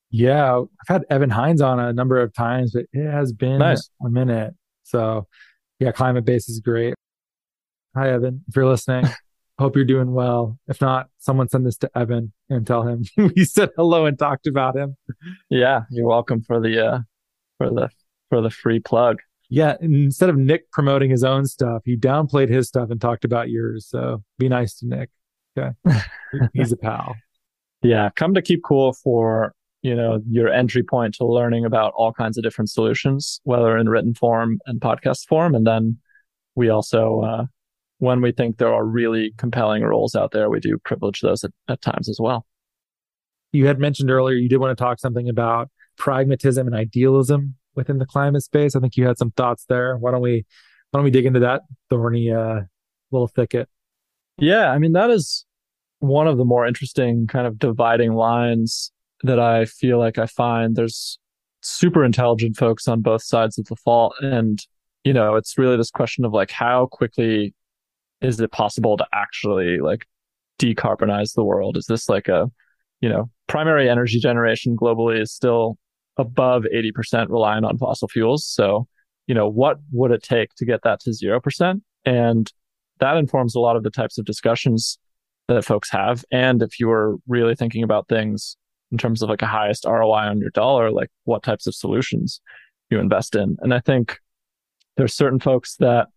Yeah, 0.09 0.57
I've 0.59 0.87
had 0.87 1.05
Evan 1.09 1.29
Hynes 1.29 1.61
on 1.61 1.79
a 1.79 1.93
number 1.93 2.19
of 2.19 2.33
times, 2.33 2.73
but 2.73 2.85
it 2.91 3.09
has 3.09 3.31
been 3.31 3.59
nice. 3.59 3.89
a 4.05 4.09
minute. 4.09 4.53
So, 4.83 5.27
yeah, 5.79 5.91
Climatebase 5.91 6.49
is 6.49 6.59
great. 6.63 6.95
Hi, 7.95 8.09
Evan, 8.09 8.43
if 8.47 8.55
you're 8.55 8.67
listening. 8.67 9.05
Hope 9.59 9.75
you're 9.75 9.85
doing 9.85 10.13
well. 10.13 10.57
If 10.67 10.81
not, 10.81 11.07
someone 11.19 11.47
send 11.47 11.65
this 11.65 11.77
to 11.77 11.97
Evan 11.97 12.33
and 12.49 12.65
tell 12.65 12.83
him 12.83 13.03
we 13.35 13.45
said 13.45 13.69
hello 13.75 14.05
and 14.05 14.17
talked 14.17 14.47
about 14.47 14.75
him. 14.75 14.97
Yeah, 15.49 15.81
you're 15.91 16.07
welcome 16.07 16.41
for 16.41 16.59
the 16.59 16.85
uh 16.85 16.99
for 17.57 17.69
the 17.69 17.89
for 18.29 18.41
the 18.41 18.49
free 18.49 18.79
plug. 18.79 19.17
Yeah, 19.49 19.75
instead 19.81 20.29
of 20.29 20.37
Nick 20.37 20.71
promoting 20.71 21.11
his 21.11 21.25
own 21.25 21.45
stuff, 21.45 21.81
he 21.83 21.97
downplayed 21.97 22.49
his 22.49 22.69
stuff 22.69 22.89
and 22.89 23.01
talked 23.01 23.25
about 23.25 23.49
yours. 23.49 23.85
So 23.87 24.23
be 24.39 24.47
nice 24.47 24.75
to 24.79 24.87
Nick. 24.87 25.09
Okay. 25.57 25.71
He's 26.53 26.71
a 26.71 26.77
pal. 26.77 27.15
Yeah, 27.83 28.09
come 28.15 28.33
to 28.35 28.41
Keep 28.41 28.63
Cool 28.63 28.93
for, 28.93 29.53
you 29.81 29.93
know, 29.93 30.21
your 30.29 30.47
entry 30.47 30.83
point 30.83 31.15
to 31.15 31.25
learning 31.25 31.65
about 31.65 31.91
all 31.97 32.13
kinds 32.13 32.37
of 32.37 32.43
different 32.43 32.69
solutions, 32.69 33.41
whether 33.43 33.77
in 33.77 33.89
written 33.89 34.13
form 34.13 34.59
and 34.65 34.79
podcast 34.79 35.27
form. 35.27 35.53
And 35.53 35.67
then 35.67 35.97
we 36.55 36.69
also 36.69 37.21
uh, 37.21 37.45
when 38.01 38.19
we 38.19 38.31
think 38.31 38.57
there 38.57 38.73
are 38.73 38.83
really 38.83 39.31
compelling 39.37 39.83
roles 39.83 40.15
out 40.15 40.31
there, 40.31 40.49
we 40.49 40.59
do 40.59 40.75
privilege 40.79 41.21
those 41.21 41.43
at, 41.43 41.51
at 41.67 41.83
times 41.83 42.09
as 42.09 42.17
well. 42.19 42.47
You 43.51 43.67
had 43.67 43.77
mentioned 43.77 44.09
earlier 44.09 44.35
you 44.35 44.49
did 44.49 44.57
want 44.57 44.75
to 44.75 44.83
talk 44.83 44.99
something 44.99 45.29
about 45.29 45.69
pragmatism 45.99 46.65
and 46.65 46.75
idealism 46.75 47.53
within 47.75 47.99
the 47.99 48.07
climate 48.07 48.41
space. 48.41 48.75
I 48.75 48.79
think 48.79 48.97
you 48.97 49.05
had 49.05 49.19
some 49.19 49.29
thoughts 49.29 49.65
there. 49.69 49.97
Why 49.97 50.09
don't 50.09 50.21
we 50.21 50.47
why 50.89 50.97
don't 50.97 51.03
we 51.03 51.11
dig 51.11 51.27
into 51.27 51.41
that 51.41 51.61
thorny 51.91 52.31
uh, 52.31 52.61
little 53.11 53.27
thicket? 53.27 53.69
Yeah, 54.39 54.71
I 54.71 54.79
mean 54.79 54.93
that 54.93 55.11
is 55.11 55.45
one 55.99 56.27
of 56.27 56.39
the 56.39 56.45
more 56.45 56.65
interesting 56.65 57.27
kind 57.27 57.45
of 57.45 57.59
dividing 57.59 58.13
lines 58.13 58.91
that 59.21 59.39
I 59.39 59.65
feel 59.65 59.99
like 59.99 60.17
I 60.17 60.25
find 60.25 60.75
there's 60.75 61.19
super 61.61 62.03
intelligent 62.03 62.57
folks 62.57 62.87
on 62.87 63.01
both 63.01 63.21
sides 63.21 63.59
of 63.59 63.65
the 63.65 63.75
fault 63.75 64.15
and 64.21 64.65
you 65.03 65.13
know 65.13 65.35
it's 65.35 65.59
really 65.59 65.77
this 65.77 65.91
question 65.91 66.25
of 66.25 66.33
like 66.33 66.49
how 66.49 66.87
quickly 66.87 67.53
is 68.21 68.39
it 68.39 68.51
possible 68.51 68.97
to 68.97 69.05
actually 69.13 69.79
like 69.79 70.05
decarbonize 70.59 71.33
the 71.33 71.43
world? 71.43 71.77
Is 71.77 71.85
this 71.85 72.07
like 72.07 72.27
a, 72.27 72.49
you 73.01 73.09
know, 73.09 73.29
primary 73.47 73.89
energy 73.89 74.19
generation 74.19 74.75
globally 74.75 75.19
is 75.19 75.31
still 75.31 75.77
above 76.17 76.65
80% 76.73 77.29
reliant 77.29 77.65
on 77.65 77.77
fossil 77.77 78.07
fuels. 78.07 78.45
So, 78.45 78.87
you 79.27 79.35
know, 79.35 79.49
what 79.49 79.77
would 79.91 80.11
it 80.11 80.23
take 80.23 80.53
to 80.55 80.65
get 80.65 80.81
that 80.83 80.99
to 81.01 81.11
0%? 81.11 81.81
And 82.05 82.51
that 82.99 83.17
informs 83.17 83.55
a 83.55 83.59
lot 83.59 83.75
of 83.75 83.83
the 83.83 83.89
types 83.89 84.17
of 84.17 84.25
discussions 84.25 84.99
that 85.47 85.65
folks 85.65 85.89
have. 85.91 86.23
And 86.31 86.61
if 86.61 86.79
you 86.79 86.89
are 86.91 87.17
really 87.27 87.55
thinking 87.55 87.83
about 87.83 88.07
things 88.07 88.57
in 88.91 88.97
terms 88.97 89.21
of 89.21 89.29
like 89.29 89.41
a 89.41 89.47
highest 89.47 89.85
ROI 89.85 90.27
on 90.27 90.39
your 90.39 90.49
dollar, 90.51 90.91
like 90.91 91.09
what 91.23 91.43
types 91.43 91.65
of 91.65 91.75
solutions 91.75 92.41
you 92.89 92.99
invest 92.99 93.35
in. 93.35 93.57
And 93.61 93.73
I 93.73 93.79
think 93.79 94.19
there's 94.97 95.13
certain 95.13 95.39
folks 95.39 95.77
that 95.77 96.07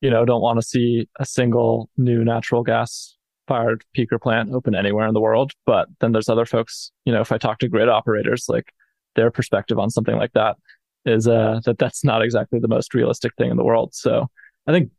you 0.00 0.10
know, 0.10 0.24
don't 0.24 0.42
want 0.42 0.60
to 0.60 0.66
see 0.66 1.08
a 1.18 1.26
single 1.26 1.90
new 1.96 2.24
natural 2.24 2.62
gas 2.62 3.16
fired 3.46 3.82
peaker 3.96 4.20
plant 4.20 4.52
open 4.52 4.74
anywhere 4.74 5.06
in 5.06 5.14
the 5.14 5.20
world. 5.20 5.52
But 5.66 5.88
then 6.00 6.12
there's 6.12 6.28
other 6.28 6.46
folks, 6.46 6.92
you 7.04 7.12
know, 7.12 7.20
if 7.20 7.32
I 7.32 7.38
talk 7.38 7.58
to 7.60 7.68
grid 7.68 7.88
operators, 7.88 8.46
like 8.48 8.72
their 9.16 9.30
perspective 9.30 9.78
on 9.78 9.90
something 9.90 10.16
like 10.16 10.32
that 10.34 10.56
is 11.04 11.26
uh, 11.26 11.60
that 11.64 11.78
that's 11.78 12.04
not 12.04 12.22
exactly 12.22 12.58
the 12.60 12.68
most 12.68 12.94
realistic 12.94 13.32
thing 13.36 13.50
in 13.50 13.56
the 13.56 13.64
world. 13.64 13.94
So 13.94 14.26
I 14.66 14.72
think 14.72 14.90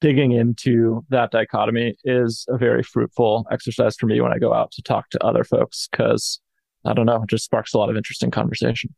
digging 0.00 0.32
into 0.32 1.04
that 1.08 1.30
dichotomy 1.30 1.96
is 2.04 2.46
a 2.48 2.56
very 2.56 2.82
fruitful 2.82 3.46
exercise 3.50 3.96
for 3.96 4.06
me 4.06 4.20
when 4.20 4.32
I 4.32 4.38
go 4.38 4.52
out 4.52 4.70
to 4.72 4.82
talk 4.82 5.08
to 5.10 5.24
other 5.24 5.42
folks 5.42 5.88
because 5.90 6.40
I 6.84 6.92
don't 6.92 7.06
know, 7.06 7.22
it 7.22 7.28
just 7.28 7.44
sparks 7.44 7.74
a 7.74 7.78
lot 7.78 7.90
of 7.90 7.96
interesting 7.96 8.30
conversation. 8.30 8.94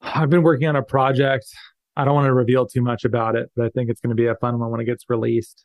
I've 0.00 0.30
been 0.30 0.42
working 0.42 0.66
on 0.66 0.74
a 0.74 0.82
project 0.82 1.46
I 1.96 2.04
don't 2.04 2.14
want 2.14 2.26
to 2.26 2.34
reveal 2.34 2.66
too 2.66 2.80
much 2.80 3.04
about 3.04 3.36
it, 3.36 3.50
but 3.54 3.66
I 3.66 3.68
think 3.70 3.90
it's 3.90 4.00
going 4.00 4.16
to 4.16 4.20
be 4.20 4.26
a 4.26 4.34
fun 4.36 4.58
one 4.58 4.70
when 4.70 4.80
it 4.80 4.84
gets 4.84 5.04
released. 5.08 5.64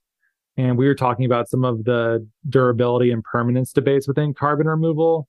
And 0.58 0.78
we 0.78 0.88
were 0.88 0.96
talking 0.96 1.26
about 1.26 1.50
some 1.50 1.64
of 1.64 1.84
the 1.84 2.28
durability 2.50 3.12
and 3.12 3.24
permanence 3.24 3.72
debates 3.72 4.08
within 4.08 4.34
carbon 4.34 4.68
removal. 4.68 5.28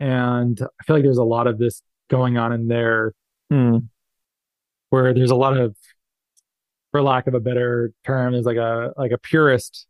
And 0.00 0.58
I 0.62 0.84
feel 0.84 0.96
like 0.96 1.04
there's 1.04 1.18
a 1.18 1.24
lot 1.24 1.46
of 1.46 1.58
this 1.58 1.82
going 2.08 2.36
on 2.36 2.52
in 2.52 2.68
there 2.68 3.12
hmm. 3.50 3.78
where 4.90 5.14
there's 5.14 5.30
a 5.30 5.36
lot 5.36 5.56
of, 5.56 5.76
for 6.90 7.02
lack 7.02 7.26
of 7.26 7.34
a 7.34 7.40
better 7.40 7.92
term, 8.04 8.32
there's 8.32 8.46
like 8.46 8.56
a, 8.56 8.92
like 8.96 9.12
a 9.12 9.18
purist 9.18 9.86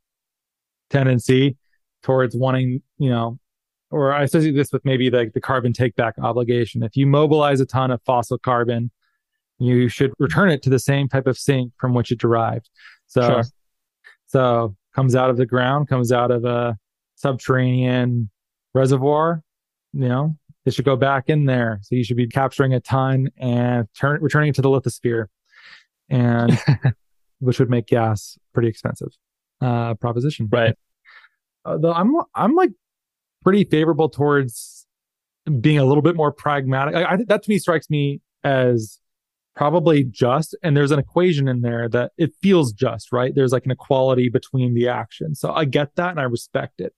tendency 0.90 1.56
towards 2.02 2.36
wanting, 2.36 2.82
you 2.98 3.10
know, 3.10 3.38
or 3.90 4.12
I 4.12 4.24
associate 4.24 4.56
this 4.56 4.72
with 4.72 4.84
maybe 4.84 5.08
like 5.08 5.32
the 5.32 5.40
carbon 5.40 5.72
take 5.72 5.94
back 5.94 6.14
obligation. 6.18 6.82
If 6.82 6.96
you 6.96 7.06
mobilize 7.06 7.60
a 7.60 7.66
ton 7.66 7.90
of 7.90 8.02
fossil 8.02 8.38
carbon, 8.38 8.90
you 9.58 9.88
should 9.88 10.12
return 10.18 10.50
it 10.50 10.62
to 10.62 10.70
the 10.70 10.78
same 10.78 11.08
type 11.08 11.26
of 11.26 11.38
sink 11.38 11.72
from 11.78 11.94
which 11.94 12.10
it 12.10 12.18
derived. 12.18 12.68
So, 13.06 13.22
sure. 13.22 13.44
so 14.26 14.76
comes 14.94 15.14
out 15.14 15.30
of 15.30 15.36
the 15.36 15.46
ground, 15.46 15.88
comes 15.88 16.12
out 16.12 16.30
of 16.30 16.44
a 16.44 16.76
subterranean 17.16 18.30
reservoir. 18.74 19.42
You 19.92 20.08
know, 20.08 20.36
it 20.64 20.74
should 20.74 20.84
go 20.84 20.96
back 20.96 21.28
in 21.28 21.46
there. 21.46 21.78
So 21.82 21.94
you 21.94 22.04
should 22.04 22.16
be 22.16 22.26
capturing 22.26 22.74
a 22.74 22.80
ton 22.80 23.28
and 23.36 23.86
turn 23.94 24.20
returning 24.20 24.50
it 24.50 24.54
to 24.56 24.62
the 24.62 24.68
lithosphere, 24.68 25.26
and 26.08 26.58
which 27.38 27.58
would 27.58 27.70
make 27.70 27.86
gas 27.86 28.38
pretty 28.52 28.68
expensive. 28.68 29.10
Uh, 29.60 29.94
proposition, 29.94 30.48
right? 30.50 30.74
Uh, 31.64 31.78
though 31.78 31.92
I'm 31.92 32.14
I'm 32.34 32.54
like 32.54 32.70
pretty 33.42 33.64
favorable 33.64 34.08
towards 34.08 34.86
being 35.60 35.78
a 35.78 35.84
little 35.84 36.02
bit 36.02 36.16
more 36.16 36.32
pragmatic. 36.32 36.94
I, 36.94 37.04
I, 37.04 37.16
that 37.28 37.42
to 37.42 37.50
me 37.50 37.58
strikes 37.58 37.88
me 37.88 38.20
as 38.42 38.98
probably 39.56 40.04
just 40.04 40.56
and 40.62 40.76
there's 40.76 40.90
an 40.90 40.98
equation 40.98 41.48
in 41.48 41.60
there 41.60 41.88
that 41.88 42.12
it 42.18 42.32
feels 42.42 42.72
just 42.72 43.12
right 43.12 43.34
there's 43.34 43.52
like 43.52 43.64
an 43.64 43.70
equality 43.70 44.28
between 44.28 44.74
the 44.74 44.88
actions 44.88 45.38
so 45.38 45.52
i 45.52 45.64
get 45.64 45.94
that 45.94 46.10
and 46.10 46.20
i 46.20 46.24
respect 46.24 46.80
it 46.80 46.92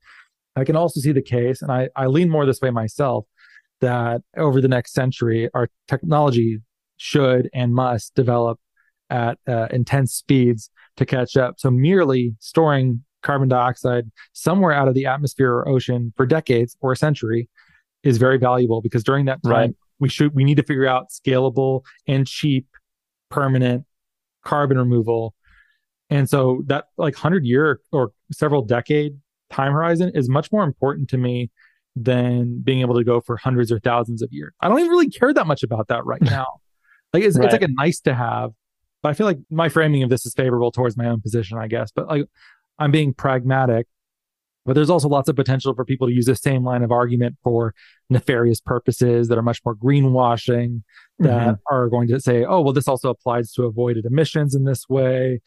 i 0.57 0.65
can 0.65 0.77
also 0.77 1.01
see 1.01 1.13
the 1.13 1.23
case 1.23 1.61
and 1.61 1.71
i, 1.71 1.89
I 1.95 2.07
lean 2.07 2.31
more 2.31 2.47
this 2.47 2.61
way 2.61 2.71
myself 2.71 3.27
that 3.81 4.23
over 4.37 4.61
the 4.61 4.69
next 4.69 4.95
century 4.95 5.51
our 5.55 5.69
technology 5.87 6.61
should 6.97 7.49
and 7.53 7.75
must 7.75 8.15
develop 8.15 8.59
at 9.11 9.39
uh, 9.49 9.69
intense 9.71 10.15
speeds 10.15 10.71
to 10.97 11.07
catch 11.07 11.37
up. 11.37 11.57
So 11.59 11.71
merely 11.71 12.35
storing 12.41 13.03
carbon 13.23 13.49
dioxide 13.49 14.11
somewhere 14.33 14.73
out 14.73 14.89
of 14.89 14.95
the 14.95 15.07
atmosphere 15.07 15.53
or 15.53 15.69
ocean 15.69 16.13
for 16.17 16.27
decades 16.27 16.77
or 16.81 16.93
a 16.93 16.97
century 16.97 17.49
is 18.03 18.19
very 18.19 18.39
valuable 18.39 18.81
because 18.81 19.03
during 19.03 19.25
that 19.27 19.43
time 19.43 19.53
Right. 19.53 19.75
We 19.99 20.09
should 20.09 20.35
we 20.35 20.45
need 20.45 20.57
to 20.57 20.63
figure 20.63 20.87
out 20.87 21.11
scalable 21.11 21.83
and 22.07 22.27
cheap 22.27 22.67
permanent 23.31 23.85
carbon 24.45 24.79
removal. 24.79 25.35
And 26.09 26.29
so 26.29 26.63
that 26.67 26.87
like 26.97 27.15
100 27.15 27.45
year 27.45 27.81
or 27.93 28.13
several 28.33 28.63
decade 28.63 29.19
time 29.51 29.73
horizon 29.73 30.13
is 30.15 30.29
much 30.29 30.53
more 30.53 30.65
important 30.65 31.09
to 31.11 31.19
me 31.19 31.51
than 31.97 32.61
being 32.61 32.81
able 32.81 32.95
to 32.95 33.05
go 33.05 33.21
for 33.21 33.37
hundreds 33.37 33.73
or 33.73 33.81
thousands 33.81 34.23
of 34.23 34.29
years. 34.33 34.53
I 34.61 34.69
don't 34.69 34.79
even 34.79 34.91
really 34.91 35.09
care 35.09 35.33
that 35.33 35.47
much 35.47 35.63
about 35.63 35.89
that 35.89 36.05
right 36.05 36.21
now. 36.23 36.47
like 37.13 37.23
it's, 37.23 37.37
it's 37.37 37.53
like 37.53 37.63
a 37.63 37.69
nice 37.69 38.01
to 38.01 38.15
have, 38.15 38.53
but 39.03 39.09
I 39.09 39.15
feel 39.15 39.27
like 39.27 39.39
my 39.51 39.69
framing 39.69 40.03
of 40.03 40.11
this 40.11 40.27
is 40.27 40.35
favorable 40.35 40.71
towards 40.71 40.97
my 40.97 41.07
own 41.07 41.21
position, 41.21 41.59
I 41.59 41.69
guess. 41.69 41.91
But 41.95 42.09
like 42.09 42.27
I'm 42.79 42.91
being 42.91 43.15
pragmatic, 43.15 43.87
but 44.67 44.75
there's 44.75 44.91
also 44.91 45.09
lots 45.09 45.29
of 45.29 45.37
potential 45.37 45.75
for 45.75 45.85
people 45.85 46.07
to 46.09 46.12
use 46.12 46.27
the 46.27 46.37
same 46.37 46.64
line 46.64 46.83
of 46.83 46.91
argument 46.91 47.37
for 47.43 47.75
nefarious 48.11 48.61
purposes 48.61 49.29
that 49.29 49.39
are 49.39 49.43
much 49.43 49.61
more 49.64 49.75
greenwashing 49.75 50.83
that 51.19 51.31
mm-hmm. 51.31 51.75
are 51.75 51.89
going 51.89 52.09
to 52.09 52.21
say, 52.21 52.45
oh, 52.45 52.61
well, 52.61 52.73
this 52.73 52.89
also 52.89 53.09
applies 53.09 53.53
to 53.53 53.64
avoided 53.64 54.05
emissions 54.05 54.55
in 54.55 54.64
this 54.64 54.89
way. 54.89 55.41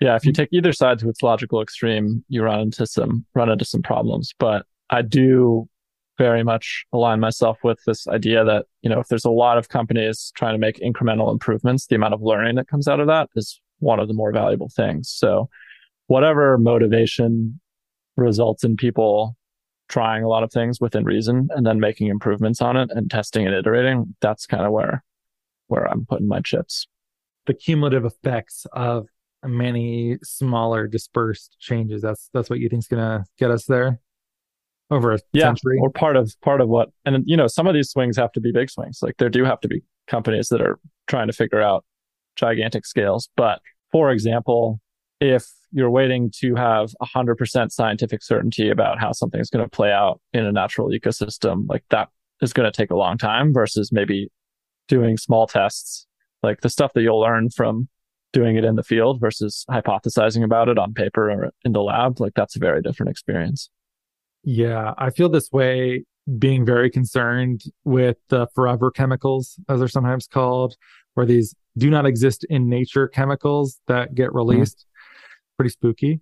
Yeah, 0.00 0.16
if 0.16 0.24
you 0.24 0.32
mm. 0.32 0.36
take 0.36 0.48
either 0.52 0.72
side 0.72 0.98
to 1.00 1.10
its 1.10 1.22
logical 1.22 1.60
extreme, 1.60 2.24
you 2.28 2.42
run 2.42 2.60
into 2.60 2.86
some 2.86 3.26
run 3.34 3.50
into 3.50 3.66
some 3.66 3.82
problems. 3.82 4.32
But 4.38 4.64
I 4.88 5.02
do 5.02 5.68
very 6.16 6.42
much 6.42 6.84
align 6.92 7.20
myself 7.20 7.58
with 7.62 7.78
this 7.86 8.06
idea 8.08 8.44
that, 8.44 8.66
you 8.82 8.90
know, 8.90 9.00
if 9.00 9.08
there's 9.08 9.24
a 9.24 9.30
lot 9.30 9.58
of 9.58 9.68
companies 9.68 10.32
trying 10.36 10.54
to 10.54 10.58
make 10.58 10.78
incremental 10.80 11.30
improvements, 11.32 11.86
the 11.86 11.96
amount 11.96 12.14
of 12.14 12.22
learning 12.22 12.56
that 12.56 12.68
comes 12.68 12.88
out 12.88 13.00
of 13.00 13.06
that 13.06 13.28
is 13.36 13.60
one 13.78 13.98
of 13.98 14.08
the 14.08 14.14
more 14.14 14.32
valuable 14.32 14.70
things. 14.74 15.10
So 15.10 15.48
whatever 16.06 16.58
motivation 16.58 17.59
results 18.20 18.64
in 18.64 18.76
people 18.76 19.36
trying 19.88 20.22
a 20.22 20.28
lot 20.28 20.42
of 20.42 20.52
things 20.52 20.80
within 20.80 21.04
reason 21.04 21.48
and 21.50 21.66
then 21.66 21.80
making 21.80 22.06
improvements 22.06 22.62
on 22.62 22.76
it 22.76 22.90
and 22.92 23.10
testing 23.10 23.46
and 23.46 23.54
iterating, 23.54 24.14
that's 24.20 24.46
kind 24.46 24.64
of 24.64 24.72
where 24.72 25.02
where 25.66 25.88
I'm 25.88 26.06
putting 26.06 26.28
my 26.28 26.40
chips. 26.40 26.86
The 27.46 27.54
cumulative 27.54 28.04
effects 28.04 28.66
of 28.72 29.06
many 29.44 30.18
smaller 30.22 30.86
dispersed 30.86 31.56
changes. 31.58 32.02
That's 32.02 32.30
that's 32.32 32.50
what 32.50 32.58
you 32.60 32.68
think's 32.68 32.86
gonna 32.86 33.24
get 33.38 33.50
us 33.50 33.66
there 33.66 34.00
over 34.90 35.12
a 35.12 35.18
yeah, 35.32 35.46
century. 35.46 35.78
or 35.80 35.90
part 35.90 36.16
of 36.16 36.34
part 36.42 36.60
of 36.60 36.68
what 36.68 36.90
and 37.04 37.22
you 37.26 37.36
know 37.36 37.46
some 37.46 37.66
of 37.66 37.74
these 37.74 37.90
swings 37.90 38.16
have 38.16 38.32
to 38.32 38.40
be 38.40 38.50
big 38.52 38.68
swings 38.68 38.98
like 39.02 39.16
there 39.18 39.28
do 39.28 39.44
have 39.44 39.60
to 39.60 39.68
be 39.68 39.82
companies 40.08 40.48
that 40.48 40.60
are 40.60 40.78
trying 41.06 41.28
to 41.28 41.32
figure 41.32 41.60
out 41.60 41.84
gigantic 42.34 42.84
scales 42.84 43.28
but 43.36 43.60
for 43.92 44.10
example 44.10 44.80
if 45.20 45.48
you're 45.72 45.90
waiting 45.90 46.30
to 46.40 46.54
have 46.54 46.92
100% 47.02 47.70
scientific 47.70 48.22
certainty 48.22 48.70
about 48.70 49.00
how 49.00 49.12
something 49.12 49.40
is 49.40 49.50
going 49.50 49.64
to 49.64 49.70
play 49.70 49.92
out 49.92 50.20
in 50.32 50.44
a 50.44 50.52
natural 50.52 50.88
ecosystem 50.88 51.64
like 51.68 51.84
that 51.90 52.08
is 52.40 52.52
going 52.52 52.70
to 52.70 52.76
take 52.76 52.90
a 52.90 52.96
long 52.96 53.18
time 53.18 53.52
versus 53.52 53.90
maybe 53.92 54.28
doing 54.88 55.16
small 55.16 55.46
tests 55.46 56.06
like 56.42 56.60
the 56.62 56.68
stuff 56.68 56.92
that 56.94 57.02
you'll 57.02 57.20
learn 57.20 57.50
from 57.50 57.88
doing 58.32 58.56
it 58.56 58.64
in 58.64 58.76
the 58.76 58.82
field 58.82 59.20
versus 59.20 59.64
hypothesizing 59.70 60.44
about 60.44 60.68
it 60.68 60.78
on 60.78 60.94
paper 60.94 61.30
or 61.30 61.50
in 61.64 61.72
the 61.72 61.82
lab 61.82 62.20
like 62.20 62.32
that's 62.34 62.56
a 62.56 62.60
very 62.60 62.80
different 62.80 63.10
experience 63.10 63.68
Yeah, 64.42 64.94
I 64.98 65.10
feel 65.10 65.28
this 65.28 65.50
way 65.52 66.04
being 66.38 66.64
very 66.64 66.90
concerned 66.90 67.62
with 67.84 68.16
the 68.28 68.46
forever 68.54 68.90
chemicals, 68.90 69.58
as 69.68 69.80
they're 69.80 69.88
sometimes 69.88 70.26
called, 70.26 70.76
or 71.16 71.26
these 71.26 71.54
do 71.76 71.90
not 71.90 72.06
exist 72.06 72.44
in 72.48 72.68
nature 72.68 73.08
chemicals 73.08 73.80
that 73.86 74.14
get 74.14 74.28
mm-hmm. 74.28 74.36
released. 74.36 74.86
Pretty 75.60 75.70
spooky. 75.70 76.20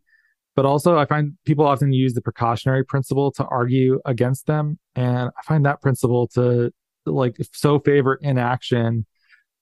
But 0.56 0.66
also, 0.66 0.98
I 0.98 1.06
find 1.06 1.34
people 1.44 1.64
often 1.66 1.92
use 1.92 2.14
the 2.14 2.20
precautionary 2.20 2.84
principle 2.84 3.30
to 3.32 3.44
argue 3.44 4.00
against 4.04 4.46
them. 4.46 4.78
And 4.96 5.30
I 5.38 5.42
find 5.44 5.64
that 5.66 5.80
principle 5.80 6.26
to 6.34 6.72
like 7.06 7.36
so 7.52 7.78
favor 7.78 8.18
inaction 8.20 9.06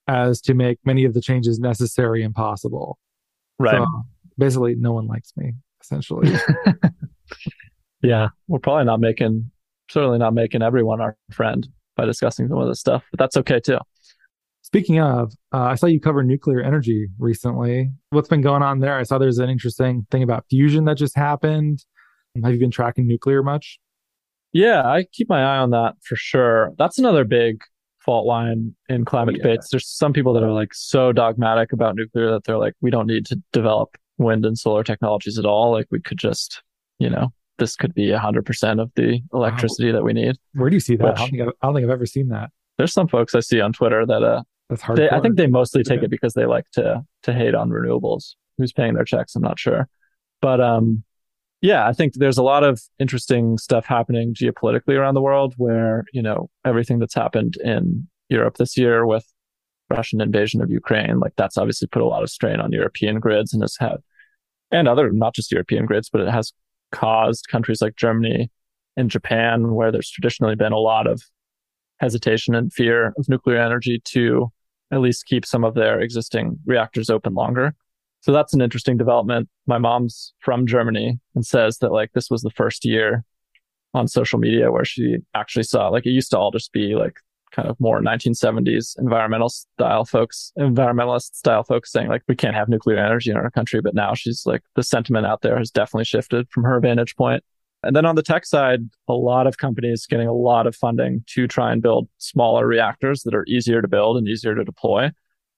as 0.08 0.40
to 0.42 0.54
make 0.54 0.78
many 0.84 1.04
of 1.04 1.12
the 1.12 1.20
changes 1.20 1.58
necessary 1.58 2.22
impossible. 2.22 2.98
right 3.58 3.76
So 3.76 3.86
basically, 4.38 4.74
no 4.76 4.92
one 4.92 5.06
likes 5.06 5.32
me, 5.36 5.52
essentially. 5.82 6.32
Yeah, 8.02 8.28
we're 8.46 8.58
probably 8.58 8.84
not 8.84 9.00
making, 9.00 9.50
certainly 9.90 10.18
not 10.18 10.34
making 10.34 10.62
everyone 10.62 11.00
our 11.00 11.16
friend 11.32 11.66
by 11.96 12.04
discussing 12.04 12.48
some 12.48 12.58
of 12.58 12.68
this 12.68 12.78
stuff, 12.78 13.04
but 13.10 13.18
that's 13.18 13.36
okay 13.38 13.58
too. 13.58 13.78
Speaking 14.66 14.98
of, 15.00 15.32
uh, 15.54 15.60
I 15.62 15.74
saw 15.76 15.86
you 15.86 16.00
cover 16.00 16.24
nuclear 16.24 16.60
energy 16.60 17.06
recently. 17.20 17.88
What's 18.10 18.28
been 18.28 18.40
going 18.40 18.64
on 18.64 18.80
there? 18.80 18.98
I 18.98 19.04
saw 19.04 19.16
there's 19.16 19.38
an 19.38 19.48
interesting 19.48 20.08
thing 20.10 20.24
about 20.24 20.44
fusion 20.50 20.86
that 20.86 20.96
just 20.96 21.16
happened. 21.16 21.84
Have 22.42 22.52
you 22.52 22.58
been 22.58 22.72
tracking 22.72 23.06
nuclear 23.06 23.44
much? 23.44 23.78
Yeah, 24.52 24.82
I 24.84 25.06
keep 25.12 25.28
my 25.28 25.40
eye 25.40 25.58
on 25.58 25.70
that 25.70 25.94
for 26.02 26.16
sure. 26.16 26.72
That's 26.78 26.98
another 26.98 27.24
big 27.24 27.60
fault 28.04 28.26
line 28.26 28.74
in 28.88 29.04
climate 29.04 29.36
Yeah. 29.36 29.44
debates. 29.44 29.68
There's 29.70 29.88
some 29.88 30.12
people 30.12 30.32
that 30.32 30.42
are 30.42 30.52
like 30.52 30.74
so 30.74 31.12
dogmatic 31.12 31.72
about 31.72 31.94
nuclear 31.94 32.32
that 32.32 32.42
they're 32.42 32.58
like, 32.58 32.74
we 32.80 32.90
don't 32.90 33.06
need 33.06 33.24
to 33.26 33.40
develop 33.52 33.96
wind 34.18 34.44
and 34.44 34.58
solar 34.58 34.82
technologies 34.82 35.38
at 35.38 35.44
all. 35.44 35.70
Like 35.70 35.86
we 35.92 36.00
could 36.00 36.18
just, 36.18 36.60
you 36.98 37.08
know, 37.08 37.32
this 37.58 37.76
could 37.76 37.94
be 37.94 38.08
100% 38.08 38.82
of 38.82 38.90
the 38.96 39.20
electricity 39.32 39.92
that 39.92 40.02
we 40.02 40.12
need. 40.12 40.34
Where 40.54 40.70
do 40.70 40.74
you 40.76 40.80
see 40.80 40.96
that? 40.96 41.20
I, 41.20 41.28
don't 41.28 41.40
I've, 41.40 41.48
I 41.62 41.66
don't 41.68 41.74
think 41.76 41.84
I've 41.84 41.90
ever 41.92 42.06
seen 42.06 42.30
that. 42.30 42.50
There's 42.78 42.92
some 42.92 43.06
folks 43.06 43.32
I 43.34 43.40
see 43.40 43.60
on 43.60 43.72
Twitter 43.72 44.04
that 44.04 44.22
uh, 44.22 44.42
That's 44.68 44.82
hard. 44.82 44.98
They, 44.98 45.08
I 45.10 45.20
think 45.20 45.36
they 45.36 45.46
mostly 45.46 45.82
take 45.82 46.02
it 46.02 46.10
because 46.10 46.34
they 46.34 46.46
like 46.46 46.68
to 46.72 47.04
to 47.22 47.32
hate 47.32 47.54
on 47.54 47.70
renewables. 47.70 48.34
Who's 48.58 48.72
paying 48.72 48.94
their 48.94 49.04
checks? 49.04 49.36
I'm 49.36 49.42
not 49.42 49.58
sure, 49.58 49.88
but 50.40 50.60
um, 50.60 51.04
yeah, 51.60 51.86
I 51.86 51.92
think 51.92 52.14
there's 52.14 52.38
a 52.38 52.42
lot 52.42 52.64
of 52.64 52.80
interesting 52.98 53.58
stuff 53.58 53.86
happening 53.86 54.34
geopolitically 54.34 54.98
around 54.98 55.14
the 55.14 55.22
world. 55.22 55.54
Where 55.56 56.04
you 56.12 56.22
know 56.22 56.50
everything 56.64 56.98
that's 56.98 57.14
happened 57.14 57.56
in 57.62 58.08
Europe 58.28 58.56
this 58.56 58.76
year 58.76 59.06
with 59.06 59.24
Russian 59.88 60.20
invasion 60.20 60.60
of 60.60 60.70
Ukraine, 60.70 61.20
like 61.20 61.34
that's 61.36 61.56
obviously 61.56 61.86
put 61.88 62.02
a 62.02 62.06
lot 62.06 62.22
of 62.22 62.30
strain 62.30 62.60
on 62.60 62.72
European 62.72 63.20
grids 63.20 63.52
and 63.52 63.62
has 63.62 63.76
had, 63.78 63.98
and 64.72 64.88
other 64.88 65.12
not 65.12 65.34
just 65.34 65.52
European 65.52 65.86
grids, 65.86 66.10
but 66.10 66.20
it 66.20 66.28
has 66.28 66.52
caused 66.90 67.48
countries 67.48 67.80
like 67.80 67.94
Germany 67.96 68.50
and 68.96 69.10
Japan, 69.10 69.74
where 69.74 69.92
there's 69.92 70.10
traditionally 70.10 70.56
been 70.56 70.72
a 70.72 70.78
lot 70.78 71.06
of 71.06 71.22
hesitation 71.98 72.54
and 72.54 72.72
fear 72.72 73.14
of 73.18 73.28
nuclear 73.28 73.58
energy 73.58 74.00
to 74.04 74.50
at 74.92 75.00
least 75.00 75.26
keep 75.26 75.44
some 75.44 75.64
of 75.64 75.74
their 75.74 76.00
existing 76.00 76.58
reactors 76.66 77.10
open 77.10 77.34
longer. 77.34 77.74
So 78.20 78.32
that's 78.32 78.54
an 78.54 78.60
interesting 78.60 78.96
development. 78.96 79.48
My 79.66 79.78
mom's 79.78 80.32
from 80.40 80.66
Germany 80.66 81.18
and 81.34 81.46
says 81.46 81.78
that 81.78 81.92
like 81.92 82.12
this 82.12 82.30
was 82.30 82.42
the 82.42 82.50
first 82.50 82.84
year 82.84 83.24
on 83.94 84.08
social 84.08 84.38
media 84.38 84.70
where 84.70 84.84
she 84.84 85.18
actually 85.34 85.62
saw 85.62 85.88
like 85.88 86.06
it 86.06 86.10
used 86.10 86.30
to 86.30 86.38
all 86.38 86.50
just 86.50 86.72
be 86.72 86.94
like 86.94 87.18
kind 87.52 87.68
of 87.68 87.78
more 87.78 88.00
1970s 88.00 88.98
environmental 88.98 89.48
style 89.48 90.04
folks, 90.04 90.52
environmentalist 90.58 91.34
style 91.34 91.62
folks 91.62 91.92
saying 91.92 92.08
like 92.08 92.22
we 92.28 92.36
can't 92.36 92.56
have 92.56 92.68
nuclear 92.68 92.98
energy 92.98 93.30
in 93.30 93.36
our 93.36 93.50
country. 93.50 93.80
But 93.80 93.94
now 93.94 94.14
she's 94.14 94.42
like 94.44 94.62
the 94.74 94.82
sentiment 94.82 95.26
out 95.26 95.42
there 95.42 95.56
has 95.56 95.70
definitely 95.70 96.04
shifted 96.04 96.48
from 96.50 96.64
her 96.64 96.80
vantage 96.80 97.16
point. 97.16 97.42
And 97.86 97.94
then 97.94 98.04
on 98.04 98.16
the 98.16 98.22
tech 98.22 98.44
side, 98.44 98.80
a 99.08 99.14
lot 99.14 99.46
of 99.46 99.58
companies 99.58 100.06
getting 100.06 100.26
a 100.26 100.34
lot 100.34 100.66
of 100.66 100.74
funding 100.74 101.24
to 101.28 101.46
try 101.46 101.72
and 101.72 101.82
build 101.82 102.08
smaller 102.18 102.66
reactors 102.66 103.22
that 103.22 103.34
are 103.34 103.44
easier 103.46 103.80
to 103.80 103.88
build 103.88 104.16
and 104.16 104.26
easier 104.26 104.54
to 104.54 104.64
deploy. 104.64 105.10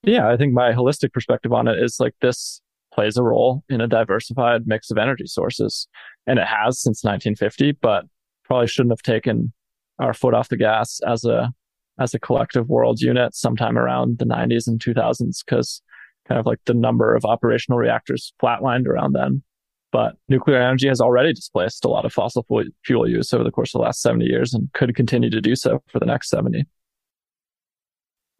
Yeah, 0.02 0.28
I 0.28 0.36
think 0.36 0.52
my 0.52 0.72
holistic 0.72 1.12
perspective 1.12 1.52
on 1.52 1.66
it 1.66 1.82
is 1.82 1.98
like 1.98 2.14
this 2.20 2.60
plays 2.92 3.16
a 3.16 3.22
role 3.22 3.64
in 3.68 3.80
a 3.80 3.88
diversified 3.88 4.66
mix 4.66 4.90
of 4.90 4.98
energy 4.98 5.26
sources. 5.26 5.88
And 6.26 6.38
it 6.38 6.46
has 6.46 6.80
since 6.80 7.02
1950, 7.02 7.72
but 7.80 8.04
probably 8.44 8.66
shouldn't 8.66 8.92
have 8.92 9.02
taken 9.02 9.52
our 9.98 10.14
foot 10.14 10.34
off 10.34 10.48
the 10.48 10.56
gas 10.56 11.00
as 11.06 11.24
a 11.24 11.52
as 12.00 12.14
a 12.14 12.20
collective 12.20 12.68
world 12.68 13.00
unit 13.00 13.34
sometime 13.34 13.76
around 13.76 14.18
the 14.18 14.24
90s 14.24 14.68
and 14.68 14.78
2000s 14.78 15.44
because 15.44 15.82
kind 16.28 16.38
of 16.38 16.46
like 16.46 16.60
the 16.66 16.74
number 16.74 17.14
of 17.16 17.24
operational 17.24 17.78
reactors 17.78 18.32
flatlined 18.40 18.86
around 18.86 19.14
then. 19.14 19.42
But 19.90 20.16
nuclear 20.28 20.60
energy 20.60 20.88
has 20.88 21.00
already 21.00 21.32
displaced 21.32 21.84
a 21.84 21.88
lot 21.88 22.04
of 22.04 22.12
fossil 22.12 22.44
fu- 22.46 22.70
fuel 22.84 23.08
use 23.08 23.32
over 23.32 23.42
the 23.42 23.50
course 23.50 23.74
of 23.74 23.78
the 23.78 23.84
last 23.84 24.02
70 24.02 24.26
years 24.26 24.52
and 24.52 24.70
could 24.74 24.94
continue 24.94 25.30
to 25.30 25.40
do 25.40 25.56
so 25.56 25.82
for 25.90 25.98
the 25.98 26.04
next 26.04 26.28
70. 26.28 26.66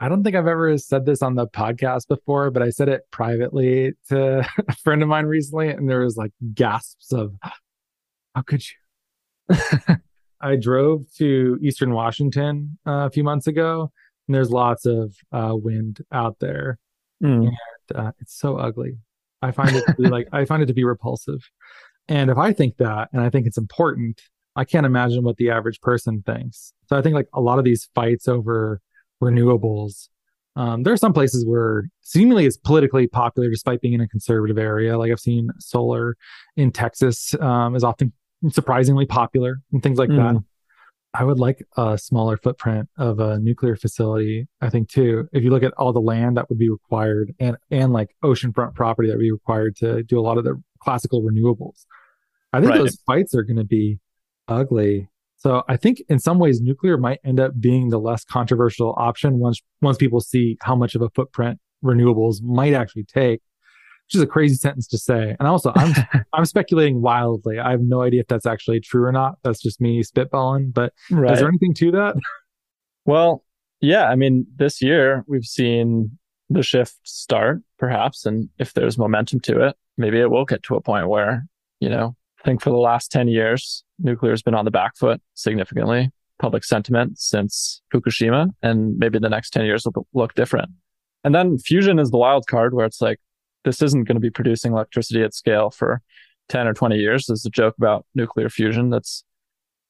I 0.01 0.09
don't 0.09 0.23
think 0.23 0.37
I've 0.37 0.47
ever 0.47 0.77
said 0.79 1.07
this 1.07 1.23
on 1.23 1.35
the 1.35 1.47
podcast 1.47 2.07
before, 2.07 2.51
but 2.51 2.63
I 2.63 2.71
said 2.71 2.89
it 2.89 3.03
privately 3.11 3.95
to 4.11 4.47
a 4.69 4.77
friend 4.77 5.03
of 5.03 5.09
mine 5.09 5.27
recently, 5.27 5.71
and 5.71 5.91
there 5.91 6.01
was 6.01 6.17
like 6.17 6.31
gasps 6.55 7.13
of, 7.13 7.35
"How 8.35 8.43
could 8.43 8.63
you?" 8.69 9.57
I 10.41 10.55
drove 10.55 11.13
to 11.17 11.59
Eastern 11.61 11.93
Washington 11.93 12.79
uh, 12.87 13.07
a 13.07 13.11
few 13.11 13.25
months 13.25 13.49
ago, 13.49 13.91
and 14.29 14.35
there's 14.35 14.51
lots 14.51 14.87
of 14.87 15.17
uh, 15.33 15.55
wind 15.55 16.05
out 16.13 16.39
there. 16.39 16.79
Mm. 17.23 17.51
Uh, 17.93 18.13
it's 18.21 18.39
so 18.39 18.57
ugly. 18.57 18.99
I 19.43 19.51
find 19.53 19.77
it 19.77 19.85
to 19.87 19.95
be 19.95 20.09
like 20.09 20.29
I 20.33 20.45
find 20.45 20.63
it 20.63 20.67
to 20.67 20.75
be 20.75 20.85
repulsive. 20.85 21.41
And 22.09 22.31
if 22.31 22.39
I 22.39 22.53
think 22.53 22.79
that, 22.79 23.09
and 23.13 23.21
I 23.23 23.31
think 23.31 23.47
it's 23.47 23.59
important, 23.59 24.21
I 24.57 24.65
can't 24.65 24.87
imagine 24.87 25.25
what 25.25 25.37
the 25.37 25.51
average 25.51 25.81
person 25.81 26.23
thinks. 26.25 26.73
So 26.87 26.97
I 26.97 27.03
think 27.03 27.15
like 27.15 27.29
a 27.35 27.41
lot 27.41 27.59
of 27.59 27.65
these 27.65 27.89
fights 27.95 28.27
over 28.29 28.81
renewables 29.23 30.09
Um, 30.57 30.83
there 30.83 30.93
are 30.93 30.99
some 30.99 31.13
places 31.13 31.47
where 31.47 31.85
seemingly 32.01 32.45
it's 32.45 32.57
politically 32.57 33.07
popular 33.07 33.49
despite 33.49 33.81
being 33.81 33.95
in 33.95 34.01
a 34.01 34.09
conservative 34.09 34.59
area. 34.59 34.99
Like 34.99 35.13
I've 35.13 35.21
seen 35.21 35.51
solar 35.61 36.17
in 36.57 36.73
Texas 36.73 37.33
um, 37.41 37.77
is 37.77 37.85
often 37.85 38.13
surprisingly 38.51 39.07
popular 39.07 39.61
and 39.73 39.83
things 39.83 39.99
like 39.99 40.09
mm. 40.11 40.17
that. 40.17 40.43
I 41.15 41.25
would 41.25 41.39
like 41.39 41.65
a 41.77 41.97
smaller 41.97 42.37
footprint 42.37 42.89
of 42.99 43.19
a 43.19 43.39
nuclear 43.39 43.77
facility. 43.77 44.47
I 44.61 44.69
think 44.69 44.89
too. 44.89 45.29
If 45.33 45.43
you 45.43 45.51
look 45.51 45.63
at 45.63 45.73
all 45.75 45.93
the 45.93 46.01
land 46.01 46.37
that 46.37 46.49
would 46.49 46.59
be 46.59 46.69
required 46.69 47.35
and 47.41 47.57
and 47.71 47.93
like 47.93 48.15
oceanfront 48.23 48.75
property 48.75 49.09
that 49.09 49.17
would 49.17 49.23
be 49.23 49.33
required 49.33 49.77
to 49.77 50.03
do 50.03 50.19
a 50.19 50.23
lot 50.23 50.39
of 50.39 50.45
the 50.45 50.63
classical 50.81 51.23
renewables, 51.23 51.87
I 52.53 52.61
think 52.61 52.71
right. 52.71 52.79
those 52.79 52.99
fights 53.07 53.35
are 53.35 53.43
going 53.43 53.57
to 53.57 53.65
be 53.65 53.99
ugly. 54.49 55.09
So 55.37 55.63
I 55.69 55.77
think 55.77 56.03
in 56.09 56.19
some 56.19 56.39
ways 56.39 56.61
nuclear 56.61 56.99
might 56.99 57.21
end 57.25 57.41
up 57.41 57.53
being 57.59 57.89
the 57.89 58.01
less 58.01 58.25
controversial 58.25 58.95
option 58.99 59.39
once 59.39 59.61
once 59.81 59.97
people 59.97 60.21
see 60.21 60.59
how 60.61 60.77
much 60.77 60.95
of 60.95 61.03
a 61.03 61.09
footprint 61.11 61.59
renewables 61.83 62.43
might 62.43 62.75
actually 62.75 63.05
take 63.05 63.41
which 64.09 64.15
is 64.15 64.23
a 64.23 64.27
crazy 64.27 64.55
sentence 64.55 64.87
to 64.89 64.97
say. 64.97 65.37
And 65.39 65.47
also, 65.47 65.71
I'm 65.77 65.95
I'm 66.33 66.47
speculating 66.47 67.03
wildly. 67.03 67.59
I 67.59 67.71
have 67.71 67.83
no 67.83 68.03
idea 68.03 68.21
if 68.21 68.27
that's 68.27 68.47
actually 68.47 68.81
true 68.81 69.05
or 69.05 69.13
not. 69.13 69.39
That's 69.45 69.61
just 69.61 69.83
me 69.83 70.03
spitballing. 70.03 70.73
But 70.73 70.95
right. 71.11 71.33
is 71.33 71.41
there 71.41 71.49
anything 71.49 71.75
to 71.75 71.91
that? 71.93 72.17
Well, 73.05 73.43
yeah. 73.81 74.05
I 74.05 74.17
mean, 74.17 74.47
this 74.57 74.83
year 74.83 75.25
we've 75.27 75.47
seen 75.47 76.19
the 76.51 76.63
shift 76.63 76.99
start, 77.05 77.63
perhaps, 77.79 78.27
and 78.27 78.51
if 78.59 78.75
there's 78.75 78.99
momentum 78.99 79.41
to 79.45 79.67
it, 79.67 79.77
maybe 79.97 80.21
it 80.21 80.31
will 80.31 80.45
get 80.45 80.63
to 80.65 80.75
a 80.75 80.83
point 80.83 81.09
where 81.09 81.47
you 81.81 81.89
know. 81.89 82.15
I 82.41 82.45
think 82.45 82.61
for 82.61 82.71
the 82.71 82.77
last 82.77 83.11
10 83.11 83.29
years, 83.29 83.83
nuclear 83.99 84.33
has 84.33 84.43
been 84.43 84.55
on 84.55 84.65
the 84.65 84.71
back 84.71 84.97
foot 84.97 85.21
significantly, 85.35 86.11
public 86.39 86.65
sentiment 86.65 87.19
since 87.19 87.83
Fukushima, 87.93 88.51
and 88.63 88.97
maybe 88.97 89.19
the 89.19 89.29
next 89.29 89.51
10 89.51 89.65
years 89.65 89.85
will 89.87 90.07
look 90.13 90.35
different. 90.35 90.71
And 91.25 91.35
then 91.35 91.59
fusion 91.59 91.99
is 91.99 92.11
the 92.11 92.17
wild 92.17 92.47
card 92.47 92.75
where 92.75 92.87
it's 92.87 93.01
like, 93.01 93.19
this 93.69 93.83
isn't 93.83 94.05
going 94.05 94.17
to 94.17 94.21
be 94.21 94.31
producing 94.31 94.73
electricity 94.73 95.23
at 95.23 95.35
scale 95.35 95.69
for 95.69 96.01
10 96.49 96.67
or 96.67 96.73
20 96.73 96.97
years. 96.97 97.27
There's 97.27 97.45
a 97.45 97.51
joke 97.51 97.75
about 97.77 98.07
nuclear 98.15 98.49
fusion 98.49 98.89
that's 98.89 99.25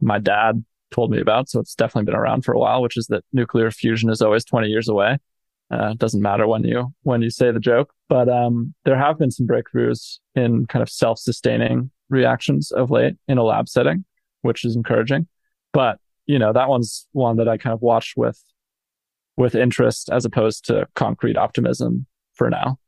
my 0.01 0.19
dad 0.19 0.65
told 0.91 1.13
me 1.13 1.21
about. 1.21 1.49
So 1.49 1.61
it's 1.61 1.77
definitely 1.77 2.07
been 2.07 2.19
around 2.19 2.45
for 2.45 2.53
a 2.53 2.59
while, 2.59 2.83
which 2.83 2.97
is 2.97 3.07
that 3.07 3.25
nuclear 3.33 3.71
fusion 3.71 4.11
is 4.11 4.21
always 4.21 4.45
20 4.45 4.67
years 4.67 4.89
away. 4.89 5.19
Uh, 5.71 5.91
it 5.93 5.99
doesn't 5.99 6.23
matter 6.23 6.49
when 6.49 6.65
you, 6.65 6.93
when 7.03 7.23
you 7.23 7.31
say 7.31 7.53
the 7.53 7.61
joke, 7.61 7.93
but, 8.09 8.29
um, 8.29 8.75
there 8.85 8.99
have 8.99 9.19
been 9.19 9.31
some 9.31 9.47
breakthroughs 9.47 10.19
in 10.35 10.67
kind 10.67 10.83
of 10.83 10.89
self-sustaining 10.89 11.91
reactions 12.09 12.73
of 12.73 12.91
late 12.91 13.17
in 13.29 13.39
a 13.39 13.45
lab 13.45 13.69
setting, 13.69 14.05
which 14.41 14.65
is 14.65 14.75
encouraging. 14.75 15.29
But, 15.73 15.99
you 16.27 16.39
know, 16.39 16.53
that 16.53 16.69
one's 16.69 17.07
one 17.13 17.37
that 17.37 17.49
I 17.49 17.59
kind 17.59 17.75
of 17.75 17.83
watched 17.83 18.17
with, 18.17 18.43
with 19.37 19.55
interest 19.55 20.09
as 20.11 20.25
opposed 20.25 20.65
to 20.65 20.89
concrete 20.97 21.37
optimism 21.37 22.07
for 22.35 22.51
now. 22.51 22.79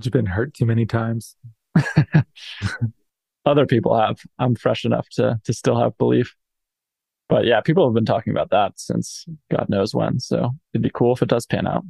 You've 0.00 0.12
been 0.12 0.26
hurt 0.26 0.54
too 0.54 0.66
many 0.66 0.86
times. 0.86 1.36
Other 3.46 3.66
people 3.66 3.98
have. 3.98 4.20
I'm 4.38 4.54
fresh 4.54 4.84
enough 4.84 5.08
to 5.12 5.40
to 5.44 5.52
still 5.52 5.78
have 5.78 5.96
belief. 5.98 6.34
But 7.28 7.44
yeah, 7.44 7.60
people 7.60 7.86
have 7.86 7.94
been 7.94 8.04
talking 8.04 8.30
about 8.30 8.50
that 8.50 8.78
since 8.78 9.24
God 9.50 9.66
knows 9.68 9.94
when. 9.94 10.20
So 10.20 10.54
it'd 10.72 10.82
be 10.82 10.90
cool 10.90 11.14
if 11.14 11.22
it 11.22 11.28
does 11.28 11.46
pan 11.46 11.66
out. 11.66 11.84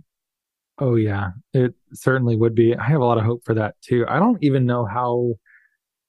Oh 0.78 0.94
yeah, 0.94 1.30
it 1.52 1.74
certainly 1.92 2.36
would 2.36 2.54
be. 2.54 2.74
I 2.76 2.84
have 2.84 3.00
a 3.00 3.04
lot 3.04 3.18
of 3.18 3.24
hope 3.24 3.44
for 3.44 3.54
that 3.54 3.74
too. 3.80 4.04
I 4.08 4.18
don't 4.18 4.42
even 4.42 4.66
know 4.66 4.84
how 4.84 5.34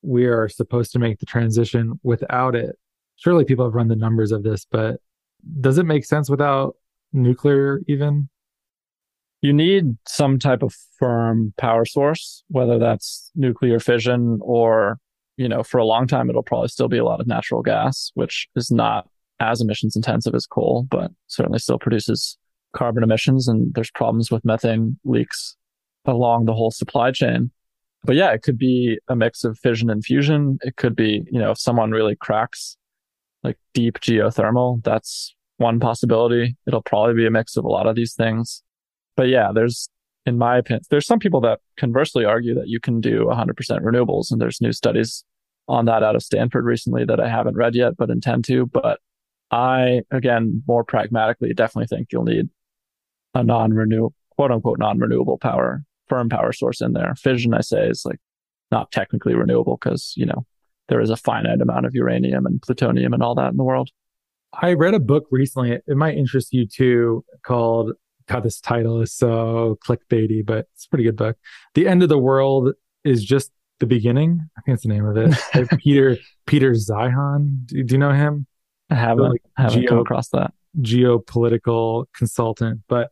we 0.01 0.25
are 0.25 0.49
supposed 0.49 0.91
to 0.93 0.99
make 0.99 1.19
the 1.19 1.25
transition 1.25 1.99
without 2.03 2.55
it. 2.55 2.77
Surely 3.15 3.45
people 3.45 3.65
have 3.65 3.73
run 3.73 3.87
the 3.87 3.95
numbers 3.95 4.31
of 4.31 4.43
this, 4.43 4.65
but 4.69 4.99
does 5.61 5.77
it 5.77 5.85
make 5.85 6.05
sense 6.05 6.29
without 6.29 6.75
nuclear 7.13 7.81
even? 7.87 8.29
You 9.41 9.53
need 9.53 9.97
some 10.07 10.39
type 10.39 10.63
of 10.63 10.75
firm 10.99 11.53
power 11.57 11.85
source, 11.85 12.43
whether 12.47 12.79
that's 12.79 13.31
nuclear 13.35 13.79
fission 13.79 14.39
or, 14.41 14.99
you 15.37 15.47
know, 15.47 15.63
for 15.63 15.77
a 15.77 15.85
long 15.85 16.07
time, 16.07 16.29
it'll 16.29 16.43
probably 16.43 16.69
still 16.69 16.87
be 16.87 16.97
a 16.97 17.05
lot 17.05 17.21
of 17.21 17.27
natural 17.27 17.61
gas, 17.61 18.11
which 18.15 18.47
is 18.55 18.71
not 18.71 19.07
as 19.39 19.61
emissions 19.61 19.95
intensive 19.95 20.33
as 20.33 20.47
coal, 20.47 20.87
but 20.89 21.11
certainly 21.27 21.59
still 21.59 21.77
produces 21.77 22.37
carbon 22.75 23.03
emissions. 23.03 23.47
And 23.47 23.73
there's 23.75 23.91
problems 23.91 24.31
with 24.31 24.43
methane 24.43 24.99
leaks 25.03 25.55
along 26.05 26.45
the 26.45 26.53
whole 26.53 26.71
supply 26.71 27.11
chain. 27.11 27.51
But 28.03 28.15
yeah, 28.15 28.31
it 28.31 28.41
could 28.41 28.57
be 28.57 28.97
a 29.07 29.15
mix 29.15 29.43
of 29.43 29.59
fission 29.59 29.89
and 29.89 30.03
fusion. 30.03 30.57
It 30.61 30.77
could 30.77 30.95
be, 30.95 31.23
you 31.29 31.39
know, 31.39 31.51
if 31.51 31.59
someone 31.59 31.91
really 31.91 32.15
cracks 32.15 32.77
like 33.43 33.57
deep 33.73 33.99
geothermal, 33.99 34.83
that's 34.83 35.35
one 35.57 35.79
possibility. 35.79 36.55
It'll 36.65 36.81
probably 36.81 37.15
be 37.15 37.27
a 37.27 37.31
mix 37.31 37.57
of 37.57 37.65
a 37.65 37.69
lot 37.69 37.85
of 37.85 37.95
these 37.95 38.13
things 38.13 38.63
but 39.17 39.27
yeah, 39.27 39.51
there's, 39.53 39.89
in 40.25 40.37
my 40.37 40.57
opinion, 40.57 40.83
there's 40.89 41.07
some 41.07 41.19
people 41.19 41.41
that 41.41 41.59
conversely 41.75 42.23
argue 42.23 42.55
that 42.55 42.69
you 42.69 42.79
can 42.79 43.01
do 43.01 43.25
100% 43.25 43.53
renewables. 43.81 44.31
And 44.31 44.39
there's 44.39 44.61
new 44.61 44.71
studies 44.71 45.25
on 45.67 45.85
that 45.85 46.03
out 46.03 46.15
of 46.15 46.23
Stanford 46.23 46.63
recently 46.63 47.03
that 47.03 47.19
I 47.19 47.27
haven't 47.27 47.57
read 47.57 47.75
yet, 47.75 47.97
but 47.97 48.09
intend 48.09 48.45
to. 48.45 48.67
But 48.67 48.99
I, 49.51 50.03
again, 50.11 50.63
more 50.67 50.85
pragmatically, 50.85 51.53
definitely 51.53 51.87
think 51.87 52.09
you'll 52.11 52.23
need 52.23 52.49
a 53.33 53.43
non 53.43 53.73
renew 53.73 54.11
quote 54.37 54.51
unquote, 54.51 54.79
non 54.79 54.99
renewable 54.99 55.37
power, 55.37 55.83
firm 56.07 56.29
power 56.29 56.53
source 56.53 56.79
in 56.79 56.93
there. 56.93 57.13
Fission, 57.15 57.53
I 57.53 57.61
say, 57.61 57.87
is 57.87 58.03
like 58.05 58.19
not 58.71 58.91
technically 58.91 59.33
renewable 59.33 59.77
because, 59.81 60.13
you 60.15 60.25
know, 60.25 60.45
there 60.89 61.01
is 61.01 61.09
a 61.09 61.17
finite 61.17 61.61
amount 61.61 61.85
of 61.85 61.95
uranium 61.95 62.45
and 62.45 62.61
plutonium 62.61 63.13
and 63.13 63.23
all 63.23 63.35
that 63.35 63.49
in 63.49 63.57
the 63.57 63.63
world. 63.63 63.89
I 64.53 64.73
read 64.73 64.93
a 64.93 64.99
book 64.99 65.25
recently. 65.31 65.71
It 65.71 65.97
might 65.97 66.17
interest 66.17 66.53
you 66.53 66.65
too, 66.65 67.25
called 67.43 67.91
God, 68.27 68.43
this 68.43 68.59
title 68.59 69.01
is 69.01 69.13
so 69.13 69.77
clickbaity, 69.85 70.45
but 70.45 70.67
it's 70.73 70.85
a 70.85 70.89
pretty 70.89 71.05
good 71.05 71.15
book. 71.15 71.37
The 71.73 71.87
End 71.87 72.03
of 72.03 72.09
the 72.09 72.17
World 72.17 72.73
is 73.03 73.23
just 73.23 73.51
the 73.79 73.85
beginning. 73.85 74.41
I 74.57 74.61
think 74.61 74.77
that's 74.77 74.83
the 74.83 74.89
name 74.89 75.05
of 75.05 75.17
it. 75.17 75.69
Peter 75.79 76.17
Peter 76.45 76.71
Zeihan. 76.71 77.65
Do, 77.67 77.83
do, 77.83 77.93
you 77.93 77.99
know 77.99 78.11
him? 78.11 78.47
I 78.89 78.95
haven't, 78.95 79.29
like, 79.29 79.43
haven't 79.57 79.81
geo, 79.81 79.89
come 79.89 79.99
across 79.99 80.29
that. 80.29 80.53
Geopolitical 80.81 82.05
consultant, 82.15 82.81
but 82.87 83.11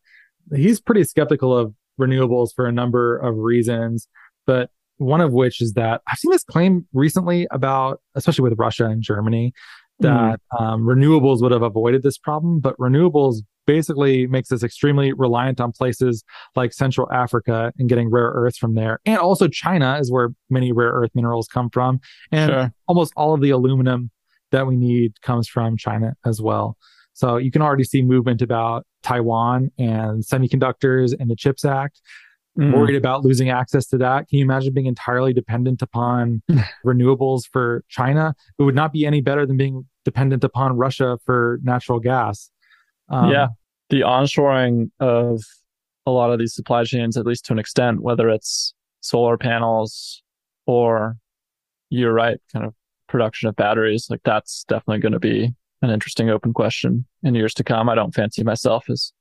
he's 0.53 0.80
pretty 0.82 1.03
skeptical 1.03 1.55
of 1.55 1.74
renewables 1.99 2.49
for 2.55 2.66
a 2.66 2.72
number 2.72 3.18
of 3.18 3.38
reasons. 3.38 4.07
But 4.45 4.70
one 4.97 5.22
of 5.22 5.34
which 5.34 5.61
is 5.61 5.74
that 5.74 6.01
I've 6.07 6.18
seen 6.18 6.32
this 6.32 6.43
claim 6.43 6.88
recently 6.93 7.47
about, 7.51 8.01
especially 8.16 8.43
with 8.49 8.57
Russia 8.57 8.86
and 8.86 9.01
Germany, 9.01 9.53
that 10.00 10.39
mm. 10.54 10.62
um, 10.62 10.84
renewables 10.84 11.41
would 11.41 11.52
have 11.52 11.62
avoided 11.62 12.04
this 12.04 12.18
problem, 12.18 12.60
but 12.60 12.78
renewables 12.78 13.38
basically 13.66 14.28
makes 14.28 14.52
us 14.52 14.64
extremely 14.64 15.12
reliant 15.14 15.60
on 15.60 15.72
places 15.72 16.24
like 16.56 16.74
Central 16.74 17.12
Africa 17.12 17.74
and 17.78 17.89
getting 17.89 18.10
rare 18.10 18.32
earths 18.36 18.58
from 18.58 18.76
there. 18.76 19.00
And 19.06 19.18
also 19.18 19.48
China 19.48 19.98
is 20.00 20.12
where 20.12 20.30
many 20.50 20.72
rare 20.72 20.91
earth 20.91 21.12
minerals 21.16 21.48
come 21.48 21.70
from. 21.70 22.00
And 22.32 22.52
sure. 22.52 22.74
almost 22.88 23.14
all 23.16 23.34
of 23.34 23.41
the 23.41 23.50
aluminum 23.50 24.12
that 24.52 24.68
we 24.68 24.76
need 24.76 25.22
comes 25.22 25.48
from 25.48 25.78
China 25.78 26.14
as 26.26 26.41
well. 26.41 26.78
So 27.14 27.38
you 27.38 27.50
can 27.50 27.62
already 27.62 27.86
see 27.86 28.02
movement 28.02 28.41
about 28.41 28.86
Taiwan 29.02 29.72
and 29.78 30.24
semiconductors 30.24 31.16
and 31.18 31.30
the 31.30 31.36
CHIPS 31.36 31.64
Act. 31.64 32.02
Mm. 32.58 32.74
Worried 32.74 32.95
about 32.95 33.26
losing 33.26 33.49
access 33.49 33.86
to 33.88 33.97
that. 33.97 34.30
Can 34.30 34.39
you 34.39 34.45
imagine 34.45 34.74
being 34.74 34.86
entirely 34.86 35.34
dependent 35.34 35.82
upon 35.82 36.41
renewables 36.86 37.41
for 37.51 37.84
China? 37.89 38.34
It 38.58 38.64
would 38.64 38.76
not 38.76 38.93
be 38.93 39.06
any 39.06 39.20
better 39.20 39.45
than 39.45 39.58
being 39.58 39.86
dependent 40.06 40.43
upon 40.43 40.78
Russia 40.78 41.18
for 41.26 41.60
natural 41.64 41.99
gas. 41.99 42.49
Um, 43.10 43.30
yeah, 43.30 43.47
the 43.89 44.01
onshoring 44.01 44.89
of 44.99 45.43
a 46.06 46.12
lot 46.12 46.32
of 46.32 46.39
these 46.39 46.56
supply 46.56 46.84
chains, 46.86 47.18
at 47.18 47.26
least 47.26 47.45
to 47.45 47.53
an 47.53 47.60
extent, 47.60 48.01
whether 48.01 48.30
it's 48.30 48.74
solar 49.01 49.38
panels 49.38 50.24
or 50.66 51.18
you're 51.89 52.14
right, 52.14 52.38
kind 52.53 52.66
of 52.66 52.74
production 53.08 53.49
of 53.49 53.56
batteries, 53.56 54.08
like 54.10 54.22
that's 54.24 54.64
definitely 54.68 54.99
going 54.99 55.14
to 55.14 55.20
be 55.20 55.53
an 55.82 55.89
interesting 55.89 56.30
open 56.30 56.53
question 56.53 57.06
in 57.24 57.36
years 57.36 57.53
to 57.56 57.64
come. 57.64 57.89
I 57.89 57.95
don't 57.95 58.14
fancy 58.14 58.43
myself 58.43 58.89
as 58.89 59.12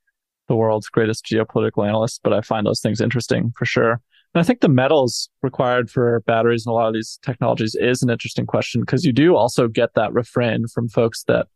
the 0.49 0.57
world's 0.57 0.89
greatest 0.89 1.25
geopolitical 1.25 1.87
analyst, 1.87 2.21
but 2.23 2.33
I 2.33 2.41
find 2.41 2.67
those 2.67 2.81
things 2.81 3.01
interesting 3.01 3.53
for 3.57 3.65
sure. 3.65 4.01
And 4.35 4.41
I 4.41 4.43
think 4.43 4.61
the 4.61 4.69
metals 4.69 5.29
required 5.43 5.91
for 5.91 6.21
batteries 6.27 6.67
and 6.67 6.73
a 6.73 6.75
lot 6.75 6.89
of 6.89 6.95
these 6.95 7.19
technologies 7.23 7.77
is 7.77 8.03
an 8.03 8.11
interesting 8.11 8.47
question 8.47 8.81
because 8.81 9.05
you 9.05 9.13
do 9.13 9.37
also 9.37 9.69
get 9.69 9.95
that 9.95 10.13
refrain 10.13 10.67
from 10.67 10.89
folks 10.89 11.23
that 11.25 11.47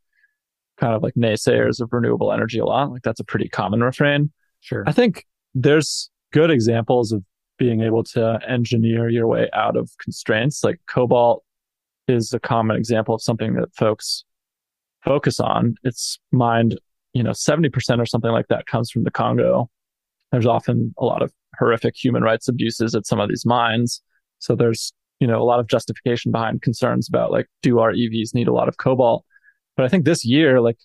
kind 0.78 0.94
of 0.94 1.02
like 1.02 1.14
naysayers 1.14 1.80
of 1.80 1.92
renewable 1.92 2.32
energy 2.32 2.58
a 2.58 2.64
lot. 2.64 2.90
Like 2.90 3.02
that's 3.02 3.20
a 3.20 3.24
pretty 3.24 3.48
common 3.48 3.82
refrain. 3.82 4.30
Sure. 4.60 4.84
I 4.86 4.92
think 4.92 5.26
there's 5.54 6.10
good 6.32 6.50
examples 6.50 7.12
of 7.12 7.24
being 7.58 7.80
able 7.82 8.04
to 8.04 8.38
engineer 8.48 9.08
your 9.08 9.26
way 9.26 9.50
out 9.52 9.76
of 9.76 9.90
constraints. 9.98 10.62
Like 10.62 10.80
cobalt 10.86 11.44
is 12.06 12.32
a 12.32 12.40
common 12.40 12.76
example 12.76 13.14
of 13.14 13.22
something 13.22 13.54
that 13.54 13.74
folks 13.74 14.24
focus 15.04 15.40
on. 15.40 15.74
It's 15.82 16.18
mined, 16.32 16.78
you 17.18 17.24
know, 17.24 17.32
70% 17.32 17.98
or 17.98 18.06
something 18.06 18.30
like 18.30 18.46
that 18.46 18.66
comes 18.66 18.92
from 18.92 19.02
the 19.02 19.10
Congo. 19.10 19.68
There's 20.30 20.46
often 20.46 20.94
a 20.98 21.04
lot 21.04 21.20
of 21.20 21.32
horrific 21.58 21.96
human 21.96 22.22
rights 22.22 22.46
abuses 22.46 22.94
at 22.94 23.06
some 23.06 23.18
of 23.18 23.28
these 23.28 23.44
mines. 23.44 24.00
So 24.38 24.54
there's, 24.54 24.92
you 25.18 25.26
know, 25.26 25.42
a 25.42 25.42
lot 25.42 25.58
of 25.58 25.66
justification 25.66 26.30
behind 26.30 26.62
concerns 26.62 27.08
about 27.08 27.32
like, 27.32 27.48
do 27.60 27.80
our 27.80 27.92
EVs 27.92 28.34
need 28.34 28.46
a 28.46 28.52
lot 28.52 28.68
of 28.68 28.76
cobalt? 28.76 29.24
But 29.76 29.84
I 29.84 29.88
think 29.88 30.04
this 30.04 30.24
year, 30.24 30.60
like 30.60 30.78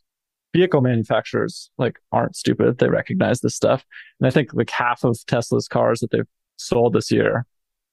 vehicle 0.53 0.81
manufacturers 0.81 1.69
like 1.77 1.99
aren't 2.11 2.35
stupid. 2.35 2.79
They 2.79 2.89
recognize 2.89 3.41
this 3.41 3.55
stuff. 3.55 3.85
And 4.19 4.25
I 4.25 4.31
think 4.31 4.55
like 4.55 4.71
half 4.71 5.03
of 5.03 5.23
Tesla's 5.27 5.67
cars 5.67 5.99
that 5.99 6.09
they've 6.09 6.25
sold 6.57 6.93
this 6.93 7.11
year 7.11 7.45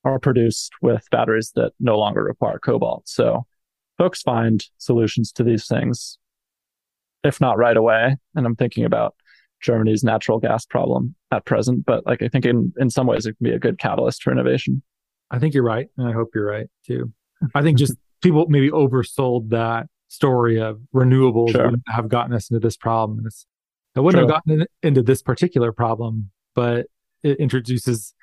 are 0.02 0.18
produced 0.18 0.72
with 0.80 1.04
batteries 1.10 1.52
that 1.56 1.72
no 1.78 1.98
longer 1.98 2.24
require 2.24 2.58
cobalt. 2.58 3.06
So 3.06 3.44
folks 3.98 4.22
find 4.22 4.64
solutions 4.78 5.30
to 5.32 5.44
these 5.44 5.66
things, 5.66 6.16
if 7.24 7.40
not 7.40 7.58
right 7.58 7.76
away. 7.76 8.16
And 8.34 8.46
I'm 8.46 8.56
thinking 8.56 8.84
about 8.84 9.14
Germany's 9.60 10.02
natural 10.02 10.38
gas 10.38 10.64
problem 10.64 11.14
at 11.30 11.44
present, 11.44 11.84
but 11.84 12.06
like 12.06 12.22
I 12.22 12.28
think 12.28 12.44
in, 12.44 12.72
in 12.78 12.90
some 12.90 13.06
ways 13.06 13.26
it 13.26 13.36
can 13.36 13.44
be 13.44 13.52
a 13.52 13.58
good 13.58 13.78
catalyst 13.78 14.22
for 14.22 14.32
innovation. 14.32 14.82
I 15.30 15.38
think 15.38 15.54
you're 15.54 15.62
right. 15.62 15.88
And 15.96 16.08
I 16.08 16.12
hope 16.12 16.30
you're 16.34 16.46
right 16.46 16.68
too. 16.86 17.12
I 17.54 17.62
think 17.62 17.78
just 17.78 17.94
people 18.22 18.46
maybe 18.48 18.70
oversold 18.70 19.50
that 19.50 19.86
story 20.08 20.60
of 20.60 20.80
renewables 20.94 21.52
sure. 21.52 21.70
have 21.88 22.08
gotten 22.08 22.34
us 22.34 22.50
into 22.50 22.60
this 22.60 22.76
problem. 22.76 23.18
And 23.18 23.26
it's, 23.26 23.46
it 23.94 24.00
wouldn't 24.00 24.20
have 24.20 24.30
gotten 24.30 24.62
in, 24.62 24.66
into 24.82 25.02
this 25.02 25.22
particular 25.22 25.72
problem, 25.72 26.30
but 26.54 26.86
it 27.22 27.38
introduces, 27.38 28.14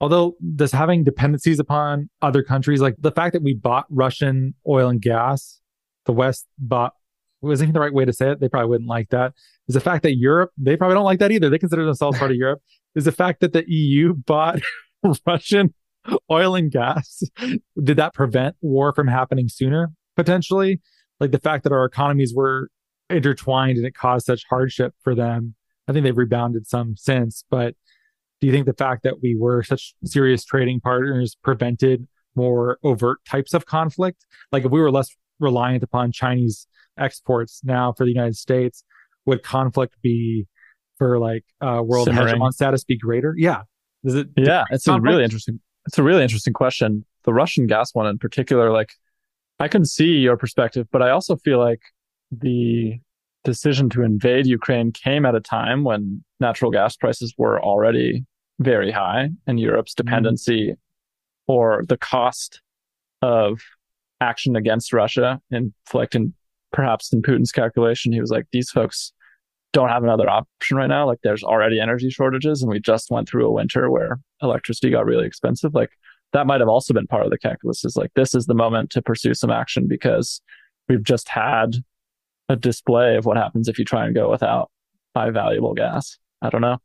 although 0.00 0.36
does 0.54 0.72
having 0.72 1.04
dependencies 1.04 1.58
upon 1.58 2.10
other 2.22 2.42
countries, 2.42 2.80
like 2.80 2.96
the 2.98 3.12
fact 3.12 3.34
that 3.34 3.42
we 3.42 3.54
bought 3.54 3.86
Russian 3.88 4.54
oil 4.66 4.88
and 4.88 5.00
gas, 5.00 5.60
the 6.06 6.12
West 6.12 6.46
bought, 6.58 6.94
wasn't 7.40 7.72
the 7.72 7.80
right 7.80 7.92
way 7.92 8.04
to 8.04 8.12
say 8.12 8.32
it. 8.32 8.40
They 8.40 8.48
probably 8.48 8.70
wouldn't 8.70 8.88
like 8.88 9.10
that. 9.10 9.32
Is 9.68 9.74
the 9.74 9.80
fact 9.80 10.02
that 10.04 10.16
Europe, 10.16 10.50
they 10.56 10.76
probably 10.76 10.94
don't 10.94 11.04
like 11.04 11.18
that 11.18 11.32
either. 11.32 11.50
They 11.50 11.58
consider 11.58 11.84
themselves 11.84 12.18
part 12.18 12.30
of 12.30 12.36
Europe. 12.36 12.62
Is 12.94 13.04
the 13.04 13.12
fact 13.12 13.40
that 13.40 13.52
the 13.52 13.64
EU 13.70 14.14
bought 14.14 14.60
Russian 15.26 15.74
oil 16.30 16.54
and 16.54 16.70
gas. 16.70 17.22
Did 17.82 17.96
that 17.96 18.14
prevent 18.14 18.56
war 18.60 18.92
from 18.92 19.08
happening 19.08 19.48
sooner? 19.48 19.92
Potentially, 20.16 20.80
like 21.20 21.30
the 21.30 21.38
fact 21.38 21.64
that 21.64 21.72
our 21.72 21.84
economies 21.84 22.32
were 22.34 22.70
intertwined 23.10 23.76
and 23.76 23.86
it 23.86 23.94
caused 23.94 24.26
such 24.26 24.44
hardship 24.48 24.94
for 25.02 25.14
them. 25.14 25.54
I 25.88 25.92
think 25.92 26.04
they've 26.04 26.16
rebounded 26.16 26.66
some 26.66 26.96
since, 26.96 27.44
but 27.50 27.74
do 28.40 28.46
you 28.46 28.52
think 28.52 28.66
the 28.66 28.74
fact 28.74 29.02
that 29.04 29.22
we 29.22 29.36
were 29.38 29.62
such 29.62 29.94
serious 30.04 30.44
trading 30.44 30.80
partners 30.80 31.36
prevented 31.42 32.06
more 32.34 32.78
overt 32.82 33.18
types 33.28 33.54
of 33.54 33.66
conflict? 33.66 34.26
Like 34.52 34.64
if 34.64 34.72
we 34.72 34.80
were 34.80 34.90
less 34.90 35.14
reliant 35.38 35.82
upon 35.82 36.12
Chinese 36.12 36.66
exports 36.98 37.60
now 37.64 37.92
for 37.92 38.04
the 38.04 38.12
United 38.12 38.36
States, 38.36 38.84
would 39.24 39.42
conflict 39.42 39.94
be 40.02 40.46
for 40.98 41.18
like 41.18 41.44
uh, 41.60 41.82
world 41.84 42.08
Simmering. 42.08 42.36
hegemon 42.36 42.52
status 42.52 42.84
be 42.84 42.96
greater? 42.96 43.34
Yeah. 43.36 43.62
Is 44.04 44.14
it? 44.14 44.28
Yeah, 44.36 44.64
it's 44.70 44.84
conflict? 44.84 45.06
a 45.06 45.10
really 45.10 45.24
interesting. 45.24 45.60
It's 45.86 45.98
a 45.98 46.02
really 46.02 46.22
interesting 46.22 46.52
question. 46.52 47.04
The 47.24 47.34
Russian 47.34 47.66
gas 47.66 47.94
one 47.94 48.06
in 48.06 48.18
particular, 48.18 48.70
like 48.70 48.90
I 49.58 49.68
can 49.68 49.84
see 49.84 50.18
your 50.18 50.36
perspective, 50.36 50.86
but 50.90 51.02
I 51.02 51.10
also 51.10 51.36
feel 51.36 51.58
like 51.58 51.80
the 52.30 53.00
decision 53.44 53.88
to 53.90 54.02
invade 54.02 54.46
Ukraine 54.46 54.92
came 54.92 55.24
at 55.24 55.34
a 55.34 55.40
time 55.40 55.84
when 55.84 56.24
natural 56.40 56.70
gas 56.70 56.96
prices 56.96 57.32
were 57.38 57.62
already 57.62 58.24
very 58.58 58.90
high 58.90 59.30
and 59.46 59.60
Europe's 59.60 59.94
mm-hmm. 59.94 60.06
dependency 60.06 60.70
mm. 60.70 60.76
or 61.46 61.84
the 61.88 61.96
cost 61.96 62.60
of 63.22 63.60
action 64.20 64.56
against 64.56 64.92
Russia 64.92 65.40
inflicting 65.50 66.34
perhaps 66.76 67.10
in 67.10 67.22
Putin's 67.22 67.52
calculation, 67.52 68.12
he 68.12 68.20
was 68.20 68.30
like, 68.30 68.44
these 68.52 68.68
folks 68.68 69.10
don't 69.72 69.88
have 69.88 70.04
another 70.04 70.28
option 70.28 70.76
right 70.76 70.88
now. 70.88 71.06
Like 71.06 71.18
there's 71.24 71.42
already 71.42 71.80
energy 71.80 72.10
shortages 72.10 72.62
and 72.62 72.70
we 72.70 72.78
just 72.78 73.10
went 73.10 73.28
through 73.28 73.46
a 73.46 73.50
winter 73.50 73.90
where 73.90 74.20
electricity 74.42 74.90
got 74.90 75.06
really 75.06 75.26
expensive. 75.26 75.74
Like 75.74 75.88
that 76.34 76.46
might 76.46 76.60
have 76.60 76.68
also 76.68 76.92
been 76.92 77.06
part 77.06 77.24
of 77.24 77.30
the 77.30 77.38
calculus 77.38 77.82
is 77.82 77.96
like, 77.96 78.10
this 78.14 78.34
is 78.34 78.44
the 78.44 78.54
moment 78.54 78.90
to 78.90 79.00
pursue 79.00 79.32
some 79.32 79.50
action 79.50 79.88
because 79.88 80.42
we've 80.86 81.02
just 81.02 81.30
had 81.30 81.76
a 82.50 82.56
display 82.56 83.16
of 83.16 83.24
what 83.24 83.38
happens 83.38 83.68
if 83.68 83.78
you 83.78 83.84
try 83.86 84.04
and 84.04 84.14
go 84.14 84.30
without 84.30 84.70
high 85.16 85.30
valuable 85.30 85.72
gas. 85.72 86.18
I 86.42 86.50
don't 86.50 86.60
know. 86.60 86.76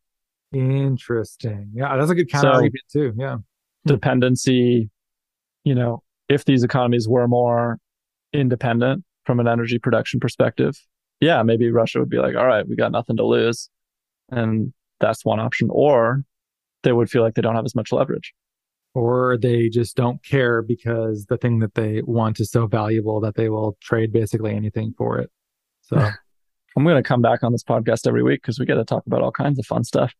Interesting. 0.53 1.71
Yeah, 1.73 1.97
that's 1.97 2.11
a 2.11 2.15
good 2.15 2.29
counter 2.29 2.69
so, 2.87 2.99
too. 2.99 3.13
Yeah. 3.17 3.35
Hmm. 3.35 3.41
Dependency, 3.87 4.89
you 5.65 5.75
know, 5.75 6.01
if 6.29 6.45
these 6.45 6.63
economies 6.63 7.09
were 7.09 7.27
more 7.27 7.77
independent 8.31 9.03
from 9.25 9.39
an 9.39 9.47
energy 9.47 9.79
production 9.79 10.19
perspective, 10.19 10.75
yeah, 11.19 11.43
maybe 11.43 11.71
Russia 11.71 11.99
would 11.99 12.09
be 12.09 12.17
like, 12.17 12.35
all 12.35 12.47
right, 12.47 12.67
we 12.67 12.75
got 12.75 12.91
nothing 12.91 13.17
to 13.17 13.25
lose. 13.25 13.69
And 14.29 14.73
that's 14.99 15.23
one 15.23 15.39
option. 15.39 15.69
Or 15.71 16.23
they 16.83 16.91
would 16.91 17.09
feel 17.09 17.21
like 17.21 17.35
they 17.35 17.41
don't 17.41 17.55
have 17.55 17.65
as 17.65 17.75
much 17.75 17.91
leverage. 17.91 18.33
Or 18.93 19.37
they 19.37 19.69
just 19.69 19.95
don't 19.95 20.21
care 20.23 20.61
because 20.61 21.27
the 21.27 21.37
thing 21.37 21.59
that 21.59 21.75
they 21.75 22.01
want 22.01 22.39
is 22.39 22.51
so 22.51 22.67
valuable 22.67 23.21
that 23.21 23.35
they 23.35 23.49
will 23.49 23.77
trade 23.81 24.11
basically 24.11 24.53
anything 24.53 24.93
for 24.97 25.19
it. 25.19 25.29
So 25.81 25.97
I'm 26.75 26.83
going 26.83 27.01
to 27.01 27.07
come 27.07 27.21
back 27.21 27.43
on 27.43 27.51
this 27.51 27.63
podcast 27.63 28.07
every 28.07 28.23
week 28.23 28.41
because 28.41 28.59
we 28.59 28.65
get 28.65 28.75
to 28.75 28.85
talk 28.85 29.05
about 29.05 29.21
all 29.21 29.31
kinds 29.31 29.59
of 29.59 29.65
fun 29.65 29.83
stuff. 29.83 30.13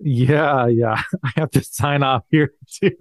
Yeah, 0.00 0.66
yeah. 0.66 1.02
I 1.24 1.32
have 1.36 1.50
to 1.52 1.62
sign 1.62 2.02
off 2.02 2.24
here 2.30 2.52
too. 2.80 2.96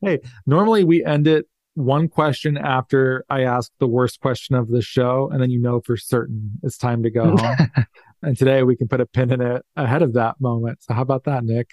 hey, 0.00 0.20
normally 0.46 0.84
we 0.84 1.04
end 1.04 1.26
it 1.26 1.46
one 1.74 2.08
question 2.08 2.56
after 2.58 3.24
I 3.30 3.42
ask 3.42 3.70
the 3.78 3.86
worst 3.86 4.20
question 4.20 4.54
of 4.54 4.68
the 4.68 4.82
show, 4.82 5.30
and 5.32 5.40
then 5.42 5.50
you 5.50 5.60
know 5.60 5.80
for 5.80 5.96
certain 5.96 6.52
it's 6.62 6.76
time 6.76 7.02
to 7.02 7.10
go 7.10 7.36
home. 7.36 7.56
and 8.22 8.36
today 8.36 8.62
we 8.62 8.76
can 8.76 8.88
put 8.88 9.00
a 9.00 9.06
pin 9.06 9.32
in 9.32 9.40
it 9.40 9.64
ahead 9.76 10.02
of 10.02 10.14
that 10.14 10.40
moment. 10.40 10.82
So 10.82 10.94
how 10.94 11.02
about 11.02 11.24
that, 11.24 11.44
Nick? 11.44 11.70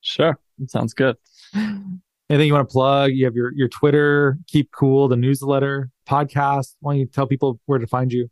Sure. 0.00 0.38
sounds 0.68 0.94
good. 0.94 1.16
Anything 1.54 2.48
you 2.48 2.54
want 2.54 2.68
to 2.68 2.72
plug? 2.72 3.12
You 3.12 3.24
have 3.24 3.34
your 3.34 3.52
your 3.54 3.68
Twitter, 3.68 4.38
keep 4.46 4.70
cool, 4.72 5.08
the 5.08 5.16
newsletter, 5.16 5.90
podcast. 6.08 6.74
Why 6.80 6.92
don't 6.92 7.00
you 7.00 7.06
tell 7.06 7.26
people 7.26 7.60
where 7.66 7.78
to 7.78 7.86
find 7.86 8.12
you? 8.12 8.28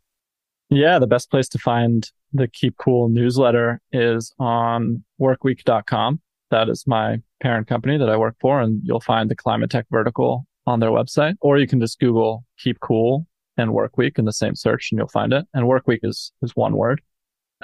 Yeah, 0.69 0.99
the 0.99 1.07
best 1.07 1.29
place 1.29 1.47
to 1.49 1.59
find 1.59 2.09
the 2.33 2.47
Keep 2.47 2.77
Cool 2.77 3.09
newsletter 3.09 3.81
is 3.91 4.33
on 4.39 5.03
workweek.com. 5.21 6.21
That 6.51 6.69
is 6.69 6.85
my 6.87 7.21
parent 7.41 7.67
company 7.67 7.97
that 7.97 8.09
I 8.09 8.17
work 8.17 8.35
for, 8.41 8.59
and 8.59 8.81
you'll 8.83 8.99
find 8.99 9.29
the 9.29 9.35
climate 9.35 9.69
tech 9.69 9.85
vertical 9.89 10.45
on 10.65 10.79
their 10.79 10.89
website, 10.89 11.35
or 11.41 11.57
you 11.57 11.67
can 11.67 11.79
just 11.79 11.99
Google 11.99 12.45
Keep 12.59 12.79
Cool 12.79 13.27
and 13.57 13.71
Workweek 13.71 14.17
in 14.17 14.25
the 14.25 14.33
same 14.33 14.55
search 14.55 14.89
and 14.91 14.99
you'll 14.99 15.07
find 15.07 15.31
it. 15.33 15.45
And 15.53 15.65
Workweek 15.65 15.99
is, 16.03 16.31
is 16.41 16.55
one 16.55 16.75
word. 16.75 17.01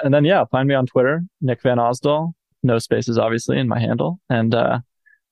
And 0.03 0.13
then, 0.13 0.23
yeah, 0.23 0.45
find 0.51 0.67
me 0.67 0.75
on 0.75 0.85
Twitter, 0.85 1.23
Nick 1.41 1.61
Van 1.61 1.77
Osdol, 1.77 2.33
no 2.63 2.79
spaces, 2.79 3.17
obviously, 3.17 3.59
in 3.59 3.67
my 3.67 3.79
handle. 3.79 4.19
And, 4.29 4.55
uh, 4.55 4.79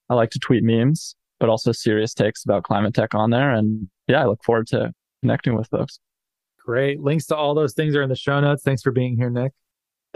I 0.10 0.14
like 0.16 0.32
to 0.32 0.40
tweet 0.40 0.64
memes, 0.64 1.16
but 1.40 1.50
also 1.50 1.72
serious 1.72 2.14
takes 2.14 2.44
about 2.44 2.64
climate 2.64 2.94
tech 2.94 3.14
on 3.14 3.30
there. 3.30 3.52
And 3.52 3.88
yeah, 4.08 4.22
I 4.22 4.26
look 4.26 4.44
forward 4.44 4.68
to 4.68 4.92
connecting 5.22 5.56
with 5.56 5.68
folks. 5.68 6.00
Great. 6.66 7.00
Links 7.00 7.28
to 7.28 7.36
all 7.36 7.54
those 7.54 7.74
things 7.74 7.96
are 7.96 8.02
in 8.02 8.10
the 8.10 8.16
show 8.16 8.40
notes. 8.40 8.64
Thanks 8.64 8.82
for 8.82 8.92
being 8.92 9.16
here, 9.16 9.30
Nick. 9.30 9.54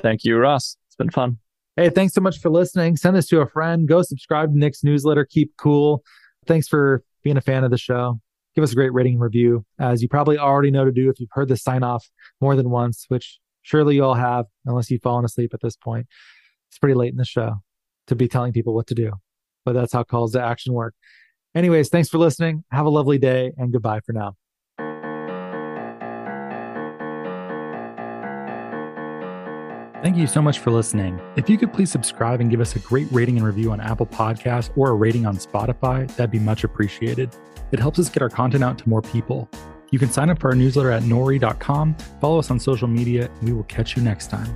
Thank 0.01 0.23
you, 0.23 0.37
Ross. 0.37 0.77
It's 0.87 0.95
been 0.95 1.11
fun. 1.11 1.37
Hey, 1.75 1.89
thanks 1.89 2.13
so 2.13 2.21
much 2.21 2.39
for 2.39 2.49
listening. 2.49 2.97
Send 2.97 3.15
this 3.15 3.27
to 3.29 3.41
a 3.41 3.47
friend. 3.47 3.87
Go 3.87 4.01
subscribe 4.01 4.51
to 4.51 4.57
Nick's 4.57 4.83
newsletter. 4.83 5.25
Keep 5.25 5.53
cool. 5.57 6.03
Thanks 6.45 6.67
for 6.67 7.03
being 7.24 7.38
a 7.38 7.41
fan 7.41 7.63
of 7.63 7.71
the 7.71 7.78
show. 7.78 8.19
Give 8.55 8.63
us 8.63 8.71
a 8.71 8.76
great 8.76 8.93
rating 8.93 9.13
and 9.13 9.21
review, 9.21 9.65
as 9.80 10.01
you 10.01 10.09
probably 10.09 10.38
already 10.38 10.69
know 10.69 10.86
to 10.86 10.91
do 10.91 11.09
if 11.09 11.19
you've 11.19 11.30
heard 11.32 11.47
this 11.47 11.63
sign 11.63 11.84
off 11.84 12.07
more 12.39 12.55
than 12.55 12.69
once, 12.69 13.05
which 13.07 13.39
surely 13.63 13.95
you 13.95 14.03
all 14.03 14.13
have, 14.13 14.45
unless 14.65 14.91
you've 14.91 15.01
fallen 15.01 15.26
asleep 15.26 15.53
at 15.53 15.61
this 15.61 15.76
point. 15.76 16.05
It's 16.69 16.78
pretty 16.78 16.95
late 16.95 17.11
in 17.11 17.17
the 17.17 17.26
show 17.26 17.55
to 18.07 18.15
be 18.15 18.28
telling 18.28 18.53
people 18.53 18.76
what 18.76 18.88
to 18.88 18.95
do, 18.95 19.13
but 19.65 19.74
that's 19.74 19.93
how 19.93 20.03
calls 20.03 20.34
to 20.34 20.43
action 20.43 20.74
work. 20.74 20.93
Anyways, 21.55 21.89
thanks 21.89 22.09
for 22.09 22.17
listening. 22.17 22.63
Have 22.71 22.86
a 22.86 22.89
lovely 22.89 23.17
day 23.17 23.53
and 23.57 23.71
goodbye 23.71 24.01
for 24.05 24.13
now. 24.13 24.36
Thank 30.03 30.17
you 30.17 30.27
so 30.27 30.41
much 30.41 30.59
for 30.59 30.69
listening. 30.69 31.17
If 31.37 31.49
you 31.49 31.57
could 31.57 31.71
please 31.71 31.89
subscribe 31.89 32.41
and 32.41 32.51
give 32.51 32.59
us 32.59 32.75
a 32.75 32.79
great 32.79 33.07
rating 33.09 33.37
and 33.37 33.45
review 33.45 33.71
on 33.71 33.79
Apple 33.79 34.05
Podcasts 34.05 34.69
or 34.75 34.89
a 34.89 34.93
rating 34.93 35.25
on 35.25 35.37
Spotify, 35.37 36.13
that'd 36.17 36.29
be 36.29 36.39
much 36.39 36.65
appreciated. 36.65 37.33
It 37.71 37.79
helps 37.79 37.99
us 37.99 38.09
get 38.09 38.21
our 38.21 38.27
content 38.27 38.65
out 38.65 38.77
to 38.79 38.89
more 38.89 39.01
people. 39.01 39.49
You 39.91 39.99
can 39.99 40.11
sign 40.11 40.29
up 40.29 40.41
for 40.41 40.49
our 40.49 40.55
newsletter 40.55 40.91
at 40.91 41.03
nori.com, 41.03 41.95
follow 42.19 42.37
us 42.37 42.51
on 42.51 42.59
social 42.59 42.89
media, 42.89 43.31
and 43.39 43.47
we 43.47 43.53
will 43.53 43.63
catch 43.63 43.95
you 43.95 44.03
next 44.03 44.29
time. 44.29 44.53